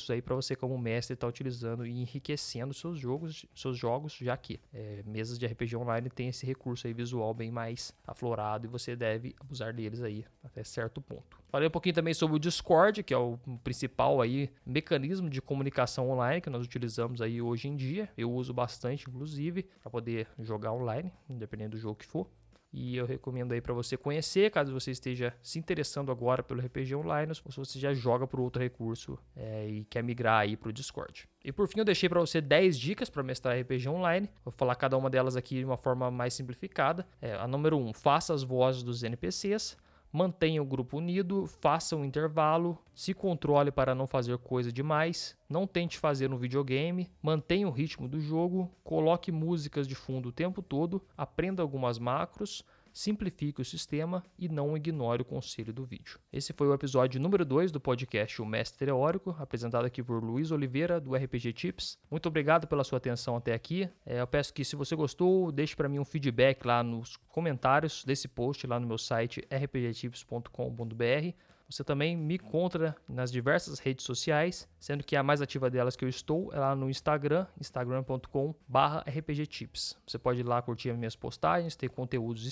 aí 0.09 0.21
para 0.21 0.35
você 0.35 0.55
como 0.55 0.77
mestre 0.77 1.13
estar 1.13 1.27
tá 1.27 1.29
utilizando 1.29 1.85
e 1.85 1.91
enriquecendo 2.01 2.73
seus 2.73 2.99
jogos, 2.99 3.45
seus 3.55 3.77
jogos, 3.77 4.13
já 4.13 4.35
que 4.37 4.59
é, 4.73 5.03
mesas 5.05 5.37
de 5.37 5.45
RPG 5.45 5.75
online 5.75 6.09
tem 6.09 6.29
esse 6.29 6.45
recurso 6.45 6.87
aí 6.87 6.93
visual 6.93 7.33
bem 7.33 7.51
mais 7.51 7.93
aflorado 8.05 8.65
e 8.65 8.69
você 8.69 8.95
deve 8.95 9.35
abusar 9.39 9.73
deles 9.73 10.01
aí 10.01 10.25
até 10.43 10.63
certo 10.63 11.01
ponto. 11.01 11.39
Falei 11.49 11.67
um 11.67 11.71
pouquinho 11.71 11.95
também 11.95 12.13
sobre 12.13 12.35
o 12.35 12.39
Discord, 12.39 13.01
que 13.01 13.13
é 13.13 13.17
o 13.17 13.37
principal 13.63 14.21
aí 14.21 14.49
mecanismo 14.65 15.29
de 15.29 15.41
comunicação 15.41 16.09
online 16.09 16.41
que 16.41 16.49
nós 16.49 16.63
utilizamos 16.63 17.21
aí 17.21 17.41
hoje 17.41 17.67
em 17.67 17.75
dia. 17.75 18.09
Eu 18.15 18.31
uso 18.31 18.53
bastante, 18.53 19.09
inclusive, 19.09 19.63
para 19.81 19.89
poder 19.89 20.27
jogar 20.37 20.71
online, 20.71 21.11
independente 21.27 21.71
do 21.71 21.77
jogo 21.77 21.95
que 21.95 22.05
for. 22.05 22.27
E 22.71 22.95
eu 22.95 23.05
recomendo 23.05 23.51
aí 23.51 23.61
para 23.61 23.73
você 23.73 23.97
conhecer, 23.97 24.51
caso 24.51 24.71
você 24.71 24.91
esteja 24.91 25.33
se 25.41 25.57
interessando 25.57 26.11
agora 26.11 26.43
pelo 26.43 26.61
RPG 26.61 26.95
Online, 26.95 27.31
ou 27.43 27.51
se 27.51 27.57
você 27.57 27.79
já 27.79 27.93
joga 27.93 28.27
por 28.27 28.39
outro 28.39 28.61
recurso 28.61 29.17
é, 29.35 29.67
e 29.67 29.85
quer 29.85 30.03
migrar 30.03 30.41
aí 30.41 30.55
para 30.55 30.69
o 30.69 30.73
Discord. 30.73 31.27
E 31.43 31.51
por 31.51 31.67
fim, 31.67 31.79
eu 31.79 31.85
deixei 31.85 32.07
para 32.07 32.19
você 32.19 32.39
10 32.39 32.77
dicas 32.77 33.09
para 33.09 33.23
mestrar 33.23 33.59
RPG 33.59 33.89
Online. 33.89 34.29
Vou 34.43 34.51
falar 34.51 34.75
cada 34.75 34.97
uma 34.97 35.09
delas 35.09 35.35
aqui 35.35 35.55
de 35.55 35.65
uma 35.65 35.77
forma 35.77 36.11
mais 36.11 36.33
simplificada. 36.33 37.07
É, 37.21 37.33
a 37.33 37.47
número 37.47 37.77
1, 37.77 37.87
um, 37.87 37.93
faça 37.93 38.33
as 38.33 38.43
vozes 38.43 38.83
dos 38.83 39.03
NPCs 39.03 39.75
mantenha 40.11 40.61
o 40.61 40.65
grupo 40.65 40.97
unido, 40.97 41.45
faça 41.61 41.95
um 41.95 42.03
intervalo, 42.03 42.77
se 42.93 43.13
controle 43.13 43.71
para 43.71 43.93
não 43.93 44.07
fazer 44.07 44.37
coisa 44.39 44.71
demais, 44.71 45.37
não 45.47 45.67
tente 45.67 45.97
fazer 45.97 46.31
um 46.33 46.37
videogame, 46.37 47.09
mantenha 47.21 47.67
o 47.67 47.71
ritmo 47.71 48.07
do 48.07 48.19
jogo, 48.19 48.71
coloque 48.83 49.31
músicas 49.31 49.87
de 49.87 49.95
fundo 49.95 50.29
o 50.29 50.33
tempo 50.33 50.61
todo, 50.61 51.01
aprenda 51.17 51.61
algumas 51.61 51.99
macros, 51.99 52.63
simplifique 52.93 53.61
o 53.61 53.65
sistema 53.65 54.23
e 54.37 54.47
não 54.47 54.75
ignore 54.75 55.21
o 55.21 55.25
conselho 55.25 55.73
do 55.73 55.85
vídeo. 55.85 56.19
Esse 56.31 56.53
foi 56.53 56.67
o 56.67 56.73
episódio 56.73 57.19
número 57.19 57.45
2 57.45 57.71
do 57.71 57.79
podcast 57.79 58.41
O 58.41 58.45
Mestre 58.45 58.85
Teórico, 58.85 59.35
apresentado 59.39 59.85
aqui 59.85 60.03
por 60.03 60.23
Luiz 60.23 60.51
Oliveira, 60.51 60.99
do 60.99 61.15
RPG 61.15 61.53
Tips. 61.53 61.97
Muito 62.09 62.27
obrigado 62.27 62.67
pela 62.67 62.83
sua 62.83 62.97
atenção 62.97 63.35
até 63.35 63.53
aqui. 63.53 63.89
É, 64.05 64.21
eu 64.21 64.27
peço 64.27 64.53
que, 64.53 64.63
se 64.65 64.75
você 64.75 64.95
gostou, 64.95 65.51
deixe 65.51 65.75
para 65.75 65.89
mim 65.89 65.99
um 65.99 66.05
feedback 66.05 66.65
lá 66.65 66.83
nos 66.83 67.17
comentários 67.27 68.03
desse 68.03 68.27
post 68.27 68.65
lá 68.67 68.79
no 68.79 68.87
meu 68.87 68.97
site 68.97 69.41
rpgtips.com.br. 69.51 71.48
Você 71.69 71.83
também 71.83 72.17
me 72.17 72.33
encontra 72.35 72.95
nas 73.07 73.31
diversas 73.31 73.77
redes 73.77 74.03
sociais, 74.03 74.67
sendo 74.79 75.03
que 75.03 75.15
a 75.15 75.21
mais 75.21 75.39
ativa 75.41 75.69
delas 75.69 75.95
que 75.95 76.03
eu 76.03 76.09
estou 76.09 76.51
é 76.51 76.57
lá 76.57 76.75
no 76.75 76.89
Instagram, 76.89 77.45
instagram.com/rpgtips. 77.59 79.95
Você 80.07 80.17
pode 80.17 80.39
ir 80.39 80.45
lá 80.45 80.59
curtir 80.61 80.89
as 80.89 80.97
minhas 80.97 81.15
postagens, 81.15 81.75
ter 81.75 81.89
conteúdos 81.89 82.47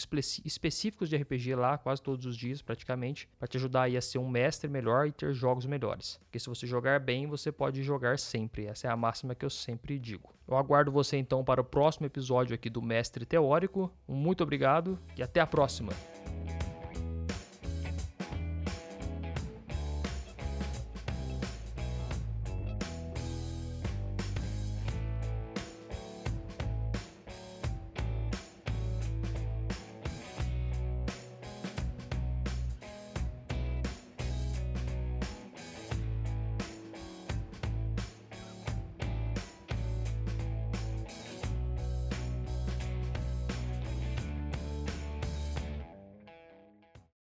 específicos 0.45 1.09
de 1.09 1.18
RPG 1.18 1.55
lá, 1.55 1.76
quase 1.78 2.01
todos 2.01 2.26
os 2.28 2.38
dias 2.38 2.61
praticamente, 2.61 3.28
para 3.39 3.47
te 3.47 3.57
ajudar 3.57 3.89
a 3.89 4.01
ser 4.01 4.20
um 4.20 4.30
mestre 4.30 4.70
melhor 4.70 5.07
e 5.07 5.11
ter 5.11 5.34
jogos 5.34 5.65
melhores. 5.65 6.20
Porque 6.26 6.38
se 6.38 6.47
você 6.47 6.68
jogar 6.68 6.99
bem, 6.99 7.26
você 7.26 7.51
pode 7.51 7.82
jogar 7.82 8.20
sempre. 8.20 8.68
Essa 8.68 8.88
é 8.88 8.91
a 8.91 8.95
máxima 8.95 9.34
que 9.34 9.43
eu 9.43 9.49
sempre 9.49 9.97
digo. 9.97 10.32
Eu 10.47 10.55
aguardo 10.55 10.91
você 10.91 11.18
então 11.18 11.43
para 11.43 11.61
o 11.61 11.65
próximo 11.65 12.05
episódio 12.05 12.53
aqui 12.53 12.70
do 12.70 12.82
Mestre 12.82 13.26
Teórico. 13.26 13.91
Muito 14.07 14.43
obrigado 14.43 14.99
e 15.18 15.24
até 15.24 15.39
a 15.39 15.47
próxima. 15.47 15.93